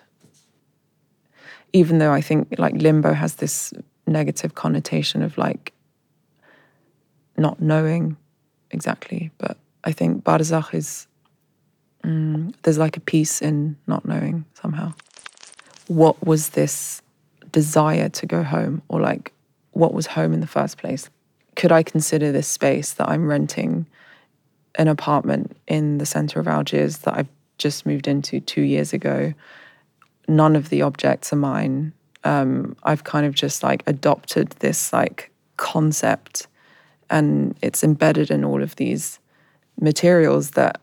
Even 1.72 1.99
though 1.99 2.12
I 2.12 2.20
think 2.20 2.55
like 2.59 2.74
limbo 2.74 3.12
has 3.12 3.36
this 3.36 3.72
negative 4.07 4.55
connotation 4.55 5.22
of 5.22 5.36
like 5.36 5.72
not 7.36 7.61
knowing 7.61 8.16
exactly. 8.70 9.30
But 9.38 9.57
I 9.84 9.92
think 9.92 10.24
Barzakh 10.24 10.74
is, 10.74 11.07
mm, 12.05 12.55
there's 12.62 12.78
like 12.78 12.97
a 12.97 13.01
peace 13.01 13.42
in 13.42 13.76
not 13.86 14.07
knowing 14.07 14.44
somehow. 14.55 14.94
What 15.88 16.24
was 16.26 16.51
this 16.51 17.03
desire 17.53 18.09
to 18.09 18.26
go 18.26 18.42
home, 18.42 18.82
or 18.88 19.01
like 19.01 19.32
what 19.72 19.94
was 19.94 20.07
home 20.07 20.32
in 20.32 20.40
the 20.40 20.47
first 20.47 20.78
place? 20.78 21.09
Could 21.57 21.72
I 21.72 21.82
consider 21.82 22.30
this 22.30 22.46
space 22.46 22.92
that 22.94 23.09
I'm 23.09 23.26
renting 23.26 23.86
an 24.76 24.88
apartment 24.88 25.57
in 25.66 25.98
the 25.98 26.07
center 26.07 26.38
of 26.38 26.46
Algiers 26.46 26.98
that 26.98 27.16
I've 27.16 27.28
just 27.59 27.86
moved 27.86 28.07
into 28.07 28.40
two 28.40 28.62
years 28.62 28.92
ago? 28.92 29.32
None 30.28 30.54
of 30.54 30.68
the 30.68 30.82
objects 30.82 31.32
are 31.32 31.36
mine. 31.36 31.92
Um, 32.24 32.76
I've 32.82 33.04
kind 33.04 33.26
of 33.26 33.34
just 33.34 33.62
like 33.62 33.82
adopted 33.86 34.50
this 34.59 34.92
like 34.92 35.30
concept 35.57 36.46
and 37.09 37.57
it's 37.62 37.84
embedded 37.84 38.30
in 38.30 38.44
all 38.44 38.62
of 38.62 38.76
these 38.76 39.18
materials 39.80 40.52
that 40.52 40.80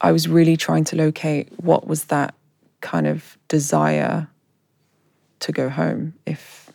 I 0.00 0.12
was 0.12 0.28
really 0.28 0.56
trying 0.56 0.84
to 0.84 0.96
locate 0.96 1.48
what 1.56 1.86
was 1.86 2.04
that 2.04 2.34
kind 2.80 3.06
of 3.06 3.38
desire 3.48 4.28
to 5.40 5.52
go 5.52 5.68
home 5.68 6.14
if 6.26 6.65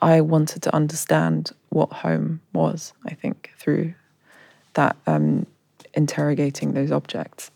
I 0.00 0.20
wanted 0.20 0.62
to 0.62 0.74
understand 0.74 1.52
what 1.70 1.92
home 1.92 2.40
was, 2.52 2.92
I 3.06 3.14
think, 3.14 3.52
through 3.58 3.94
that 4.74 4.96
um, 5.06 5.46
interrogating 5.94 6.72
those 6.72 6.90
objects. 6.90 7.50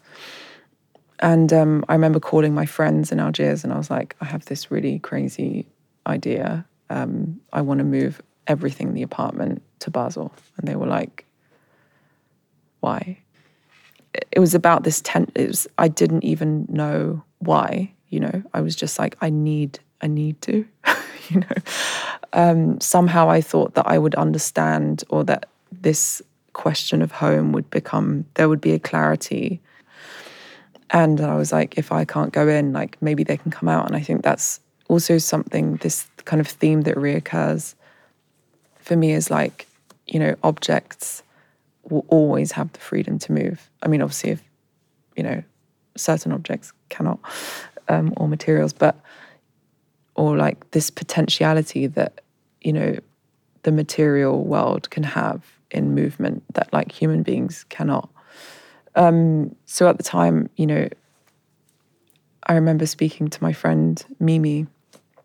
And 1.21 1.53
um, 1.53 1.85
I 1.89 1.95
remember 1.95 2.21
calling 2.21 2.55
my 2.55 2.67
friends 2.67 3.11
in 3.11 3.19
Algiers 3.19 3.65
and 3.65 3.73
I 3.73 3.77
was 3.77 3.91
like, 3.91 4.15
I 4.21 4.25
have 4.25 4.45
this 4.45 4.71
really 4.71 5.01
crazy 5.01 5.67
idea. 6.07 6.65
Um, 6.91 7.41
I 7.53 7.61
want 7.61 7.79
to 7.79 7.85
move 7.85 8.23
everything 8.47 8.89
in 8.89 8.95
the 8.95 9.03
apartment 9.03 9.63
to 9.81 9.91
Basel. 9.91 10.33
And 10.57 10.69
they 10.69 10.77
were 10.77 10.87
like, 10.87 11.27
why? 12.81 13.19
It 14.31 14.39
was 14.39 14.55
about 14.55 14.85
this 14.85 15.01
tent. 15.01 15.33
It 15.35 15.49
was, 15.49 15.67
I 15.77 15.89
didn't 15.89 16.25
even 16.25 16.67
know 16.69 17.23
why, 17.41 17.93
you 18.09 18.21
know, 18.21 18.43
I 18.55 18.61
was 18.61 18.77
just 18.77 18.99
like, 18.99 19.17
I 19.21 19.31
need, 19.31 19.81
I 20.01 20.07
need 20.07 20.41
to, 20.43 20.67
you 21.29 21.41
know. 21.41 21.57
Um, 22.33 22.81
somehow 22.81 23.31
I 23.31 23.41
thought 23.41 23.75
that 23.75 23.87
I 23.87 23.99
would 23.99 24.15
understand 24.15 25.05
or 25.09 25.25
that 25.25 25.47
this 25.73 26.21
question 26.53 27.03
of 27.03 27.13
home 27.13 27.53
would 27.53 27.71
become, 27.71 28.25
there 28.35 28.49
would 28.49 28.61
be 28.61 28.73
a 28.73 28.79
clarity. 28.79 29.61
And 30.91 31.21
I 31.21 31.37
was 31.37 31.53
like, 31.53 31.79
if 31.79 31.93
I 31.93 32.05
can't 32.05 32.33
go 32.33 32.49
in, 32.49 32.73
like 32.73 33.01
maybe 33.01 33.25
they 33.25 33.37
can 33.37 33.51
come 33.51 33.69
out. 33.69 33.87
And 33.87 33.97
I 33.97 34.01
think 34.01 34.23
that's 34.23 34.61
also 34.89 35.19
something, 35.19 35.77
this 35.77 36.07
kind 36.25 36.41
of 36.41 36.49
theme 36.49 36.83
that 36.83 36.97
reoccurs 36.97 37.75
for 38.79 38.97
me 38.97 39.13
is 39.13 39.31
like, 39.31 39.67
you 40.07 40.19
know, 40.19 40.35
objects 40.43 41.23
will 41.89 42.05
always 42.09 42.53
have 42.53 42.73
the 42.73 42.81
freedom 42.81 43.19
to 43.19 43.33
move. 43.33 43.71
I 43.83 43.89
mean, 43.89 44.03
obviously, 44.03 44.31
if, 44.31 44.43
you 45.17 45.23
know, 45.23 45.43
certain 45.97 46.33
objects 46.33 46.73
cannot, 46.89 47.19
um, 47.89 48.13
or 48.17 48.29
materials, 48.29 48.73
but, 48.73 48.97
or 50.19 50.37
like 50.37 50.73
this 50.73 50.91
potentiality 50.91 51.87
that, 51.87 52.21
you 52.61 52.73
know, 52.73 52.99
the 53.63 53.71
material 53.71 54.45
world 54.45 54.91
can 54.91 55.05
have 55.05 55.45
in 55.71 55.95
movement 55.95 56.43
that 56.55 56.73
like 56.73 56.91
human 56.91 57.23
beings 57.23 57.65
cannot. 57.69 58.11
Um, 58.97 59.55
so 59.65 59.89
at 59.89 59.97
the 59.97 60.03
time, 60.03 60.51
you 60.57 60.67
know, 60.67 60.89
I 62.47 62.55
remember 62.55 62.85
speaking 62.85 63.29
to 63.29 63.43
my 63.43 63.53
friend 63.53 64.05
Mimi, 64.19 64.67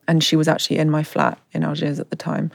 and 0.08 0.24
she 0.24 0.36
was 0.36 0.48
actually 0.48 0.78
in 0.78 0.91
my 0.91 1.02
flat 1.02 1.39
in 1.54 1.64
Algiers 1.64 2.00
at 2.00 2.12
the 2.12 2.16
time 2.16 2.52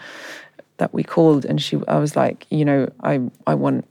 that 0.77 0.95
we 0.95 1.03
called 1.03 1.45
and 1.45 1.61
she 1.61 1.77
I 1.89 1.99
was 1.99 2.15
like, 2.15 2.47
you 2.51 2.65
know, 2.65 2.89
I 3.03 3.21
I 3.49 3.55
want 3.55 3.85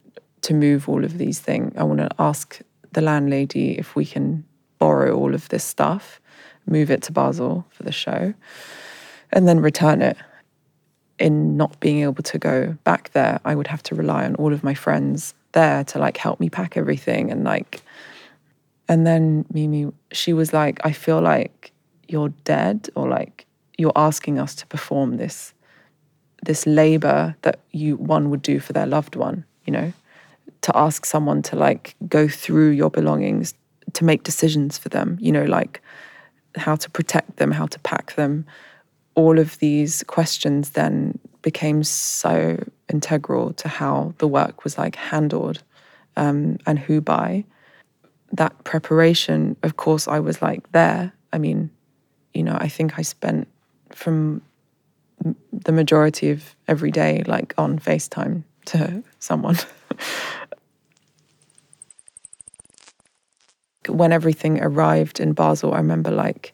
to 0.43 0.53
move 0.53 0.87
all 0.87 1.03
of 1.03 1.17
these 1.17 1.39
things. 1.39 1.73
I 1.75 1.83
want 1.83 1.99
to 1.99 2.09
ask 2.17 2.61
the 2.93 3.01
landlady 3.01 3.77
if 3.77 3.95
we 3.95 4.05
can 4.05 4.45
borrow 4.77 5.17
all 5.17 5.33
of 5.35 5.49
this 5.49 5.65
stuff, 5.65 6.21
move 6.67 6.91
it 6.91 7.01
to 7.03 7.11
Basel 7.11 7.65
for 7.69 7.83
the 7.83 7.91
show, 7.91 8.33
and 9.31 9.47
then 9.47 9.59
return 9.59 10.01
it. 10.01 10.17
In 11.19 11.57
not 11.57 11.79
being 11.79 12.03
able 12.03 12.21
to 12.21 12.37
go 12.37 12.77
back 12.83 13.11
there, 13.13 13.39
I 13.43 13.55
would 13.55 13.65
have 13.65 13.81
to 13.83 13.95
rely 13.95 14.23
on 14.23 14.35
all 14.35 14.53
of 14.53 14.63
my 14.63 14.75
friends 14.75 15.33
there 15.53 15.83
to 15.85 15.97
like 15.97 16.17
help 16.17 16.39
me 16.39 16.47
pack 16.49 16.77
everything 16.77 17.31
and 17.31 17.43
like 17.43 17.81
and 18.87 19.07
then 19.07 19.45
Mimi 19.51 19.91
she 20.11 20.33
was 20.33 20.53
like 20.53 20.79
I 20.83 20.91
feel 20.91 21.21
like 21.21 21.71
you're 22.07 22.29
dead 22.43 22.89
or 22.95 23.07
like 23.07 23.47
you're 23.77 23.93
asking 23.95 24.39
us 24.39 24.55
to 24.55 24.67
perform 24.67 25.17
this 25.17 25.53
this 26.43 26.65
labor 26.65 27.35
that 27.41 27.59
you 27.71 27.95
one 27.97 28.29
would 28.29 28.41
do 28.41 28.59
for 28.59 28.73
their 28.73 28.85
loved 28.85 29.15
one, 29.15 29.43
you 29.65 29.73
know, 29.73 29.91
to 30.61 30.77
ask 30.77 31.05
someone 31.05 31.41
to 31.41 31.55
like 31.55 31.95
go 32.07 32.27
through 32.27 32.69
your 32.69 32.89
belongings, 32.89 33.53
to 33.93 34.05
make 34.05 34.23
decisions 34.23 34.77
for 34.77 34.89
them, 34.89 35.17
you 35.19 35.31
know, 35.31 35.45
like 35.45 35.81
how 36.55 36.75
to 36.75 36.89
protect 36.89 37.37
them, 37.37 37.51
how 37.51 37.65
to 37.67 37.79
pack 37.79 38.15
them. 38.15 38.45
All 39.15 39.39
of 39.39 39.57
these 39.59 40.03
questions 40.03 40.71
then 40.71 41.17
became 41.41 41.83
so 41.83 42.63
integral 42.89 43.53
to 43.53 43.67
how 43.67 44.13
the 44.17 44.27
work 44.27 44.63
was 44.63 44.77
like 44.77 44.95
handled 44.95 45.63
um, 46.15 46.57
and 46.65 46.79
who 46.79 47.01
by. 47.01 47.45
That 48.33 48.63
preparation, 48.63 49.55
of 49.63 49.77
course, 49.77 50.07
I 50.07 50.19
was 50.19 50.41
like 50.41 50.71
there. 50.71 51.13
I 51.31 51.37
mean, 51.37 51.69
you 52.33 52.43
know, 52.43 52.57
I 52.59 52.67
think 52.67 52.99
I 52.99 53.01
spent 53.01 53.47
from 53.91 54.41
the 55.51 55.71
majority 55.71 56.29
of 56.29 56.55
every 56.67 56.91
day, 56.91 57.23
like 57.25 57.53
on 57.57 57.79
FaceTime 57.79 58.43
to 58.65 59.03
someone. 59.19 59.57
When 63.89 64.11
everything 64.11 64.61
arrived 64.61 65.19
in 65.19 65.33
Basel, 65.33 65.73
I 65.73 65.77
remember 65.77 66.11
like, 66.11 66.53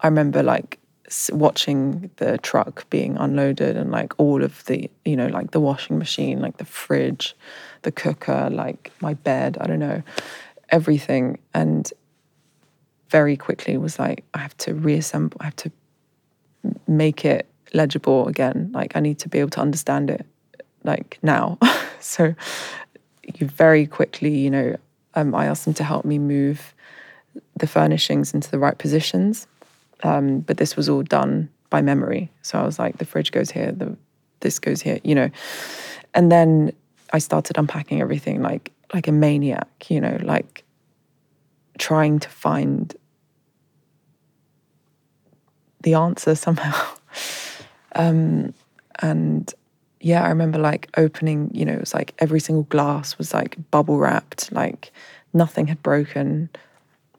I 0.00 0.08
remember 0.08 0.42
like 0.42 0.78
watching 1.30 2.10
the 2.16 2.38
truck 2.38 2.88
being 2.90 3.16
unloaded 3.16 3.76
and 3.76 3.90
like 3.90 4.12
all 4.18 4.42
of 4.42 4.64
the, 4.66 4.90
you 5.04 5.16
know, 5.16 5.28
like 5.28 5.52
the 5.52 5.60
washing 5.60 5.98
machine, 5.98 6.40
like 6.40 6.58
the 6.58 6.64
fridge, 6.64 7.34
the 7.82 7.92
cooker, 7.92 8.48
like 8.50 8.92
my 9.00 9.14
bed, 9.14 9.56
I 9.60 9.66
don't 9.66 9.78
know, 9.78 10.02
everything. 10.70 11.38
And 11.54 11.90
very 13.08 13.36
quickly 13.36 13.76
was 13.78 13.98
like, 13.98 14.24
I 14.34 14.38
have 14.38 14.56
to 14.58 14.74
reassemble, 14.74 15.38
I 15.40 15.46
have 15.46 15.56
to 15.56 15.72
make 16.86 17.24
it 17.24 17.46
legible 17.72 18.28
again. 18.28 18.70
Like 18.72 18.96
I 18.96 19.00
need 19.00 19.18
to 19.20 19.28
be 19.28 19.38
able 19.38 19.50
to 19.50 19.60
understand 19.60 20.10
it 20.10 20.26
like 20.84 21.18
now. 21.22 21.58
so 22.00 22.34
you 23.34 23.46
very 23.46 23.86
quickly, 23.86 24.36
you 24.36 24.50
know, 24.50 24.76
um, 25.18 25.34
I 25.34 25.46
asked 25.46 25.64
them 25.64 25.74
to 25.74 25.84
help 25.84 26.04
me 26.04 26.18
move 26.18 26.74
the 27.56 27.66
furnishings 27.66 28.34
into 28.34 28.50
the 28.50 28.58
right 28.58 28.78
positions. 28.78 29.46
Um, 30.02 30.40
but 30.40 30.58
this 30.58 30.76
was 30.76 30.88
all 30.88 31.02
done 31.02 31.50
by 31.70 31.82
memory. 31.82 32.30
So 32.42 32.58
I 32.58 32.64
was 32.64 32.78
like, 32.78 32.98
the 32.98 33.04
fridge 33.04 33.32
goes 33.32 33.50
here, 33.50 33.72
the 33.72 33.96
this 34.40 34.60
goes 34.60 34.80
here, 34.80 35.00
you 35.02 35.14
know. 35.14 35.30
And 36.14 36.30
then 36.30 36.72
I 37.12 37.18
started 37.18 37.58
unpacking 37.58 38.00
everything 38.00 38.42
like 38.42 38.72
like 38.94 39.08
a 39.08 39.12
maniac, 39.12 39.90
you 39.90 40.00
know, 40.00 40.18
like 40.22 40.64
trying 41.78 42.20
to 42.20 42.28
find 42.28 42.94
the 45.82 45.94
answer 45.94 46.34
somehow. 46.34 46.80
um, 47.94 48.54
and 49.00 49.52
yeah, 50.00 50.22
I 50.22 50.28
remember 50.28 50.58
like 50.58 50.88
opening, 50.96 51.50
you 51.52 51.64
know, 51.64 51.72
it 51.72 51.80
was 51.80 51.94
like 51.94 52.14
every 52.18 52.40
single 52.40 52.64
glass 52.64 53.18
was 53.18 53.34
like 53.34 53.56
bubble 53.70 53.98
wrapped, 53.98 54.52
like 54.52 54.92
nothing 55.32 55.66
had 55.66 55.82
broken. 55.82 56.50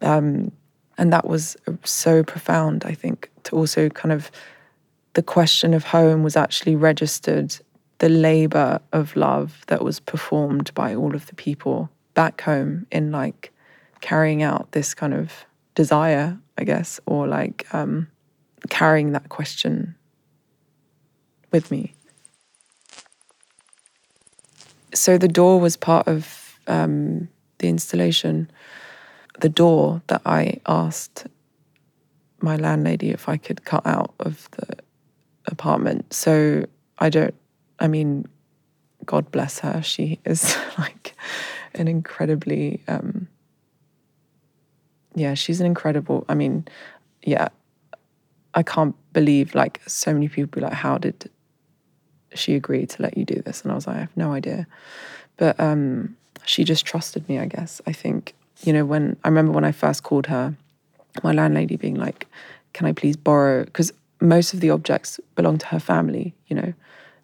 Um, 0.02 0.52
and 0.98 1.12
that 1.14 1.28
was 1.28 1.58
so 1.84 2.24
profound, 2.24 2.84
I 2.86 2.94
think, 2.94 3.30
to 3.44 3.56
also 3.56 3.90
kind 3.90 4.12
of 4.12 4.32
the 5.14 5.24
question 5.24 5.74
of 5.74 5.84
home 5.84 6.24
was 6.24 6.36
actually 6.36 6.76
registered 6.76 7.56
the 7.98 8.10
labor 8.10 8.80
of 8.94 9.16
love 9.16 9.64
that 9.68 9.84
was 9.84 10.00
performed 10.00 10.74
by 10.74 10.96
all 10.96 11.16
of 11.16 11.28
the 11.28 11.36
people 11.36 11.90
back 12.14 12.42
home 12.42 12.86
in 12.92 13.12
like 13.12 13.52
carrying 14.02 14.42
out 14.42 14.72
this 14.72 14.94
kind 14.94 15.14
of 15.14 15.46
desire, 15.76 16.38
I 16.58 16.64
guess, 16.64 17.00
or 17.06 17.28
like 17.28 17.68
um, 17.74 18.08
carrying 18.70 19.12
that 19.12 19.30
question 19.30 19.96
with 21.52 21.72
me. 21.72 21.94
So 24.94 25.18
the 25.18 25.28
door 25.28 25.60
was 25.60 25.78
part 25.78 26.08
of 26.08 26.60
um, 26.68 27.30
the 27.60 27.68
installation. 27.68 28.50
The 29.40 29.50
door 29.50 30.02
that 30.08 30.22
I 30.26 30.60
asked 30.68 31.28
my 32.42 32.56
landlady 32.56 33.10
if 33.10 33.30
I 33.30 33.38
could 33.38 33.66
cut 33.66 33.86
out 33.86 34.14
of 34.20 34.50
the 34.52 34.78
apartment. 35.48 36.14
So 36.14 36.66
I 37.00 37.10
don't 37.10 37.36
I 37.80 37.88
mean, 37.88 38.28
God 39.06 39.32
bless 39.32 39.60
her. 39.60 39.82
She 39.82 40.20
is 40.26 40.58
like 40.78 41.16
an 41.74 41.88
incredibly, 41.88 42.84
um, 42.88 43.28
yeah, 45.16 45.34
she's 45.34 45.60
an 45.60 45.66
incredible. 45.66 46.26
I 46.30 46.36
mean, 46.36 46.68
yeah, 47.24 47.50
I 48.54 48.64
can't 48.64 48.96
believe 49.14 49.56
like 49.56 49.82
so 49.88 50.14
many 50.14 50.28
people 50.28 50.60
be 50.60 50.62
like, 50.62 50.74
how 50.74 50.98
did 50.98 51.30
she 52.34 52.56
agreed 52.56 52.90
to 52.92 53.02
let 53.02 53.18
you 53.18 53.26
do 53.26 53.42
this? 53.42 53.62
And 53.62 53.72
I 53.72 53.76
was 53.76 53.88
like, 53.88 53.98
I 53.98 54.00
have 54.00 54.18
no 54.18 54.34
idea. 54.34 54.68
But 55.38 55.60
um, 55.60 56.16
she 56.46 56.64
just 56.64 56.86
trusted 56.86 57.28
me, 57.30 57.40
I 57.40 57.46
guess. 57.46 57.82
I 57.88 57.94
think, 57.94 58.34
you 58.64 58.74
know, 58.74 58.86
when 58.86 59.18
I 59.24 59.28
remember 59.28 59.52
when 59.52 59.64
I 59.64 59.72
first 59.72 60.04
called 60.04 60.28
her, 60.28 60.56
my 61.24 61.32
landlady 61.32 61.76
being 61.76 61.96
like, 61.96 62.28
can 62.74 62.86
I 62.86 62.94
please 62.94 63.18
borrow? 63.18 63.64
Because 63.66 63.92
most 64.22 64.54
of 64.54 64.60
the 64.60 64.70
objects 64.70 65.20
belong 65.36 65.58
to 65.60 65.66
her 65.68 65.80
family, 65.80 66.34
you 66.48 66.56
know. 66.56 66.74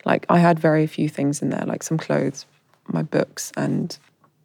Like 0.06 0.26
I 0.30 0.38
had 0.38 0.60
very 0.60 0.86
few 0.86 1.10
things 1.10 1.42
in 1.42 1.50
there, 1.50 1.66
like 1.66 1.82
some 1.82 1.98
clothes, 1.98 2.46
my 2.88 3.02
books. 3.02 3.52
And 3.58 3.98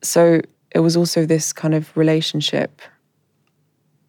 so 0.02 0.40
it 0.70 0.80
was 0.80 0.96
also 0.96 1.26
this 1.26 1.52
kind 1.52 1.74
of 1.74 1.94
relationship 1.96 2.80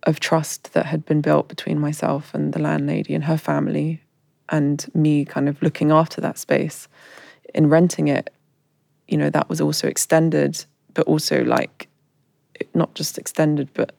of 0.04 0.20
trust 0.20 0.74
that 0.74 0.86
had 0.86 1.06
been 1.06 1.22
built 1.22 1.48
between 1.48 1.80
myself 1.80 2.34
and 2.34 2.54
the 2.54 2.60
landlady 2.60 3.14
and 3.14 3.26
her 3.26 3.38
family 3.38 4.02
and 4.52 4.86
me 4.94 5.26
kind 5.26 5.50
of 5.50 5.62
looking 5.62 5.92
after 5.92 6.22
that 6.22 6.38
space 6.38 6.88
in 7.56 7.70
renting 7.70 8.08
it 8.08 8.30
you 9.08 9.18
know 9.18 9.30
that 9.30 9.50
was 9.50 9.60
also 9.60 9.88
extended 9.88 10.64
but 10.94 11.08
also 11.08 11.44
like 11.44 11.88
not 12.74 12.94
just 12.94 13.18
extended 13.18 13.70
but 13.74 13.94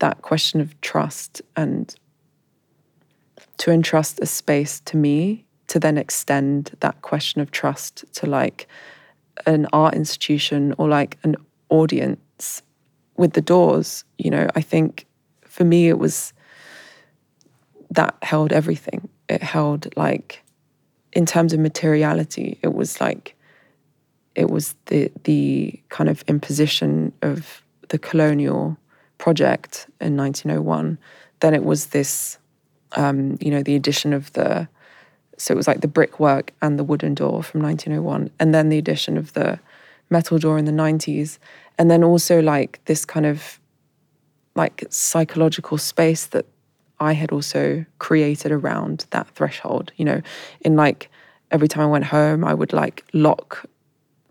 that 0.00 0.22
question 0.22 0.60
of 0.60 0.78
trust 0.80 1.40
and 1.56 1.94
to 3.56 3.70
entrust 3.70 4.20
a 4.20 4.26
space 4.26 4.80
to 4.80 4.96
me 4.96 5.44
to 5.68 5.78
then 5.78 5.98
extend 5.98 6.72
that 6.80 7.00
question 7.02 7.40
of 7.40 7.50
trust 7.50 8.04
to 8.12 8.26
like 8.26 8.68
an 9.46 9.66
art 9.72 9.94
institution 9.94 10.74
or 10.78 10.88
like 10.88 11.18
an 11.22 11.36
audience 11.68 12.62
with 13.16 13.32
the 13.32 13.40
doors 13.40 14.04
you 14.18 14.30
know 14.30 14.48
i 14.54 14.60
think 14.60 15.06
for 15.44 15.64
me 15.64 15.88
it 15.88 15.98
was 15.98 16.32
that 17.90 18.16
held 18.22 18.52
everything 18.52 19.08
it 19.28 19.42
held 19.42 19.94
like 19.96 20.42
in 21.12 21.26
terms 21.26 21.52
of 21.52 21.60
materiality 21.60 22.58
it 22.62 22.74
was 22.74 23.00
like 23.00 23.34
it 24.34 24.50
was 24.50 24.74
the 24.86 25.10
the 25.24 25.80
kind 25.88 26.08
of 26.08 26.22
imposition 26.28 27.12
of 27.22 27.62
the 27.88 27.98
colonial 27.98 28.76
project 29.18 29.86
in 30.00 30.16
1901 30.16 30.98
then 31.40 31.54
it 31.54 31.64
was 31.64 31.86
this 31.86 32.38
um, 32.92 33.36
you 33.40 33.50
know 33.50 33.62
the 33.62 33.76
addition 33.76 34.12
of 34.12 34.32
the 34.32 34.68
so 35.38 35.54
it 35.54 35.56
was 35.56 35.68
like 35.68 35.80
the 35.80 35.88
brickwork 35.88 36.52
and 36.60 36.78
the 36.78 36.84
wooden 36.84 37.14
door 37.14 37.42
from 37.42 37.62
1901, 37.62 38.30
and 38.40 38.52
then 38.52 38.68
the 38.68 38.78
addition 38.78 39.16
of 39.16 39.32
the 39.32 39.58
metal 40.10 40.38
door 40.38 40.58
in 40.58 40.64
the 40.64 40.72
90s. 40.72 41.38
And 41.78 41.90
then 41.90 42.02
also 42.02 42.42
like 42.42 42.80
this 42.86 43.04
kind 43.04 43.24
of 43.24 43.60
like 44.56 44.84
psychological 44.90 45.78
space 45.78 46.26
that 46.26 46.44
I 47.00 47.12
had 47.12 47.30
also 47.30 47.84
created 47.98 48.52
around 48.52 49.06
that 49.10 49.28
threshold, 49.30 49.92
you 49.96 50.04
know, 50.04 50.20
in 50.60 50.76
like 50.76 51.10
every 51.50 51.68
time 51.68 51.84
I 51.84 51.86
went 51.86 52.04
home, 52.04 52.44
I 52.44 52.54
would 52.54 52.72
like 52.72 53.04
lock 53.12 53.64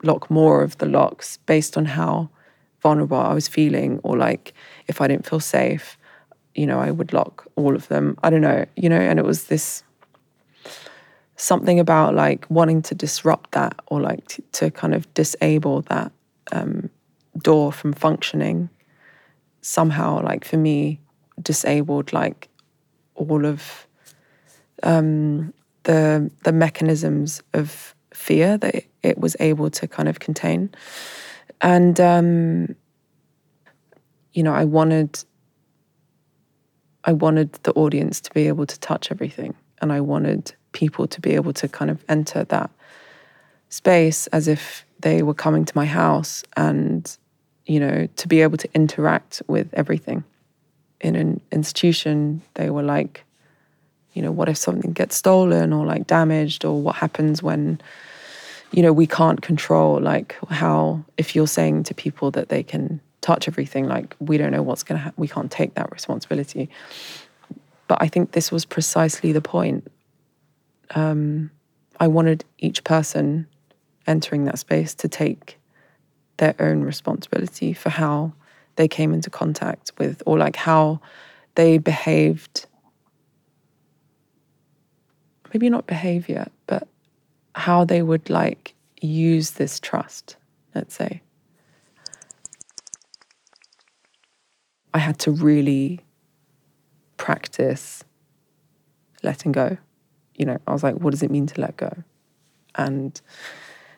lock 0.03 0.29
more 0.29 0.61
of 0.61 0.77
the 0.77 0.85
locks 0.85 1.37
based 1.47 1.75
on 1.75 1.85
how 1.85 2.29
vulnerable 2.81 3.17
I 3.17 3.33
was 3.33 3.47
feeling, 3.47 3.99
or 4.03 4.17
like 4.17 4.53
if 4.87 5.01
I 5.01 5.07
didn't 5.07 5.25
feel 5.25 5.39
safe, 5.39 5.97
you 6.55 6.67
know, 6.67 6.79
I 6.79 6.91
would 6.91 7.13
lock 7.13 7.47
all 7.55 7.75
of 7.75 7.87
them. 7.87 8.17
I 8.23 8.29
don't 8.29 8.41
know, 8.41 8.65
you 8.75 8.89
know, 8.89 8.99
and 8.99 9.17
it 9.19 9.25
was 9.25 9.45
this 9.45 9.83
something 11.37 11.79
about 11.79 12.15
like 12.15 12.49
wanting 12.49 12.81
to 12.81 12.95
disrupt 12.95 13.51
that 13.51 13.79
or 13.87 14.01
like 14.01 14.27
to, 14.27 14.41
to 14.51 14.71
kind 14.71 14.93
of 14.93 15.11
disable 15.13 15.81
that 15.83 16.11
um, 16.51 16.89
door 17.37 17.71
from 17.71 17.93
functioning 17.93 18.69
somehow 19.61 20.21
like 20.23 20.43
for 20.43 20.57
me 20.57 20.99
disabled 21.41 22.11
like 22.11 22.49
all 23.17 23.45
of 23.45 23.87
um, 24.83 25.53
the 25.83 26.31
the 26.43 26.51
mechanisms 26.51 27.41
of 27.53 27.95
fear 28.13 28.57
that 28.57 28.83
it, 29.03 29.17
was 29.17 29.35
able 29.39 29.69
to 29.69 29.87
kind 29.87 30.09
of 30.09 30.19
contain 30.19 30.69
and 31.61 31.99
um, 31.99 32.75
you 34.33 34.43
know 34.43 34.53
i 34.53 34.65
wanted 34.65 35.23
i 37.05 37.13
wanted 37.13 37.53
the 37.63 37.71
audience 37.73 38.19
to 38.19 38.33
be 38.33 38.47
able 38.47 38.65
to 38.65 38.77
touch 38.79 39.11
everything 39.11 39.55
and 39.81 39.93
i 39.93 40.01
wanted 40.01 40.53
people 40.73 41.07
to 41.07 41.21
be 41.21 41.35
able 41.35 41.53
to 41.53 41.67
kind 41.67 41.89
of 41.89 42.03
enter 42.09 42.43
that 42.45 42.69
space 43.69 44.27
as 44.27 44.47
if 44.47 44.85
they 44.99 45.23
were 45.23 45.33
coming 45.33 45.65
to 45.65 45.73
my 45.75 45.85
house 45.85 46.43
and, 46.55 47.17
you 47.65 47.79
know, 47.79 48.07
to 48.15 48.27
be 48.27 48.41
able 48.41 48.57
to 48.57 48.69
interact 48.73 49.41
with 49.47 49.69
everything. 49.73 50.23
In 51.01 51.15
an 51.15 51.41
institution, 51.51 52.41
they 52.55 52.69
were 52.69 52.83
like, 52.83 53.23
you 54.13 54.21
know, 54.21 54.31
what 54.31 54.49
if 54.49 54.57
something 54.57 54.93
gets 54.93 55.15
stolen 55.15 55.71
or 55.71 55.85
like 55.85 56.07
damaged, 56.07 56.65
or 56.65 56.81
what 56.81 56.95
happens 56.95 57.43
when, 57.43 57.79
you 58.71 58.81
know, 58.81 58.91
we 58.91 59.05
can't 59.05 59.41
control, 59.41 60.01
like, 60.01 60.35
how, 60.49 61.03
if 61.17 61.35
you're 61.35 61.47
saying 61.47 61.83
to 61.83 61.93
people 61.93 62.31
that 62.31 62.49
they 62.49 62.63
can 62.63 62.99
touch 63.21 63.47
everything, 63.47 63.87
like, 63.87 64.15
we 64.19 64.37
don't 64.37 64.51
know 64.51 64.63
what's 64.63 64.83
going 64.83 64.97
to 64.97 65.03
happen, 65.03 65.21
we 65.21 65.27
can't 65.27 65.51
take 65.51 65.75
that 65.75 65.91
responsibility. 65.91 66.69
But 67.87 67.99
I 68.01 68.07
think 68.07 68.31
this 68.31 68.51
was 68.51 68.65
precisely 68.65 69.31
the 69.31 69.41
point 69.41 69.89
um, 70.95 71.51
I 71.99 72.07
wanted 72.07 72.43
each 72.59 72.83
person 72.83 73.47
entering 74.07 74.45
that 74.45 74.59
space 74.59 74.93
to 74.95 75.07
take 75.07 75.59
their 76.37 76.55
own 76.59 76.81
responsibility 76.81 77.73
for 77.73 77.89
how 77.89 78.33
they 78.77 78.87
came 78.87 79.13
into 79.13 79.29
contact 79.29 79.91
with, 79.99 80.23
or 80.25 80.37
like 80.37 80.55
how 80.55 80.99
they 81.55 81.77
behaved. 81.77 82.65
Maybe 85.53 85.69
not 85.69 85.85
behavior, 85.85 86.47
but 86.65 86.87
how 87.53 87.85
they 87.85 88.01
would 88.01 88.29
like 88.29 88.73
use 89.01 89.51
this 89.51 89.79
trust, 89.79 90.37
let's 90.73 90.95
say. 90.95 91.21
I 94.93 94.99
had 94.99 95.19
to 95.19 95.31
really 95.31 95.99
practice 97.17 98.03
letting 99.21 99.51
go 99.51 99.77
you 100.37 100.45
know, 100.45 100.57
I 100.67 100.71
was 100.71 100.83
like, 100.83 100.95
what 100.95 101.11
does 101.11 101.23
it 101.23 101.31
mean 101.31 101.47
to 101.47 101.61
let 101.61 101.75
go? 101.77 101.91
And 102.75 103.19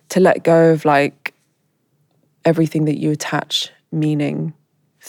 to 0.09 0.19
let 0.19 0.43
go 0.43 0.71
of 0.71 0.85
like 0.85 1.33
everything 2.45 2.85
that 2.85 2.97
you 2.97 3.11
attach 3.11 3.71
meaning 3.91 4.53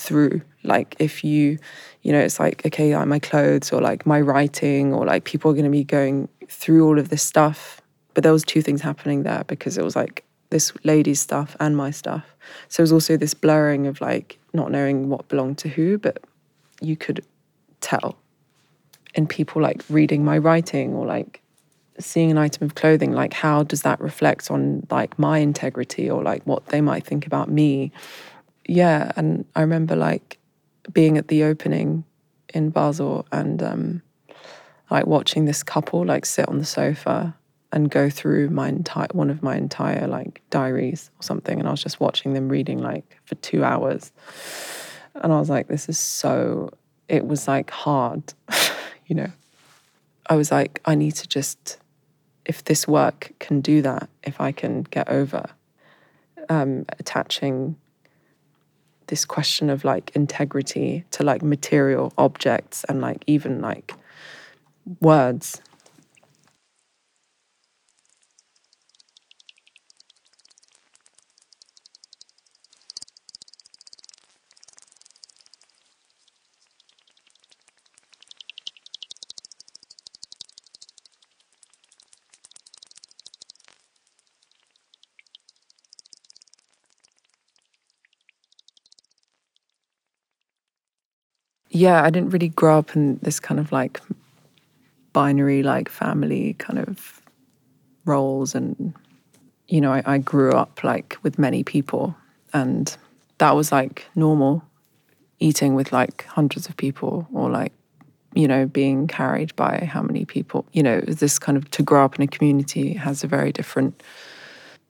through. 0.00 0.40
Like 0.64 0.96
if 0.98 1.22
you, 1.22 1.58
you 2.02 2.12
know, 2.12 2.20
it's 2.20 2.40
like, 2.40 2.64
okay, 2.66 2.96
like 2.96 3.06
my 3.06 3.18
clothes 3.18 3.72
or 3.72 3.80
like 3.80 4.06
my 4.06 4.20
writing 4.20 4.92
or 4.92 5.04
like 5.04 5.24
people 5.24 5.50
are 5.50 5.54
going 5.54 5.64
to 5.64 5.70
be 5.70 5.84
going 5.84 6.28
through 6.48 6.86
all 6.86 6.98
of 6.98 7.10
this 7.10 7.22
stuff. 7.22 7.80
But 8.14 8.24
there 8.24 8.32
was 8.32 8.42
two 8.42 8.62
things 8.62 8.80
happening 8.80 9.22
there 9.22 9.44
because 9.46 9.78
it 9.78 9.84
was 9.84 9.94
like 9.94 10.24
this 10.50 10.72
lady's 10.84 11.20
stuff 11.20 11.56
and 11.60 11.76
my 11.76 11.90
stuff. 11.90 12.24
So 12.68 12.80
it 12.80 12.84
was 12.84 12.92
also 12.92 13.16
this 13.16 13.34
blurring 13.34 13.86
of 13.86 14.00
like 14.00 14.38
not 14.52 14.70
knowing 14.72 15.08
what 15.08 15.28
belonged 15.28 15.58
to 15.58 15.68
who, 15.68 15.98
but 15.98 16.24
you 16.80 16.96
could 16.96 17.24
tell 17.80 18.16
in 19.14 19.26
people 19.26 19.62
like 19.62 19.82
reading 19.88 20.24
my 20.24 20.38
writing 20.38 20.94
or 20.94 21.06
like 21.06 21.40
seeing 21.98 22.30
an 22.30 22.38
item 22.38 22.64
of 22.64 22.74
clothing 22.74 23.12
like 23.12 23.32
how 23.32 23.62
does 23.62 23.82
that 23.82 24.00
reflect 24.00 24.50
on 24.50 24.86
like 24.90 25.18
my 25.18 25.38
integrity 25.38 26.10
or 26.10 26.22
like 26.22 26.42
what 26.44 26.66
they 26.66 26.80
might 26.80 27.04
think 27.04 27.26
about 27.26 27.50
me 27.50 27.92
yeah 28.70 29.12
and 29.16 29.44
i 29.56 29.60
remember 29.60 29.96
like 29.96 30.38
being 30.92 31.18
at 31.18 31.28
the 31.28 31.42
opening 31.42 32.04
in 32.54 32.70
basel 32.70 33.26
and 33.32 33.62
um 33.62 34.02
like 34.90 35.06
watching 35.06 35.44
this 35.44 35.62
couple 35.62 36.04
like 36.04 36.26
sit 36.26 36.48
on 36.48 36.58
the 36.58 36.64
sofa 36.64 37.34
and 37.72 37.90
go 37.90 38.10
through 38.10 38.50
my 38.50 38.68
entire 38.68 39.08
one 39.12 39.30
of 39.30 39.42
my 39.42 39.56
entire 39.56 40.06
like 40.06 40.42
diaries 40.50 41.10
or 41.18 41.22
something. 41.22 41.58
And 41.58 41.68
I 41.68 41.70
was 41.70 41.82
just 41.82 42.00
watching 42.00 42.32
them 42.32 42.48
reading 42.48 42.78
like 42.78 43.18
for 43.24 43.36
2 43.36 43.62
hours. 43.62 44.12
And 45.14 45.32
I 45.32 45.38
was 45.38 45.48
like 45.48 45.68
this 45.68 45.88
is 45.88 45.98
so 45.98 46.70
it 47.08 47.26
was 47.26 47.46
like 47.46 47.70
hard 47.70 48.34
you 49.06 49.14
know? 49.14 49.30
I 50.28 50.36
was 50.36 50.50
like 50.50 50.80
I 50.84 50.94
need 50.94 51.12
to 51.16 51.28
just 51.28 51.78
if 52.44 52.64
this 52.64 52.88
work 52.88 53.32
can 53.38 53.60
do 53.60 53.82
that 53.82 54.08
if 54.24 54.40
I 54.40 54.52
can 54.52 54.82
get 54.82 55.08
over 55.08 55.46
um, 56.48 56.84
attaching 56.98 57.76
this 59.10 59.24
question 59.24 59.68
of 59.68 59.84
like 59.84 60.10
integrity 60.14 61.04
to 61.10 61.22
like 61.22 61.42
material 61.42 62.12
objects 62.16 62.84
and 62.84 63.00
like 63.00 63.22
even 63.26 63.60
like 63.60 63.92
words 65.00 65.60
yeah, 91.80 92.02
I 92.02 92.10
didn't 92.10 92.30
really 92.30 92.50
grow 92.50 92.78
up 92.78 92.94
in 92.94 93.18
this 93.22 93.40
kind 93.40 93.58
of 93.58 93.72
like 93.72 94.02
binary, 95.14 95.62
like 95.62 95.88
family 95.88 96.54
kind 96.58 96.78
of 96.78 97.22
roles. 98.04 98.54
And, 98.54 98.92
you 99.66 99.80
know, 99.80 99.90
I, 99.94 100.02
I 100.04 100.18
grew 100.18 100.52
up 100.52 100.84
like 100.84 101.16
with 101.22 101.38
many 101.38 101.64
people, 101.64 102.14
and 102.52 102.94
that 103.38 103.56
was 103.56 103.72
like 103.72 104.04
normal 104.14 104.62
eating 105.38 105.74
with 105.74 105.90
like 105.90 106.26
hundreds 106.26 106.68
of 106.68 106.76
people 106.76 107.26
or 107.32 107.48
like, 107.48 107.72
you 108.34 108.46
know, 108.46 108.66
being 108.66 109.06
carried 109.06 109.56
by 109.56 109.88
how 109.90 110.02
many 110.02 110.26
people. 110.26 110.66
You 110.72 110.82
know, 110.82 111.00
this 111.00 111.38
kind 111.38 111.56
of 111.56 111.70
to 111.70 111.82
grow 111.82 112.04
up 112.04 112.16
in 112.16 112.22
a 112.22 112.26
community 112.26 112.92
has 112.92 113.24
a 113.24 113.26
very 113.26 113.52
different 113.52 114.02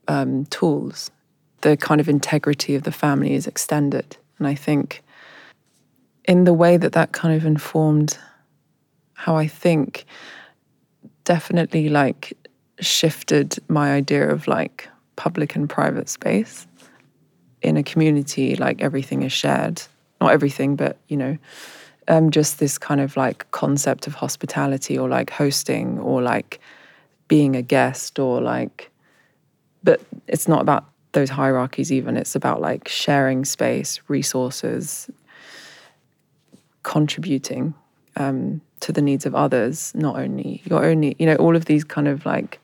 um, 0.08 0.44
tools. 0.46 1.12
The 1.60 1.76
kind 1.76 2.00
of 2.00 2.08
integrity 2.08 2.74
of 2.74 2.82
the 2.82 2.90
family 2.90 3.34
is 3.34 3.46
extended. 3.46 4.16
And 4.38 4.48
I 4.48 4.56
think 4.56 5.04
in 6.24 6.44
the 6.44 6.52
way 6.54 6.76
that 6.76 6.92
that 6.92 7.12
kind 7.12 7.34
of 7.34 7.44
informed 7.46 8.18
how 9.14 9.36
I 9.36 9.46
think, 9.46 10.06
definitely 11.24 11.90
like 11.90 12.32
shifted 12.80 13.58
my 13.68 13.92
idea 13.92 14.28
of 14.30 14.46
like 14.48 14.88
public 15.16 15.54
and 15.54 15.68
private 15.68 16.08
space. 16.08 16.66
In 17.60 17.76
a 17.76 17.82
community, 17.82 18.56
like 18.56 18.80
everything 18.80 19.22
is 19.22 19.32
shared. 19.32 19.82
Not 20.20 20.32
everything, 20.32 20.76
but 20.76 20.96
you 21.08 21.16
know, 21.18 21.36
um, 22.08 22.30
just 22.30 22.58
this 22.58 22.78
kind 22.78 23.00
of 23.00 23.16
like 23.16 23.50
concept 23.50 24.06
of 24.06 24.14
hospitality 24.14 24.98
or 24.98 25.08
like 25.08 25.28
hosting 25.30 25.98
or 25.98 26.22
like 26.22 26.58
being 27.28 27.54
a 27.54 27.62
guest 27.62 28.18
or 28.18 28.40
like, 28.40 28.90
but 29.84 30.00
it's 30.26 30.48
not 30.48 30.62
about 30.62 30.86
those 31.12 31.28
hierarchies 31.28 31.92
even. 31.92 32.16
It's 32.16 32.34
about 32.34 32.62
like 32.62 32.88
sharing 32.88 33.44
space, 33.44 34.00
resources, 34.08 35.10
contributing 36.82 37.74
um, 38.16 38.60
to 38.80 38.92
the 38.92 39.02
needs 39.02 39.26
of 39.26 39.34
others, 39.34 39.92
not 39.94 40.16
only 40.16 40.62
your 40.64 40.84
only, 40.84 41.16
you 41.18 41.26
know, 41.26 41.36
all 41.36 41.56
of 41.56 41.66
these 41.66 41.84
kind 41.84 42.08
of 42.08 42.24
like 42.26 42.60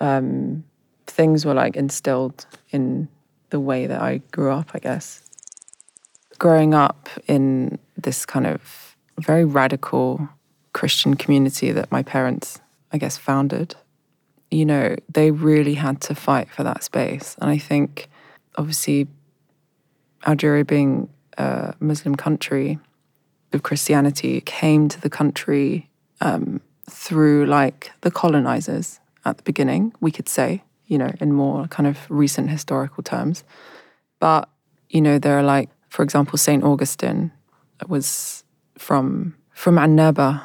um, 0.00 0.64
things 1.06 1.44
were 1.44 1.54
like 1.54 1.76
instilled 1.76 2.46
in 2.70 3.08
the 3.50 3.60
way 3.60 3.86
that 3.86 4.00
I 4.00 4.18
grew 4.30 4.52
up, 4.52 4.70
I 4.74 4.78
guess. 4.78 5.22
Growing 6.38 6.74
up 6.74 7.08
in 7.26 7.78
this 7.96 8.24
kind 8.24 8.46
of 8.46 8.96
very 9.18 9.44
radical 9.44 10.28
Christian 10.72 11.14
community 11.14 11.72
that 11.72 11.90
my 11.90 12.02
parents, 12.02 12.60
I 12.92 12.98
guess, 12.98 13.18
founded, 13.18 13.74
you 14.50 14.64
know, 14.64 14.96
they 15.12 15.30
really 15.30 15.74
had 15.74 16.00
to 16.02 16.14
fight 16.14 16.48
for 16.50 16.62
that 16.62 16.84
space. 16.84 17.36
And 17.40 17.50
I 17.50 17.58
think, 17.58 18.08
obviously, 18.56 19.08
Algeria 20.26 20.64
being 20.64 21.08
a 21.36 21.74
Muslim 21.80 22.14
country, 22.14 22.78
of 23.52 23.62
Christianity 23.62 24.40
came 24.42 24.88
to 24.88 25.00
the 25.00 25.10
country 25.10 25.88
um, 26.20 26.60
through 26.90 27.46
like 27.46 27.92
the 28.00 28.10
colonizers 28.10 29.00
at 29.24 29.36
the 29.36 29.42
beginning, 29.42 29.92
we 30.00 30.10
could 30.10 30.28
say, 30.28 30.62
you 30.86 30.98
know, 30.98 31.10
in 31.20 31.32
more 31.32 31.66
kind 31.68 31.86
of 31.86 31.98
recent 32.08 32.50
historical 32.50 33.02
terms. 33.02 33.44
But, 34.20 34.48
you 34.88 35.00
know, 35.00 35.18
there 35.18 35.38
are 35.38 35.42
like, 35.42 35.70
for 35.88 36.02
example, 36.02 36.38
St. 36.38 36.64
Augustine 36.64 37.32
was 37.88 38.44
from 38.76 39.34
from 39.52 39.76
Annaba 39.76 40.40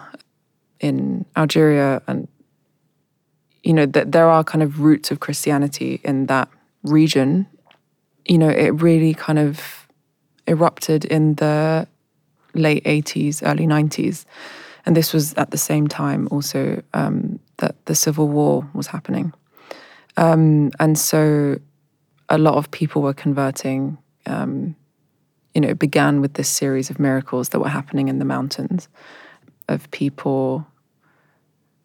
in 0.80 1.26
Algeria 1.38 2.01
and 2.08 2.28
you 3.64 3.72
know 3.72 3.86
that 3.86 4.12
there 4.12 4.28
are 4.28 4.43
kind 4.43 4.64
of 4.64 4.82
roots 4.82 5.12
of 5.12 5.20
Christianity 5.20 6.01
in 6.04 6.26
that 6.26 6.49
region. 6.84 7.47
You 8.26 8.38
know, 8.38 8.49
it 8.49 8.82
really 8.82 9.14
kind 9.14 9.39
of 9.39 9.88
erupted 10.47 11.06
in 11.06 11.36
the 11.36 11.88
late 12.54 12.84
80s, 12.84 13.41
early 13.45 13.68
90s. 13.68 14.26
And 14.86 14.95
this 14.95 15.14
was 15.14 15.34
at 15.36 15.51
the 15.51 15.58
same 15.58 15.88
time 15.88 16.28
also 16.32 16.82
um, 16.93 17.39
that 17.58 17.86
the 17.86 17.95
Civil 17.95 18.28
War 18.28 18.68
was 18.74 18.88
happening. 18.88 19.34
Um, 20.18 20.72
and 20.80 20.97
so 20.97 21.60
a 22.30 22.38
lot 22.38 22.56
of 22.56 22.70
people 22.72 23.01
were 23.01 23.14
converting. 23.14 23.97
Um, 24.26 24.76
you 25.54 25.62
know, 25.62 25.70
it 25.70 25.80
began 25.80 26.20
with 26.20 26.34
this 26.34 26.49
series 26.49 26.89
of 26.89 26.99
miracles 26.99 27.49
that 27.49 27.60
were 27.60 27.70
happening 27.70 28.08
in 28.08 28.20
the 28.20 28.26
mountains 28.26 28.88
of 29.68 29.89
people 29.91 30.66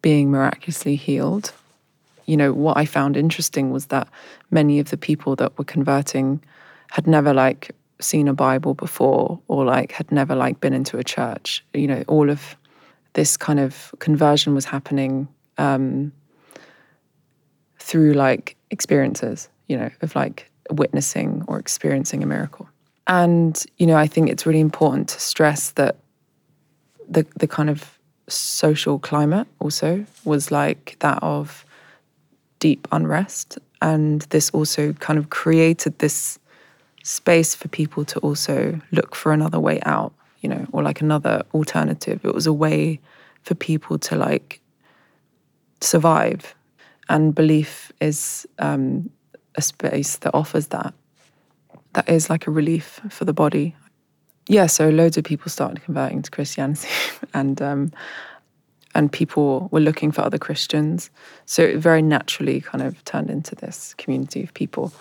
being 0.01 0.31
miraculously 0.31 0.95
healed. 0.95 1.51
You 2.25 2.37
know, 2.37 2.53
what 2.53 2.77
I 2.77 2.85
found 2.85 3.17
interesting 3.17 3.71
was 3.71 3.87
that 3.87 4.07
many 4.51 4.79
of 4.79 4.89
the 4.89 4.97
people 4.97 5.35
that 5.37 5.57
were 5.57 5.65
converting 5.65 6.43
had 6.91 7.07
never 7.07 7.33
like 7.33 7.71
seen 7.99 8.27
a 8.27 8.33
Bible 8.33 8.73
before 8.73 9.39
or 9.47 9.65
like 9.65 9.91
had 9.91 10.11
never 10.11 10.35
like 10.35 10.59
been 10.59 10.73
into 10.73 10.97
a 10.97 11.03
church. 11.03 11.63
You 11.73 11.87
know, 11.87 12.03
all 12.07 12.29
of 12.29 12.55
this 13.13 13.37
kind 13.37 13.59
of 13.59 13.93
conversion 13.99 14.53
was 14.53 14.65
happening 14.65 15.27
um, 15.57 16.11
through 17.77 18.13
like 18.13 18.55
experiences, 18.71 19.49
you 19.67 19.77
know, 19.77 19.89
of 20.01 20.15
like 20.15 20.49
witnessing 20.71 21.43
or 21.47 21.59
experiencing 21.59 22.23
a 22.23 22.25
miracle. 22.25 22.69
And, 23.07 23.61
you 23.77 23.87
know, 23.87 23.97
I 23.97 24.07
think 24.07 24.29
it's 24.29 24.45
really 24.45 24.59
important 24.59 25.09
to 25.09 25.19
stress 25.19 25.71
that 25.71 25.97
the 27.09 27.25
the 27.37 27.47
kind 27.47 27.69
of 27.69 27.99
social 28.27 28.99
climate 28.99 29.47
also 29.59 30.05
was 30.23 30.51
like 30.51 30.95
that 30.99 31.21
of 31.23 31.65
deep 32.59 32.87
unrest. 32.91 33.57
And 33.81 34.21
this 34.29 34.49
also 34.51 34.93
kind 34.93 35.17
of 35.17 35.29
created 35.29 35.97
this 35.99 36.38
space 37.09 37.55
for 37.55 37.67
people 37.69 38.05
to 38.05 38.19
also 38.19 38.79
look 38.91 39.15
for 39.15 39.33
another 39.33 39.59
way 39.59 39.79
out, 39.83 40.13
you 40.41 40.49
know, 40.49 40.67
or 40.71 40.83
like 40.83 41.01
another 41.01 41.41
alternative. 41.55 42.23
It 42.23 42.35
was 42.35 42.45
a 42.45 42.53
way 42.53 42.99
for 43.41 43.55
people 43.55 43.97
to 43.97 44.15
like 44.15 44.61
survive. 45.81 46.53
And 47.09 47.33
belief 47.33 47.91
is 47.99 48.47
um, 48.59 49.09
a 49.55 49.61
space 49.61 50.17
that 50.17 50.35
offers 50.35 50.67
that. 50.67 50.93
That 51.93 52.07
is 52.07 52.29
like 52.29 52.45
a 52.45 52.51
relief 52.51 53.01
for 53.09 53.25
the 53.25 53.33
body. 53.33 53.75
Yeah, 54.47 54.67
so 54.67 54.89
loads 54.89 55.17
of 55.17 55.23
people 55.23 55.49
started 55.49 55.83
converting 55.83 56.21
to 56.21 56.29
Christianity, 56.29 56.89
and 57.33 57.59
um, 57.61 57.91
and 58.93 59.11
people 59.11 59.69
were 59.71 59.79
looking 59.79 60.11
for 60.11 60.21
other 60.21 60.37
Christians. 60.37 61.09
So 61.45 61.63
it 61.63 61.77
very 61.77 62.03
naturally 62.03 62.61
kind 62.61 62.83
of 62.83 63.03
turned 63.05 63.29
into 63.29 63.55
this 63.55 63.95
community 63.95 64.43
of 64.43 64.53
people 64.53 64.91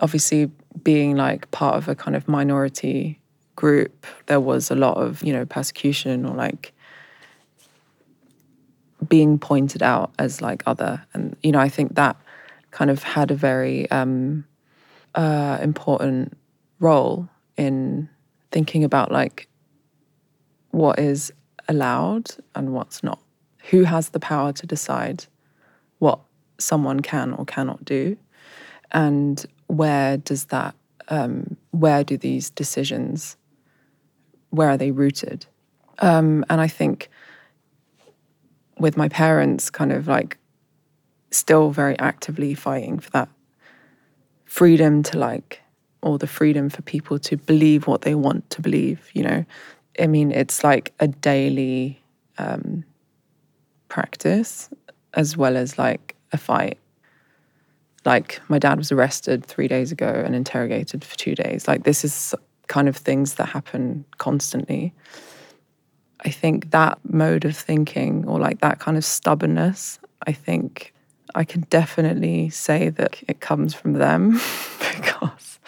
obviously 0.00 0.50
being 0.82 1.16
like 1.16 1.50
part 1.50 1.76
of 1.76 1.88
a 1.88 1.94
kind 1.94 2.16
of 2.16 2.28
minority 2.28 3.20
group, 3.54 4.06
there 4.26 4.40
was 4.40 4.70
a 4.70 4.74
lot 4.74 4.96
of, 4.96 5.22
you 5.22 5.32
know, 5.32 5.44
persecution 5.46 6.26
or 6.26 6.34
like 6.34 6.72
being 9.08 9.38
pointed 9.38 9.82
out 9.82 10.12
as 10.18 10.40
like 10.42 10.62
other. 10.66 11.04
And, 11.14 11.36
you 11.42 11.52
know, 11.52 11.60
I 11.60 11.68
think 11.68 11.94
that 11.94 12.16
kind 12.70 12.90
of 12.90 13.02
had 13.02 13.30
a 13.30 13.34
very 13.34 13.90
um, 13.90 14.44
uh, 15.14 15.58
important 15.62 16.36
role 16.78 17.28
in 17.56 18.08
thinking 18.52 18.84
about 18.84 19.10
like 19.10 19.48
what 20.70 20.98
is 20.98 21.32
allowed 21.68 22.30
and 22.54 22.72
what's 22.72 23.02
not. 23.02 23.20
Who 23.70 23.84
has 23.84 24.10
the 24.10 24.20
power 24.20 24.52
to 24.52 24.66
decide 24.66 25.24
what 25.98 26.20
someone 26.58 27.00
can 27.00 27.32
or 27.32 27.44
cannot 27.44 27.84
do? 27.84 28.16
And 28.92 29.44
where 29.66 30.16
does 30.16 30.46
that, 30.46 30.74
um, 31.08 31.56
where 31.70 32.04
do 32.04 32.16
these 32.16 32.50
decisions, 32.50 33.36
where 34.50 34.68
are 34.68 34.76
they 34.76 34.90
rooted? 34.90 35.46
Um, 35.98 36.44
and 36.48 36.60
I 36.60 36.68
think 36.68 37.08
with 38.78 38.96
my 38.96 39.08
parents, 39.08 39.70
kind 39.70 39.92
of 39.92 40.06
like 40.06 40.38
still 41.30 41.70
very 41.70 41.98
actively 41.98 42.54
fighting 42.54 42.98
for 42.98 43.10
that 43.10 43.28
freedom 44.44 45.02
to 45.02 45.18
like, 45.18 45.62
or 46.02 46.18
the 46.18 46.26
freedom 46.26 46.70
for 46.70 46.82
people 46.82 47.18
to 47.18 47.36
believe 47.36 47.86
what 47.86 48.02
they 48.02 48.14
want 48.14 48.48
to 48.50 48.62
believe, 48.62 49.10
you 49.12 49.22
know. 49.22 49.44
I 49.98 50.06
mean, 50.06 50.30
it's 50.30 50.62
like 50.62 50.92
a 51.00 51.08
daily 51.08 52.02
um, 52.38 52.84
practice 53.88 54.68
as 55.14 55.36
well 55.36 55.56
as 55.56 55.78
like 55.78 56.14
a 56.32 56.38
fight. 56.38 56.78
Like, 58.06 58.40
my 58.48 58.58
dad 58.58 58.78
was 58.78 58.92
arrested 58.92 59.44
three 59.44 59.68
days 59.68 59.92
ago 59.92 60.22
and 60.24 60.34
interrogated 60.34 61.04
for 61.04 61.16
two 61.16 61.34
days. 61.34 61.68
Like, 61.68 61.84
this 61.84 62.04
is 62.04 62.34
kind 62.68 62.88
of 62.88 62.96
things 62.96 63.34
that 63.34 63.46
happen 63.46 64.04
constantly. 64.18 64.94
I 66.20 66.30
think 66.30 66.70
that 66.70 66.98
mode 67.04 67.44
of 67.44 67.56
thinking 67.56 68.24
or 68.26 68.40
like 68.40 68.60
that 68.60 68.78
kind 68.78 68.96
of 68.96 69.04
stubbornness, 69.04 69.98
I 70.26 70.32
think 70.32 70.94
I 71.34 71.44
can 71.44 71.62
definitely 71.68 72.48
say 72.50 72.88
that 72.90 73.22
it 73.28 73.40
comes 73.40 73.74
from 73.74 73.94
them 73.94 74.32
because 74.78 75.60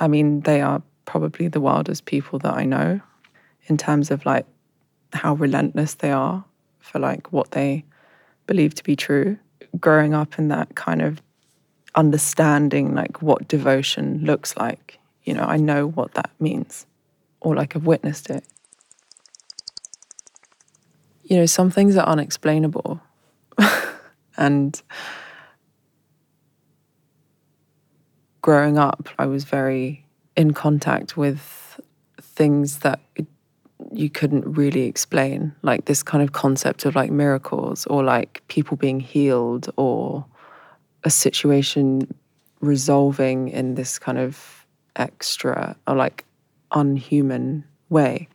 I 0.00 0.08
mean, 0.08 0.40
they 0.40 0.60
are 0.60 0.82
probably 1.04 1.48
the 1.48 1.60
wildest 1.60 2.04
people 2.04 2.38
that 2.40 2.54
I 2.54 2.64
know 2.64 3.00
in 3.66 3.76
terms 3.76 4.10
of 4.10 4.24
like 4.26 4.46
how 5.12 5.34
relentless 5.34 5.94
they 5.94 6.12
are 6.12 6.44
for 6.80 6.98
like 6.98 7.32
what 7.32 7.52
they 7.52 7.84
believe 8.46 8.74
to 8.74 8.84
be 8.84 8.96
true. 8.96 9.38
Growing 9.78 10.14
up 10.14 10.38
in 10.38 10.48
that 10.48 10.74
kind 10.74 11.02
of 11.02 11.20
understanding 11.94 12.94
like 12.94 13.22
what 13.22 13.48
devotion 13.48 14.20
looks 14.24 14.56
like, 14.56 14.98
you 15.24 15.34
know, 15.34 15.44
I 15.44 15.56
know 15.56 15.86
what 15.86 16.14
that 16.14 16.30
means 16.40 16.86
or 17.40 17.54
like 17.54 17.76
I've 17.76 17.86
witnessed 17.86 18.30
it. 18.30 18.44
You 21.22 21.38
know, 21.38 21.46
some 21.46 21.70
things 21.70 21.96
are 21.96 22.06
unexplainable. 22.06 23.00
and 24.36 24.82
growing 28.42 28.76
up, 28.76 29.08
I 29.18 29.26
was 29.26 29.44
very 29.44 30.04
in 30.36 30.52
contact 30.52 31.16
with 31.16 31.80
things 32.20 32.80
that 32.80 33.00
you 33.96 34.10
couldn't 34.10 34.44
really 34.56 34.82
explain, 34.82 35.54
like 35.62 35.84
this 35.86 36.02
kind 36.02 36.22
of 36.22 36.32
concept 36.32 36.84
of 36.84 36.94
like 36.94 37.10
miracles 37.10 37.86
or 37.86 38.02
like 38.02 38.42
people 38.48 38.76
being 38.76 39.00
healed 39.00 39.70
or 39.76 40.24
a 41.04 41.10
situation 41.10 42.12
resolving 42.60 43.48
in 43.48 43.74
this 43.74 43.98
kind 43.98 44.18
of 44.18 44.66
extra 44.96 45.76
or 45.86 45.94
like 45.94 46.24
unhuman 46.72 47.64
way. 47.90 48.28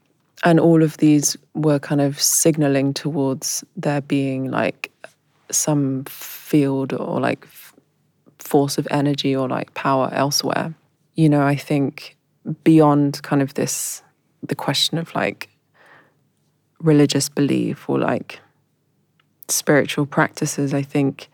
And 0.44 0.60
all 0.60 0.84
of 0.84 0.98
these 0.98 1.36
were 1.54 1.80
kind 1.80 2.00
of 2.00 2.22
signaling 2.22 2.94
towards 2.94 3.64
there 3.76 4.02
being 4.02 4.52
like 4.52 4.92
some 5.52 6.06
field 6.06 6.94
or 6.94 7.20
like 7.20 7.46
force 8.38 8.78
of 8.78 8.88
energy 8.90 9.36
or 9.36 9.50
like 9.50 9.74
power 9.74 10.10
elsewhere. 10.14 10.74
You 11.16 11.28
know, 11.28 11.46
I 11.46 11.56
think 11.56 12.16
beyond 12.64 13.22
kind 13.24 13.42
of 13.42 13.56
this 13.56 14.02
the 14.44 14.56
question 14.56 14.98
of 14.98 15.14
like 15.16 15.50
religious 16.80 17.30
belief 17.30 17.90
or 17.90 18.00
like 18.00 18.40
spiritual 19.48 20.06
practices, 20.06 20.74
I 20.74 20.82
think, 20.82 21.30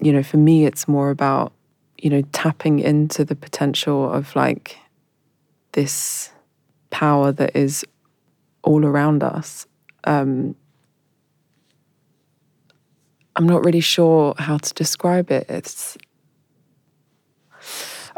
you 0.00 0.12
know, 0.12 0.22
for 0.22 0.36
me, 0.36 0.66
it's 0.66 0.86
more 0.86 1.10
about, 1.10 1.52
you 1.98 2.10
know, 2.10 2.22
tapping 2.32 2.78
into 2.78 3.24
the 3.24 3.34
potential 3.34 4.10
of 4.12 4.34
like 4.36 4.76
this 5.72 6.30
power 6.90 7.32
that 7.32 7.56
is 7.56 7.84
all 8.62 8.84
around 8.84 9.22
us. 9.22 9.66
Um, 10.04 10.54
I'm 13.34 13.46
not 13.46 13.64
really 13.64 13.80
sure 13.80 14.34
how 14.38 14.58
to 14.58 14.74
describe 14.74 15.30
it. 15.30 15.46
It's, 15.48 15.96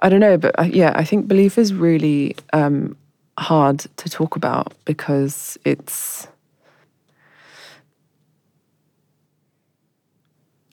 I 0.00 0.08
don't 0.08 0.20
know, 0.20 0.36
but 0.36 0.58
uh, 0.58 0.64
yeah, 0.64 0.92
I 0.94 1.04
think 1.04 1.28
belief 1.28 1.56
is 1.56 1.72
really 1.72 2.36
um, 2.52 2.96
hard 3.38 3.80
to 3.96 4.08
talk 4.08 4.36
about 4.36 4.74
because 4.84 5.58
it's 5.64 6.28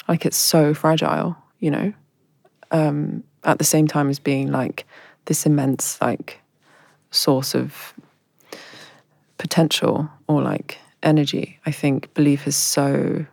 like 0.07 0.25
it's 0.25 0.37
so 0.37 0.73
fragile, 0.73 1.35
you 1.59 1.71
know. 1.71 1.93
Um, 2.71 3.23
at 3.43 3.57
the 3.57 3.63
same 3.63 3.87
time 3.87 4.09
as 4.09 4.19
being 4.19 4.51
like 4.51 4.85
this 5.25 5.45
immense 5.45 5.99
like 6.01 6.39
source 7.09 7.53
of 7.53 7.93
potential 9.37 10.09
or 10.27 10.41
like 10.41 10.77
energy. 11.03 11.59
I 11.65 11.71
think 11.71 12.13
belief 12.13 12.47
is 12.47 12.55
so 12.55 13.25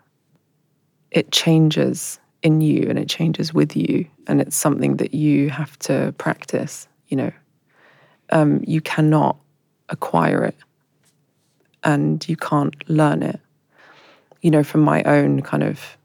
it 1.10 1.30
changes 1.32 2.18
in 2.42 2.60
you 2.60 2.86
and 2.88 2.98
it 2.98 3.08
changes 3.08 3.52
with 3.52 3.76
you 3.76 4.06
and 4.26 4.40
it's 4.40 4.56
something 4.56 4.96
that 4.96 5.14
you 5.14 5.50
have 5.50 5.78
to 5.80 6.14
practice, 6.18 6.88
you 7.08 7.16
know, 7.16 7.32
um, 8.30 8.62
you 8.66 8.80
cannot 8.80 9.36
acquire 9.88 10.44
it 10.44 10.56
and 11.84 12.28
you 12.28 12.36
can't 12.36 12.74
learn 12.88 13.22
it. 13.22 13.40
You 14.42 14.50
know, 14.50 14.62
from 14.62 14.82
my 14.82 15.02
own 15.04 15.42
kind 15.42 15.62
of 15.62 15.96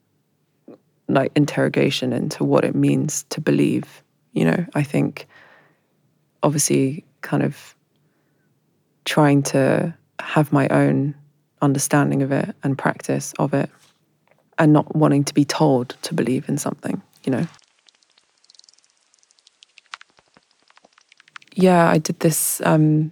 like 1.07 1.31
interrogation 1.35 2.13
into 2.13 2.43
what 2.43 2.63
it 2.65 2.75
means 2.75 3.23
to 3.29 3.41
believe, 3.41 4.03
you 4.31 4.45
know, 4.45 4.65
I 4.73 4.83
think 4.83 5.27
obviously 6.41 7.05
kind 7.21 7.43
of 7.43 7.75
trying 9.05 9.43
to 9.43 9.93
have 10.19 10.51
my 10.51 10.67
own 10.69 11.15
understanding 11.61 12.21
of 12.21 12.31
it 12.31 12.55
and 12.63 12.77
practice 12.77 13.33
of 13.39 13.53
it 13.53 13.69
and 14.57 14.73
not 14.73 14.95
wanting 14.95 15.23
to 15.23 15.33
be 15.33 15.45
told 15.45 15.95
to 16.03 16.13
believe 16.13 16.47
in 16.47 16.57
something, 16.57 17.01
you 17.23 17.31
know. 17.31 17.47
Yeah, 21.55 21.89
I 21.89 21.97
did 21.97 22.19
this 22.19 22.61
um, 22.65 23.11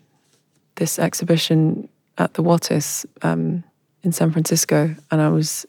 this 0.76 1.00
exhibition 1.00 1.88
at 2.18 2.34
the 2.34 2.44
Wattis 2.44 3.06
um, 3.22 3.64
in 4.04 4.12
San 4.12 4.32
Francisco, 4.32 4.96
and 5.10 5.22
I 5.22 5.30
was 5.30 5.66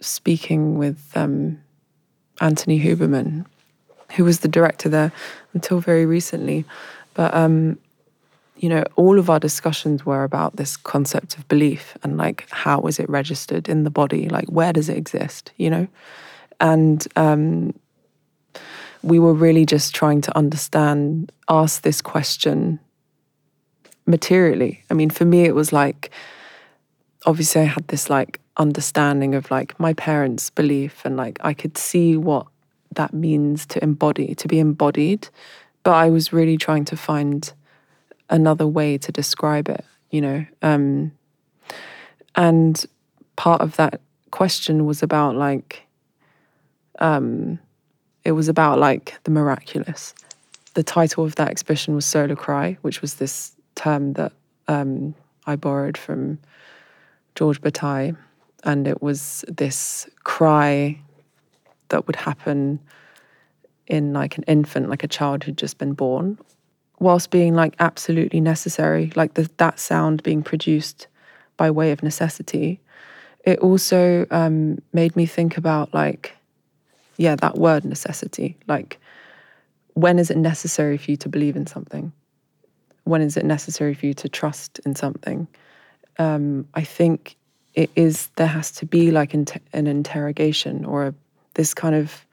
speaking 0.00 0.78
with 0.78 0.98
um, 1.14 1.60
Anthony 2.40 2.78
Huberman, 2.80 3.46
who 4.12 4.24
was 4.24 4.40
the 4.40 4.48
director 4.48 4.88
there 4.88 5.12
until 5.52 5.80
very 5.80 6.06
recently. 6.06 6.64
But 7.14 7.34
um, 7.34 7.78
you 8.56 8.68
know, 8.68 8.84
all 8.96 9.18
of 9.18 9.28
our 9.28 9.40
discussions 9.40 10.06
were 10.06 10.24
about 10.24 10.56
this 10.56 10.76
concept 10.76 11.36
of 11.36 11.46
belief 11.48 11.96
and 12.02 12.16
like 12.16 12.48
how 12.50 12.80
is 12.82 12.98
it 12.98 13.08
registered 13.08 13.68
in 13.68 13.84
the 13.84 13.90
body, 13.90 14.28
like 14.28 14.46
where 14.48 14.72
does 14.72 14.88
it 14.88 14.96
exist, 14.96 15.52
you 15.56 15.68
know, 15.68 15.86
and 16.60 17.06
um, 17.16 17.74
we 19.06 19.20
were 19.20 19.32
really 19.32 19.64
just 19.64 19.94
trying 19.94 20.20
to 20.20 20.36
understand, 20.36 21.30
ask 21.48 21.82
this 21.82 22.02
question 22.02 22.80
materially. 24.04 24.82
I 24.90 24.94
mean, 24.94 25.10
for 25.10 25.24
me, 25.24 25.44
it 25.44 25.54
was 25.54 25.72
like, 25.72 26.10
obviously, 27.24 27.62
I 27.62 27.64
had 27.66 27.86
this 27.88 28.10
like 28.10 28.40
understanding 28.56 29.34
of 29.34 29.48
like 29.50 29.78
my 29.78 29.92
parents' 29.94 30.50
belief, 30.50 31.04
and 31.04 31.16
like 31.16 31.38
I 31.40 31.54
could 31.54 31.78
see 31.78 32.16
what 32.16 32.46
that 32.96 33.14
means 33.14 33.64
to 33.66 33.82
embody, 33.82 34.34
to 34.34 34.48
be 34.48 34.58
embodied. 34.58 35.28
But 35.84 35.92
I 35.92 36.10
was 36.10 36.32
really 36.32 36.56
trying 36.56 36.84
to 36.86 36.96
find 36.96 37.52
another 38.28 38.66
way 38.66 38.98
to 38.98 39.12
describe 39.12 39.68
it, 39.68 39.84
you 40.10 40.20
know. 40.20 40.44
Um, 40.62 41.12
and 42.34 42.84
part 43.36 43.60
of 43.60 43.76
that 43.76 44.00
question 44.32 44.84
was 44.84 45.00
about 45.00 45.36
like, 45.36 45.82
um, 46.98 47.60
it 48.26 48.32
was 48.32 48.48
about 48.48 48.80
like 48.80 49.14
the 49.22 49.30
miraculous. 49.30 50.12
The 50.74 50.82
title 50.82 51.24
of 51.24 51.36
that 51.36 51.48
exhibition 51.48 51.94
was 51.94 52.04
Solar 52.04 52.34
Cry, 52.34 52.76
which 52.82 53.00
was 53.00 53.14
this 53.14 53.52
term 53.76 54.14
that 54.14 54.32
um, 54.66 55.14
I 55.46 55.54
borrowed 55.54 55.96
from 55.96 56.40
Georges 57.36 57.60
Bataille. 57.60 58.16
And 58.64 58.88
it 58.88 59.00
was 59.00 59.44
this 59.46 60.08
cry 60.24 60.98
that 61.90 62.08
would 62.08 62.16
happen 62.16 62.80
in 63.86 64.12
like 64.12 64.38
an 64.38 64.44
infant, 64.48 64.90
like 64.90 65.04
a 65.04 65.08
child 65.08 65.44
who'd 65.44 65.56
just 65.56 65.78
been 65.78 65.92
born, 65.92 66.36
whilst 66.98 67.30
being 67.30 67.54
like 67.54 67.76
absolutely 67.78 68.40
necessary, 68.40 69.12
like 69.14 69.34
the, 69.34 69.48
that 69.58 69.78
sound 69.78 70.24
being 70.24 70.42
produced 70.42 71.06
by 71.56 71.70
way 71.70 71.92
of 71.92 72.02
necessity. 72.02 72.80
It 73.44 73.60
also 73.60 74.26
um, 74.32 74.82
made 74.92 75.14
me 75.14 75.26
think 75.26 75.56
about 75.56 75.94
like 75.94 76.35
yeah, 77.16 77.36
that 77.36 77.58
word 77.58 77.84
necessity. 77.84 78.56
Like, 78.66 78.98
when 79.94 80.18
is 80.18 80.30
it 80.30 80.36
necessary 80.36 80.98
for 80.98 81.10
you 81.10 81.16
to 81.18 81.28
believe 81.28 81.56
in 81.56 81.66
something? 81.66 82.12
When 83.04 83.22
is 83.22 83.36
it 83.36 83.44
necessary 83.44 83.94
for 83.94 84.06
you 84.06 84.14
to 84.14 84.28
trust 84.28 84.80
in 84.80 84.94
something? 84.94 85.48
Um, 86.18 86.66
I 86.74 86.82
think 86.82 87.36
it 87.74 87.90
is, 87.94 88.28
there 88.36 88.46
has 88.46 88.70
to 88.72 88.86
be 88.86 89.10
like 89.10 89.34
an 89.34 89.46
interrogation 89.72 90.84
or 90.84 91.06
a, 91.06 91.14
this 91.54 91.74
kind 91.74 91.94
of 91.94 92.26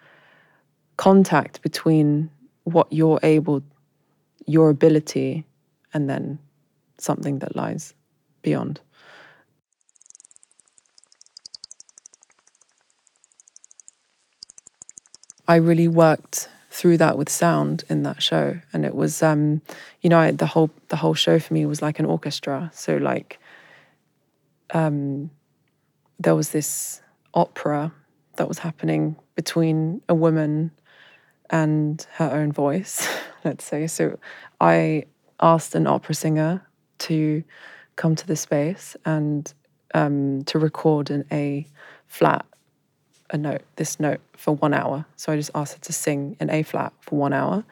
contact 0.98 1.62
between 1.62 2.30
what 2.64 2.88
you're 2.92 3.20
able, 3.24 3.62
your 4.46 4.70
ability, 4.70 5.46
and 5.94 6.10
then 6.10 6.40
something 6.98 7.40
that 7.40 7.56
lies 7.56 7.94
beyond. 8.42 8.80
I 15.48 15.56
really 15.56 15.88
worked 15.88 16.50
through 16.70 16.98
that 16.98 17.18
with 17.18 17.30
sound 17.30 17.84
in 17.90 18.04
that 18.04 18.22
show, 18.22 18.60
and 18.72 18.86
it 18.86 18.96
was, 18.96 19.22
um, 19.22 19.62
you 20.02 20.10
know, 20.10 20.20
I, 20.20 20.32
the 20.32 20.46
whole 20.48 20.72
the 20.90 20.96
whole 20.96 21.14
show 21.14 21.40
for 21.40 21.54
me 21.54 21.66
was 21.66 21.82
like 21.82 22.00
an 22.00 22.06
orchestra. 22.06 22.72
So 22.74 22.98
like, 22.98 23.40
um, 24.74 25.30
there 26.20 26.36
was 26.36 26.50
this 26.52 27.02
opera 27.34 27.94
that 28.38 28.48
was 28.48 28.60
happening 28.60 29.16
between 29.36 30.02
a 30.10 30.16
woman 30.16 30.72
and 31.50 32.06
her 32.14 32.32
own 32.32 32.52
voice, 32.52 33.08
let's 33.44 33.64
say. 33.64 33.88
So 33.88 34.18
I 34.60 35.06
asked 35.40 35.76
an 35.76 35.88
opera 35.88 36.16
singer 36.16 36.66
to 37.00 37.44
come 37.96 38.16
to 38.16 38.26
the 38.26 38.36
space 38.36 38.96
and 39.06 39.54
um, 39.94 40.44
to 40.46 40.58
record 40.58 41.12
an 41.12 41.26
A 41.32 41.68
flat, 42.08 42.46
a 43.34 43.38
note, 43.38 43.62
this 43.76 44.00
note 44.00 44.22
for 44.38 44.56
one 44.56 44.74
hour. 44.74 45.06
So 45.16 45.34
I 45.34 45.36
just 45.36 45.52
asked 45.56 45.74
her 45.74 45.80
to 45.80 45.94
sing 45.94 46.38
an 46.40 46.50
A 46.50 46.64
flat 46.64 46.94
for 47.02 47.18
one 47.18 47.34
hour. 47.34 47.64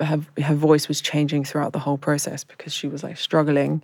Her, 0.00 0.20
her 0.42 0.54
voice 0.54 0.88
was 0.88 1.00
changing 1.00 1.44
throughout 1.44 1.72
the 1.72 1.78
whole 1.78 1.98
process 1.98 2.42
because 2.42 2.72
she 2.72 2.88
was 2.88 3.02
like 3.02 3.16
struggling 3.16 3.82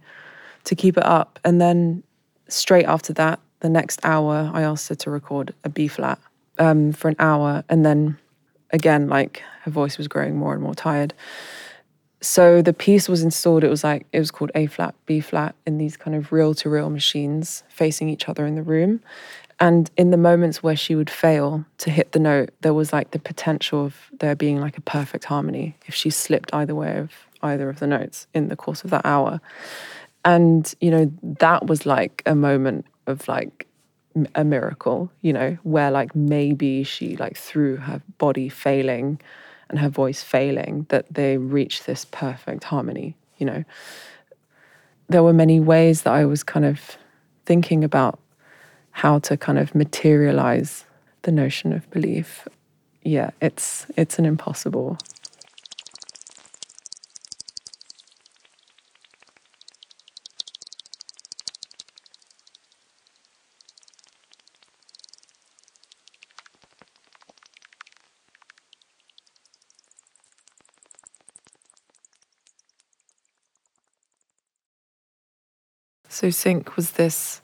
to 0.64 0.74
keep 0.74 0.96
it 0.96 1.04
up. 1.04 1.38
And 1.44 1.61
then 1.61 2.02
straight 2.48 2.86
after 2.86 3.12
that, 3.14 3.38
the 3.61 3.68
next 3.68 4.00
hour, 4.04 4.50
I 4.52 4.62
asked 4.62 4.88
her 4.88 4.94
to 4.96 5.11
record 5.11 5.54
a 5.64 5.68
B 5.68 5.88
flat 5.88 6.18
um, 6.59 6.92
for 6.92 7.09
an 7.09 7.16
hour. 7.18 7.64
And 7.68 7.86
then 7.86 8.18
again, 8.70 9.09
like 9.09 9.42
her 9.62 9.70
voice 9.70 9.96
was 9.96 10.09
growing 10.09 10.36
more 10.36 10.52
and 10.52 10.62
more 10.62 10.74
tired. 10.74 11.14
So 12.20 12.62
the 12.62 12.72
piece 12.72 13.09
was 13.09 13.22
installed, 13.22 13.62
it 13.62 13.68
was 13.68 13.84
like, 13.84 14.06
it 14.12 14.18
was 14.18 14.32
called 14.32 14.50
A 14.56 14.66
flat, 14.66 14.94
B 15.06 15.20
flat 15.20 15.54
in 15.66 15.78
these 15.78 15.96
kind 15.96 16.16
of 16.16 16.32
reel 16.32 16.52
to 16.54 16.68
reel 16.68 16.90
machines 16.90 17.62
facing 17.68 18.09
each 18.09 18.28
other 18.28 18.44
in 18.44 18.56
the 18.56 18.62
room. 18.62 19.00
And 19.61 19.90
in 19.96 20.11
the 20.11 20.16
moments 20.16 20.62
where 20.62 20.76
she 20.76 20.94
would 20.94 21.11
fail 21.11 21.64
to 21.78 21.90
hit 21.90 22.12
the 22.12 22.20
note, 22.20 22.50
there 22.61 22.74
was 22.74 22.92
like 22.92 23.11
the 23.11 23.18
potential 23.18 23.86
of 23.86 23.96
there 24.20 24.36
being 24.36 24.61
like 24.61 24.78
a 24.78 24.82
perfect 24.82 25.24
harmony 25.24 25.76
if 25.86 25.94
she 25.94 26.11
slipped 26.11 26.54
either 26.54 26.74
way 26.74 26.98
of 26.98 27.11
either 27.42 27.68
of 27.68 27.80
the 27.80 27.86
notes 27.86 28.26
in 28.34 28.48
the 28.48 28.56
course 28.56 28.84
of 28.84 28.90
that 28.90 29.04
hour. 29.04 29.40
And, 30.24 30.72
you 30.80 30.90
know, 30.90 31.12
that 31.22 31.66
was 31.66 31.86
like 31.86 32.22
a 32.26 32.34
moment 32.34 32.86
of 33.06 33.26
like 33.26 33.66
a 34.34 34.44
miracle, 34.44 35.11
you 35.22 35.32
know, 35.32 35.59
where 35.62 35.90
like 35.90 36.14
maybe 36.14 36.84
she 36.84 37.16
like 37.16 37.36
through 37.36 37.76
her 37.76 38.00
body 38.18 38.48
failing 38.48 39.20
and 39.70 39.78
her 39.78 39.88
voice 39.88 40.22
failing 40.22 40.86
that 40.88 41.12
they 41.12 41.36
reached 41.36 41.86
this 41.86 42.04
perfect 42.04 42.64
harmony, 42.64 43.16
you 43.38 43.46
know. 43.46 43.64
There 45.09 45.22
were 45.22 45.32
many 45.32 45.59
ways 45.59 46.02
that 46.02 46.12
I 46.12 46.24
was 46.26 46.42
kind 46.42 46.64
of 46.64 46.96
thinking 47.46 47.82
about 47.82 48.18
how 48.99 49.16
to 49.20 49.36
kind 49.36 49.61
of 49.61 49.76
materialize 49.76 50.84
the 51.22 51.30
notion 51.30 51.72
of 51.72 51.88
belief. 51.92 52.49
Yeah, 53.05 53.30
it's 53.40 53.86
it's 53.96 54.18
an 54.18 54.26
impossible 54.26 54.99
So, 76.11 76.30
Sync 76.30 76.74
was 76.74 76.92
this 76.92 77.42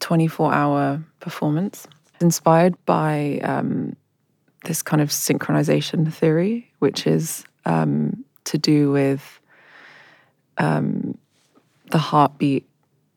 24 0.00 0.52
hour 0.52 1.02
performance 1.20 1.86
inspired 2.20 2.74
by 2.86 3.40
um, 3.42 3.96
this 4.64 4.82
kind 4.82 5.00
of 5.00 5.10
synchronization 5.10 6.12
theory, 6.12 6.72
which 6.78 7.06
is 7.06 7.44
um, 7.64 8.24
to 8.44 8.58
do 8.58 8.90
with 8.90 9.40
um, 10.58 11.16
the 11.90 11.98
heartbeat 11.98 12.66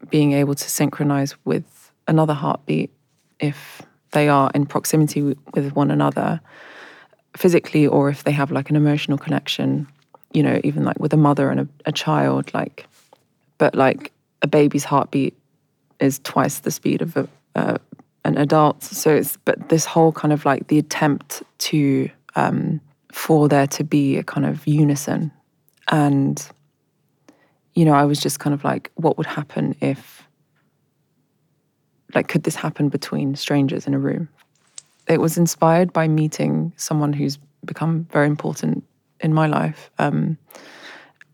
being 0.09 0.33
able 0.33 0.55
to 0.55 0.69
synchronize 0.69 1.35
with 1.45 1.91
another 2.07 2.33
heartbeat 2.33 2.91
if 3.39 3.81
they 4.11 4.27
are 4.27 4.49
in 4.53 4.65
proximity 4.65 5.21
with 5.53 5.73
one 5.73 5.91
another 5.91 6.41
physically 7.37 7.85
or 7.85 8.09
if 8.09 8.23
they 8.23 8.31
have 8.31 8.51
like 8.51 8.69
an 8.69 8.75
emotional 8.75 9.17
connection 9.17 9.87
you 10.33 10.41
know 10.41 10.59
even 10.63 10.83
like 10.83 10.99
with 10.99 11.13
a 11.13 11.17
mother 11.17 11.49
and 11.49 11.59
a, 11.59 11.67
a 11.85 11.91
child 11.91 12.51
like 12.53 12.87
but 13.57 13.75
like 13.75 14.11
a 14.41 14.47
baby's 14.47 14.83
heartbeat 14.83 15.37
is 15.99 16.19
twice 16.19 16.59
the 16.59 16.71
speed 16.71 17.01
of 17.01 17.17
a, 17.17 17.27
uh, 17.55 17.77
an 18.25 18.37
adult. 18.37 18.83
So 18.83 19.11
it's 19.11 19.37
but 19.45 19.69
this 19.69 19.85
whole 19.85 20.11
kind 20.11 20.33
of 20.33 20.45
like 20.45 20.67
the 20.67 20.79
attempt 20.79 21.43
to 21.59 22.09
um, 22.35 22.81
for 23.11 23.47
there 23.47 23.67
to 23.67 23.83
be 23.83 24.17
a 24.17 24.23
kind 24.23 24.45
of 24.45 24.65
unison, 24.67 25.31
and 25.87 26.49
you 27.79 27.85
know, 27.85 27.93
I 27.93 28.03
was 28.03 28.19
just 28.19 28.39
kind 28.39 28.53
of 28.53 28.65
like, 28.65 28.91
what 28.95 29.17
would 29.17 29.25
happen 29.27 29.73
if, 29.79 30.27
like, 32.13 32.27
could 32.27 32.43
this 32.43 32.55
happen 32.55 32.89
between 32.89 33.35
strangers 33.35 33.87
in 33.87 33.93
a 33.93 33.99
room? 33.99 34.27
It 35.07 35.21
was 35.21 35.37
inspired 35.37 35.93
by 35.93 36.07
meeting 36.09 36.73
someone 36.75 37.13
who's 37.13 37.39
become 37.63 38.05
very 38.11 38.27
important 38.27 38.83
in 39.21 39.33
my 39.33 39.47
life. 39.47 39.89
Um, 39.97 40.37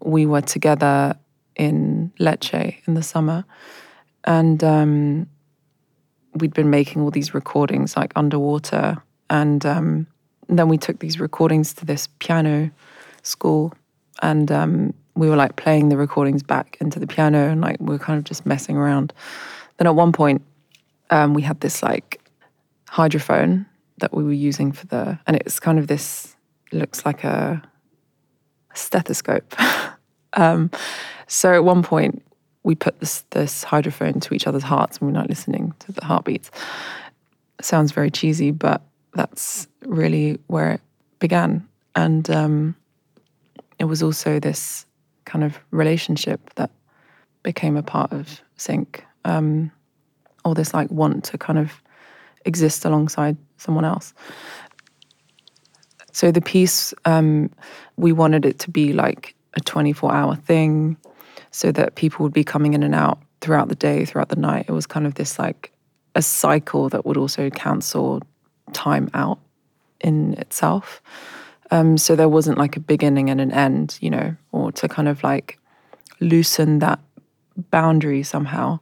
we 0.03 0.27
were 0.27 0.41
together 0.41 1.17
in 1.55 2.11
Lecce 2.19 2.75
in 2.85 2.93
the 2.93 3.01
summer, 3.01 3.43
and 4.25 4.63
um, 4.63 5.27
we'd 6.35 6.53
been 6.53 6.69
making 6.69 7.01
all 7.01 7.11
these 7.11 7.33
recordings 7.33 7.95
like 7.95 8.11
underwater, 8.15 9.01
and 9.29 9.65
um, 9.65 10.07
then 10.49 10.67
we 10.67 10.77
took 10.77 10.99
these 10.99 11.19
recordings 11.19 11.73
to 11.75 11.85
this 11.85 12.07
piano 12.19 12.71
school, 13.23 13.73
and 14.21 14.51
um, 14.51 14.93
we 15.15 15.29
were 15.29 15.35
like 15.35 15.55
playing 15.55 15.89
the 15.89 15.97
recordings 15.97 16.43
back 16.43 16.77
into 16.81 16.99
the 16.99 17.07
piano, 17.07 17.49
and 17.49 17.61
like 17.61 17.77
we 17.79 17.87
were 17.87 17.99
kind 17.99 18.17
of 18.17 18.23
just 18.23 18.45
messing 18.45 18.75
around. 18.75 19.13
Then 19.77 19.87
at 19.87 19.95
one 19.95 20.11
point, 20.11 20.41
um, 21.09 21.33
we 21.33 21.41
had 21.41 21.59
this 21.61 21.81
like 21.83 22.19
hydrophone 22.89 23.65
that 23.99 24.13
we 24.13 24.23
were 24.23 24.33
using 24.33 24.71
for 24.71 24.87
the, 24.87 25.17
and 25.27 25.37
it's 25.37 25.59
kind 25.59 25.79
of 25.79 25.87
this 25.87 26.35
looks 26.71 27.05
like 27.05 27.23
a 27.23 27.61
stethoscope. 28.73 29.55
um, 30.33 30.69
so 31.27 31.53
at 31.53 31.63
one 31.63 31.83
point, 31.83 32.24
we 32.65 32.73
put 32.75 32.99
this 32.99 33.23
this 33.29 33.63
hydrophone 33.63 34.19
to 34.19 34.33
each 34.33 34.47
other's 34.47 34.63
hearts 34.63 34.97
and 34.97 35.07
we're 35.07 35.13
not 35.13 35.29
listening 35.29 35.73
to 35.79 35.91
the 35.91 36.03
heartbeats. 36.03 36.49
sounds 37.61 37.91
very 37.93 38.11
cheesy, 38.11 38.51
but 38.51 38.81
that's 39.13 39.67
really 39.85 40.39
where 40.47 40.71
it 40.71 40.81
began. 41.19 41.65
And 41.95 42.29
um, 42.29 42.75
it 43.79 43.85
was 43.85 44.03
also 44.03 44.39
this 44.39 44.85
kind 45.25 45.45
of 45.45 45.59
relationship 45.71 46.53
that 46.55 46.71
became 47.43 47.77
a 47.77 47.83
part 47.83 48.11
of 48.11 48.41
Sync, 48.57 49.05
um, 49.23 49.71
or 50.43 50.55
this 50.55 50.73
like 50.73 50.89
want 50.89 51.23
to 51.25 51.37
kind 51.37 51.59
of 51.59 51.71
exist 52.45 52.83
alongside 52.83 53.37
someone 53.57 53.85
else. 53.85 54.13
So 56.11 56.31
the 56.31 56.41
piece, 56.41 56.93
um, 57.05 57.51
we 57.97 58.11
wanted 58.11 58.43
it 58.45 58.57
to 58.59 58.71
be 58.71 58.91
like 58.91 59.35
a 59.53 59.59
24 59.59 60.13
hour 60.13 60.35
thing 60.35 60.97
so 61.55 61.71
that 61.71 61.95
people 61.95 62.21
would 62.21 62.33
be 62.33 62.43
coming 62.43 62.73
in 62.73 62.83
and 62.83 62.93
out 62.93 63.17
throughout 63.39 63.69
the 63.69 63.75
day, 63.75 64.03
throughout 64.03 64.27
the 64.27 64.35
night. 64.35 64.65
It 64.67 64.73
was 64.73 64.85
kind 64.85 65.07
of 65.07 65.15
this 65.15 65.39
like 65.39 65.71
a 66.13 66.21
cycle 66.21 66.89
that 66.89 67.05
would 67.05 67.15
also 67.15 67.49
cancel 67.49 68.21
time 68.73 69.09
out 69.13 69.39
in 70.01 70.33
itself. 70.33 71.01
Um, 71.71 71.97
so 71.97 72.13
there 72.13 72.27
wasn't 72.27 72.57
like 72.57 72.75
a 72.75 72.81
beginning 72.81 73.29
and 73.29 73.39
an 73.39 73.53
end, 73.53 73.97
you 74.01 74.09
know, 74.09 74.35
or 74.51 74.73
to 74.73 74.89
kind 74.89 75.07
of 75.07 75.23
like 75.23 75.57
loosen 76.19 76.79
that 76.79 76.99
boundary 77.71 78.21
somehow. 78.21 78.81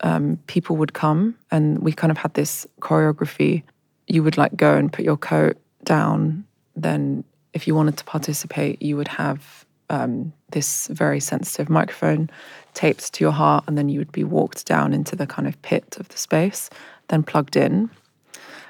Um, 0.00 0.40
people 0.48 0.74
would 0.78 0.94
come 0.94 1.36
and 1.52 1.78
we 1.78 1.92
kind 1.92 2.10
of 2.10 2.18
had 2.18 2.34
this 2.34 2.66
choreography. 2.80 3.62
You 4.08 4.24
would 4.24 4.36
like 4.36 4.56
go 4.56 4.74
and 4.74 4.92
put 4.92 5.04
your 5.04 5.16
coat 5.16 5.58
down. 5.84 6.44
Then, 6.74 7.22
if 7.52 7.68
you 7.68 7.76
wanted 7.76 7.98
to 7.98 8.04
participate, 8.04 8.82
you 8.82 8.96
would 8.96 9.06
have 9.06 9.64
um, 9.90 10.32
this 10.52 10.86
very 10.88 11.20
sensitive 11.20 11.68
microphone 11.68 12.30
taped 12.74 13.12
to 13.12 13.24
your 13.24 13.32
heart, 13.32 13.64
and 13.66 13.76
then 13.76 13.88
you 13.88 13.98
would 13.98 14.12
be 14.12 14.24
walked 14.24 14.66
down 14.66 14.92
into 14.92 15.16
the 15.16 15.26
kind 15.26 15.46
of 15.46 15.60
pit 15.62 15.96
of 15.98 16.08
the 16.08 16.16
space, 16.16 16.70
then 17.08 17.22
plugged 17.22 17.56
in. 17.56 17.90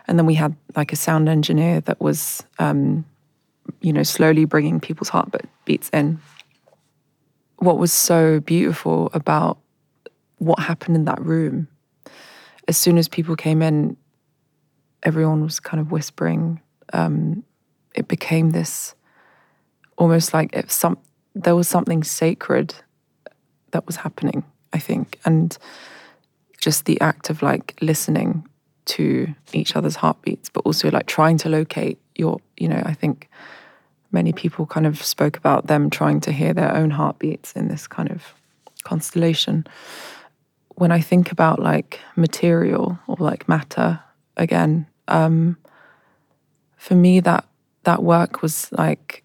And 0.08 0.18
then 0.18 0.26
we 0.26 0.34
had 0.34 0.56
like 0.74 0.92
a 0.92 0.96
sound 0.96 1.28
engineer 1.28 1.80
that 1.82 2.00
was, 2.00 2.42
um, 2.58 3.04
you 3.80 3.92
know, 3.92 4.02
slowly 4.02 4.44
bringing 4.44 4.80
people's 4.80 5.10
heartbeats 5.10 5.88
in. 5.90 6.20
What 7.58 7.78
was 7.78 7.92
so 7.92 8.40
beautiful 8.40 9.10
about 9.14 9.58
what 10.38 10.58
happened 10.58 10.96
in 10.96 11.04
that 11.04 11.20
room, 11.20 11.68
as 12.66 12.76
soon 12.76 12.98
as 12.98 13.06
people 13.06 13.36
came 13.36 13.62
in, 13.62 13.96
everyone 15.04 15.42
was 15.42 15.60
kind 15.60 15.80
of 15.80 15.92
whispering. 15.92 16.60
Um, 16.92 17.44
it 17.94 18.08
became 18.08 18.50
this 18.50 18.94
almost 19.96 20.34
like 20.34 20.50
if 20.52 20.70
some 20.70 20.98
there 21.34 21.56
was 21.56 21.68
something 21.68 22.04
sacred 22.04 22.74
that 23.70 23.86
was 23.86 23.96
happening, 23.96 24.44
I 24.72 24.78
think. 24.78 25.18
And 25.24 25.56
just 26.58 26.84
the 26.84 27.00
act 27.00 27.30
of 27.30 27.42
like 27.42 27.76
listening 27.80 28.46
to 28.84 29.34
each 29.52 29.76
other's 29.76 29.96
heartbeats, 29.96 30.48
but 30.48 30.64
also 30.64 30.90
like 30.90 31.06
trying 31.06 31.38
to 31.38 31.48
locate 31.48 31.98
your, 32.16 32.40
you 32.56 32.68
know, 32.68 32.82
I 32.84 32.94
think 32.94 33.28
many 34.10 34.32
people 34.32 34.66
kind 34.66 34.86
of 34.86 35.02
spoke 35.02 35.36
about 35.36 35.66
them 35.66 35.90
trying 35.90 36.20
to 36.20 36.32
hear 36.32 36.52
their 36.52 36.74
own 36.74 36.90
heartbeats 36.90 37.52
in 37.52 37.68
this 37.68 37.86
kind 37.86 38.10
of 38.10 38.34
constellation. 38.84 39.66
When 40.74 40.92
I 40.92 41.00
think 41.00 41.32
about 41.32 41.58
like 41.58 42.00
material 42.16 42.98
or 43.06 43.16
like 43.18 43.48
matter 43.48 44.00
again, 44.36 44.86
um, 45.08 45.56
for 46.76 46.94
me 46.94 47.20
that 47.20 47.46
that 47.84 48.02
work 48.02 48.42
was 48.42 48.70
like 48.72 49.21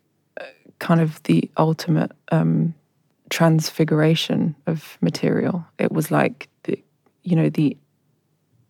kind 0.79 1.01
of 1.01 1.21
the 1.23 1.49
ultimate 1.57 2.11
um, 2.31 2.73
transfiguration 3.29 4.55
of 4.65 4.97
material. 5.01 5.65
It 5.77 5.91
was 5.91 6.11
like 6.11 6.49
the, 6.63 6.81
you 7.23 7.35
know, 7.35 7.49
the 7.49 7.77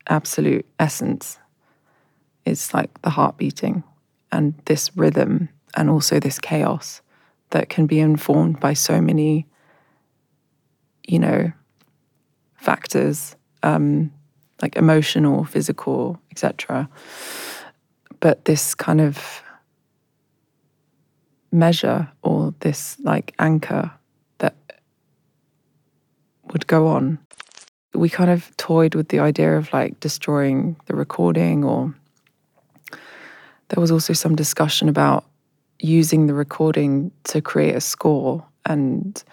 absolute 0.07 0.65
essence 0.79 1.37
is 2.45 2.73
like 2.73 3.01
the 3.01 3.09
heart 3.09 3.37
beating 3.37 3.83
and 4.31 4.53
this 4.65 4.95
rhythm 4.95 5.49
and 5.75 5.89
also 5.89 6.19
this 6.19 6.39
chaos 6.39 7.01
that 7.49 7.69
can 7.69 7.85
be 7.85 7.99
informed 7.99 8.59
by 8.59 8.73
so 8.73 8.99
many, 8.99 9.45
you 11.07 11.19
know, 11.19 11.51
factors, 12.55 13.35
um, 13.63 14.11
like 14.61 14.75
emotional, 14.75 15.45
physical, 15.45 16.19
etc. 16.31 16.89
But 18.19 18.45
this 18.45 18.73
kind 18.75 18.99
of 18.99 19.41
measure 21.51 22.09
or 22.21 22.53
this 22.59 22.97
like 23.01 23.33
anchor 23.39 23.91
that 24.39 24.55
would 26.51 26.67
go 26.67 26.87
on. 26.87 27.19
We 27.93 28.09
kind 28.09 28.29
of 28.29 28.55
toyed 28.57 28.95
with 28.95 29.09
the 29.09 29.19
idea 29.19 29.57
of 29.57 29.71
like 29.73 29.99
destroying 29.99 30.75
the 30.85 30.95
recording, 30.95 31.63
or 31.63 31.93
there 33.69 33.81
was 33.81 33.91
also 33.91 34.13
some 34.13 34.35
discussion 34.35 34.87
about 34.89 35.25
using 35.79 36.27
the 36.27 36.33
recording 36.33 37.11
to 37.23 37.41
create 37.41 37.75
a 37.75 37.81
score 37.81 38.43
and 38.65 39.23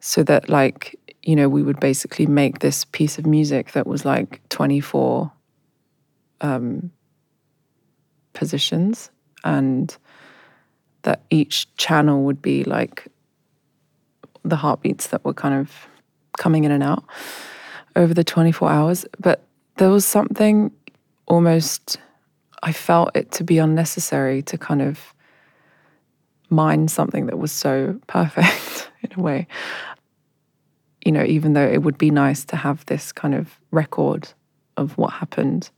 so 0.00 0.22
that 0.22 0.48
like 0.48 0.98
you 1.22 1.34
know 1.34 1.48
we 1.48 1.62
would 1.62 1.80
basically 1.80 2.26
make 2.26 2.60
this 2.60 2.84
piece 2.84 3.18
of 3.18 3.26
music 3.26 3.72
that 3.72 3.86
was 3.86 4.04
like 4.04 4.40
24 4.48 5.30
um, 6.40 6.90
positions 8.32 9.10
and 9.44 9.96
that 11.02 11.22
each 11.30 11.74
channel 11.76 12.24
would 12.24 12.42
be 12.42 12.64
like 12.64 13.06
the 14.44 14.56
heartbeats 14.56 15.08
that 15.08 15.24
were 15.24 15.34
kind 15.34 15.54
of 15.54 15.88
coming 16.38 16.64
in 16.64 16.70
and 16.70 16.82
out 16.82 17.04
over 17.96 18.14
the 18.14 18.24
24 18.24 18.70
hours. 18.70 19.06
But 19.18 19.44
there 19.76 19.90
was 19.90 20.04
something 20.04 20.70
almost, 21.26 21.98
I 22.62 22.72
felt 22.72 23.10
it 23.14 23.30
to 23.32 23.44
be 23.44 23.58
unnecessary 23.58 24.42
to 24.42 24.58
kind 24.58 24.82
of 24.82 25.12
mine 26.50 26.88
something 26.88 27.26
that 27.26 27.38
was 27.38 27.52
so 27.52 28.00
perfect 28.06 28.90
in 29.02 29.10
a 29.16 29.20
way. 29.20 29.46
You 31.04 31.12
know, 31.12 31.24
even 31.24 31.52
though 31.52 31.66
it 31.66 31.82
would 31.82 31.98
be 31.98 32.10
nice 32.10 32.44
to 32.46 32.56
have 32.56 32.84
this 32.86 33.12
kind 33.12 33.34
of 33.34 33.60
record 33.70 34.28
of 34.76 34.96
what 34.98 35.14
happened. 35.14 35.70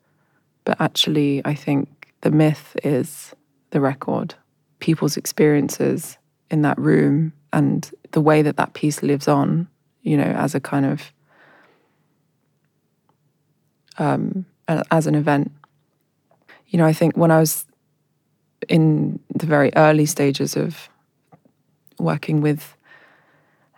But 0.65 0.81
actually, 0.81 1.43
I 1.45 1.55
think 1.55 2.13
the 2.21 2.31
myth 2.31 2.77
is 2.85 3.35
the 3.71 3.81
record 3.81 4.35
people's 4.81 5.17
experiences 5.17 6.19
in 6.51 6.63
that 6.63 6.79
room 6.79 7.33
and 7.53 7.91
the 8.13 8.21
way 8.21 8.43
that 8.43 8.57
that 8.57 8.75
piece 8.75 9.03
lives 9.03 9.29
on, 9.29 9.69
you 10.03 10.17
know, 10.17 10.25
as 10.25 10.55
a 10.55 10.61
kind 10.61 10.87
of 10.87 11.13
um, 13.99 14.47
as 14.91 15.07
an 15.07 15.15
event. 15.15 15.53
You 16.69 16.79
know, 16.79 16.87
I 16.87 16.93
think 16.93 17.17
when 17.17 17.31
I 17.31 17.41
was 17.41 17.67
in 18.69 19.19
the 19.35 19.47
very 19.47 19.71
early 19.77 20.07
stages 20.07 20.57
of 20.57 20.89
working 21.99 22.41
with 22.41 22.77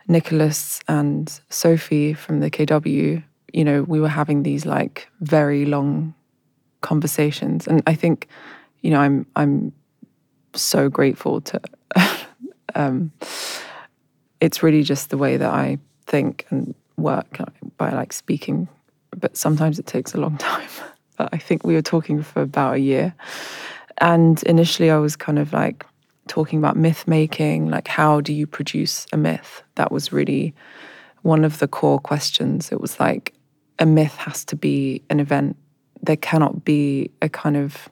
Nicholas 0.07 0.81
and 0.87 1.39
Sophie 1.49 2.13
from 2.13 2.39
the 2.39 2.49
KW, 2.49 3.23
you 3.53 3.63
know, 3.63 3.83
we 3.83 3.99
were 3.99 4.09
having 4.09 4.43
these 4.43 4.65
like 4.65 5.07
very 5.21 5.65
long 5.65 6.13
conversations, 6.81 7.67
and 7.67 7.81
I 7.87 7.95
think, 7.95 8.27
you 8.81 8.91
know, 8.91 8.99
I'm 8.99 9.25
I'm 9.35 9.73
so 10.55 10.89
grateful 10.89 11.41
to. 11.41 11.61
um, 12.75 13.11
it's 14.39 14.61
really 14.61 14.83
just 14.83 15.09
the 15.09 15.17
way 15.17 15.37
that 15.37 15.51
I 15.51 15.77
think 16.05 16.45
and 16.49 16.75
work 16.97 17.37
by 17.77 17.91
like 17.91 18.13
speaking, 18.13 18.67
but 19.15 19.37
sometimes 19.37 19.79
it 19.79 19.85
takes 19.85 20.13
a 20.13 20.17
long 20.17 20.37
time. 20.51 20.67
But 21.17 21.29
I 21.31 21.37
think 21.37 21.63
we 21.63 21.75
were 21.75 21.81
talking 21.81 22.21
for 22.21 22.41
about 22.41 22.75
a 22.75 22.79
year. 22.79 23.13
And 23.99 24.41
initially, 24.43 24.89
I 24.89 24.97
was 24.97 25.15
kind 25.15 25.39
of 25.39 25.53
like 25.53 25.85
talking 26.27 26.59
about 26.59 26.75
myth 26.75 27.07
making, 27.07 27.69
like 27.69 27.87
how 27.87 28.21
do 28.21 28.33
you 28.33 28.47
produce 28.47 29.05
a 29.13 29.17
myth? 29.17 29.63
That 29.75 29.91
was 29.91 30.11
really 30.11 30.53
one 31.21 31.45
of 31.45 31.59
the 31.59 31.67
core 31.67 31.99
questions. 31.99 32.71
It 32.71 32.81
was 32.81 32.99
like 32.99 33.33
a 33.79 33.85
myth 33.85 34.15
has 34.15 34.43
to 34.45 34.55
be 34.55 35.03
an 35.09 35.19
event. 35.19 35.57
There 36.01 36.17
cannot 36.17 36.65
be 36.65 37.11
a 37.21 37.29
kind 37.29 37.55
of 37.55 37.89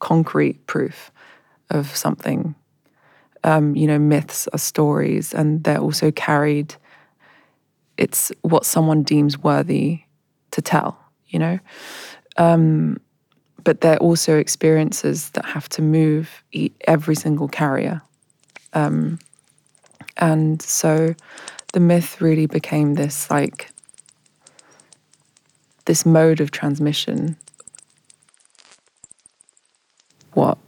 concrete 0.00 0.66
proof 0.66 1.10
of 1.70 1.94
something. 1.94 2.54
Um, 3.44 3.76
you 3.76 3.86
know, 3.86 3.98
myths 3.98 4.48
are 4.52 4.58
stories 4.58 5.32
and 5.32 5.62
they're 5.64 5.78
also 5.78 6.10
carried. 6.10 6.74
It's 7.96 8.32
what 8.42 8.64
someone 8.64 9.02
deems 9.02 9.38
worthy 9.38 10.02
to 10.50 10.62
tell, 10.62 10.98
you 11.28 11.38
know? 11.38 11.58
Um, 12.36 13.00
but 13.64 13.80
they're 13.80 13.98
also 13.98 14.38
experiences 14.38 15.30
that 15.30 15.44
have 15.44 15.68
to 15.70 15.82
move 15.82 16.42
every 16.86 17.14
single 17.14 17.48
carrier. 17.48 18.02
Um, 18.72 19.18
and 20.16 20.60
so 20.60 21.14
the 21.72 21.80
myth 21.80 22.20
really 22.20 22.46
became 22.46 22.94
this 22.94 23.30
like 23.30 23.70
this 25.84 26.04
mode 26.04 26.40
of 26.40 26.50
transmission. 26.50 27.36
What 30.34 30.58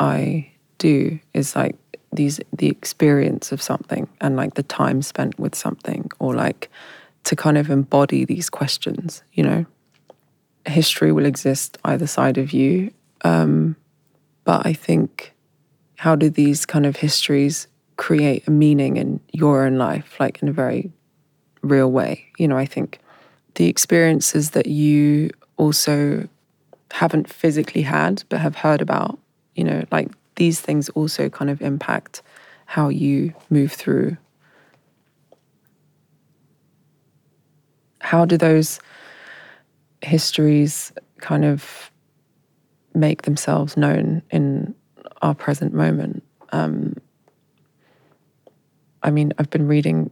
I 0.00 0.50
do 0.78 1.18
is 1.34 1.56
like 1.56 1.76
these 2.12 2.40
the 2.52 2.68
experience 2.68 3.52
of 3.52 3.60
something 3.62 4.08
and 4.20 4.36
like 4.36 4.54
the 4.54 4.62
time 4.62 5.02
spent 5.02 5.38
with 5.38 5.54
something 5.54 6.10
or 6.18 6.34
like 6.34 6.70
to 7.24 7.36
kind 7.36 7.58
of 7.58 7.70
embody 7.70 8.24
these 8.24 8.48
questions, 8.48 9.22
you 9.32 9.42
know. 9.42 9.66
History 10.64 11.12
will 11.12 11.26
exist 11.26 11.78
either 11.84 12.08
side 12.08 12.38
of 12.38 12.52
you. 12.52 12.92
Um, 13.22 13.76
but 14.44 14.66
I 14.66 14.72
think 14.72 15.32
how 15.96 16.16
do 16.16 16.28
these 16.28 16.66
kind 16.66 16.86
of 16.86 16.96
histories 16.96 17.68
create 17.96 18.46
a 18.46 18.50
meaning 18.50 18.96
in 18.96 19.20
your 19.32 19.64
own 19.64 19.78
life, 19.78 20.16
like 20.18 20.42
in 20.42 20.48
a 20.48 20.52
very 20.52 20.92
real 21.62 21.90
way? 21.90 22.26
You 22.38 22.48
know, 22.48 22.56
I 22.56 22.66
think 22.66 22.98
the 23.54 23.66
experiences 23.66 24.50
that 24.50 24.66
you 24.66 25.30
also 25.56 26.28
haven't 26.92 27.28
physically 27.28 27.82
had 27.82 28.22
but 28.28 28.40
have 28.40 28.56
heard 28.56 28.80
about 28.80 29.18
you 29.56 29.64
know, 29.64 29.84
like 29.90 30.10
these 30.36 30.60
things 30.60 30.88
also 30.90 31.28
kind 31.28 31.50
of 31.50 31.60
impact 31.60 32.22
how 32.66 32.88
you 32.88 33.34
move 33.50 33.72
through. 33.72 34.16
How 38.00 38.24
do 38.24 38.36
those 38.36 38.78
histories 40.02 40.92
kind 41.20 41.44
of 41.44 41.90
make 42.94 43.22
themselves 43.22 43.76
known 43.76 44.22
in 44.30 44.74
our 45.22 45.34
present 45.34 45.72
moment? 45.72 46.22
Um, 46.52 46.96
I 49.02 49.10
mean, 49.10 49.32
I've 49.38 49.50
been 49.50 49.66
reading 49.66 50.10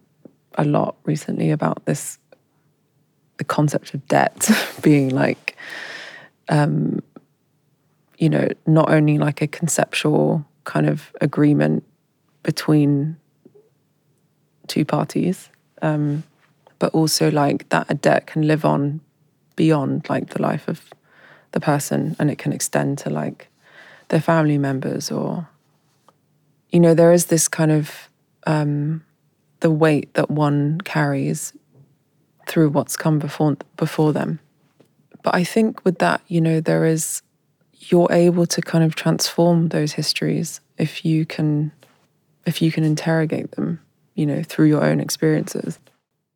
a 0.56 0.64
lot 0.64 0.96
recently 1.04 1.50
about 1.50 1.84
this 1.84 2.18
the 3.36 3.44
concept 3.44 3.94
of 3.94 4.06
debt 4.06 4.48
being 4.82 5.10
like 5.10 5.56
um, 6.48 7.02
you 8.24 8.30
know, 8.30 8.48
not 8.66 8.90
only 8.90 9.18
like 9.18 9.42
a 9.42 9.46
conceptual 9.46 10.46
kind 10.64 10.88
of 10.88 11.12
agreement 11.20 11.84
between 12.42 13.18
two 14.66 14.82
parties, 14.82 15.50
um, 15.82 16.22
but 16.78 16.94
also 16.94 17.30
like 17.30 17.68
that 17.68 17.84
a 17.90 17.94
debt 17.94 18.26
can 18.26 18.40
live 18.40 18.64
on 18.64 19.02
beyond 19.56 20.08
like 20.08 20.30
the 20.30 20.40
life 20.40 20.68
of 20.68 20.80
the 21.52 21.60
person 21.60 22.16
and 22.18 22.30
it 22.30 22.38
can 22.38 22.50
extend 22.50 22.96
to 22.96 23.10
like 23.10 23.48
their 24.08 24.22
family 24.22 24.56
members 24.56 25.10
or, 25.10 25.46
you 26.70 26.80
know, 26.80 26.94
there 26.94 27.12
is 27.12 27.26
this 27.26 27.46
kind 27.46 27.70
of 27.70 28.08
um, 28.46 29.04
the 29.60 29.70
weight 29.70 30.14
that 30.14 30.30
one 30.30 30.80
carries 30.80 31.52
through 32.46 32.70
what's 32.70 32.96
come 32.96 33.18
before 33.18 33.58
before 33.76 34.14
them. 34.14 34.40
But 35.22 35.34
I 35.34 35.44
think 35.44 35.84
with 35.84 35.98
that, 35.98 36.22
you 36.26 36.40
know, 36.40 36.62
there 36.62 36.86
is 36.86 37.20
you're 37.90 38.10
able 38.10 38.46
to 38.46 38.60
kind 38.60 38.84
of 38.84 38.94
transform 38.94 39.68
those 39.68 39.92
histories 39.92 40.60
if 40.78 41.04
you 41.04 41.24
can 41.24 41.72
if 42.46 42.60
you 42.60 42.70
can 42.70 42.84
interrogate 42.84 43.52
them 43.52 43.80
you 44.14 44.26
know, 44.26 44.42
through 44.42 44.66
your 44.66 44.84
own 44.84 45.00
experiences. 45.00 45.78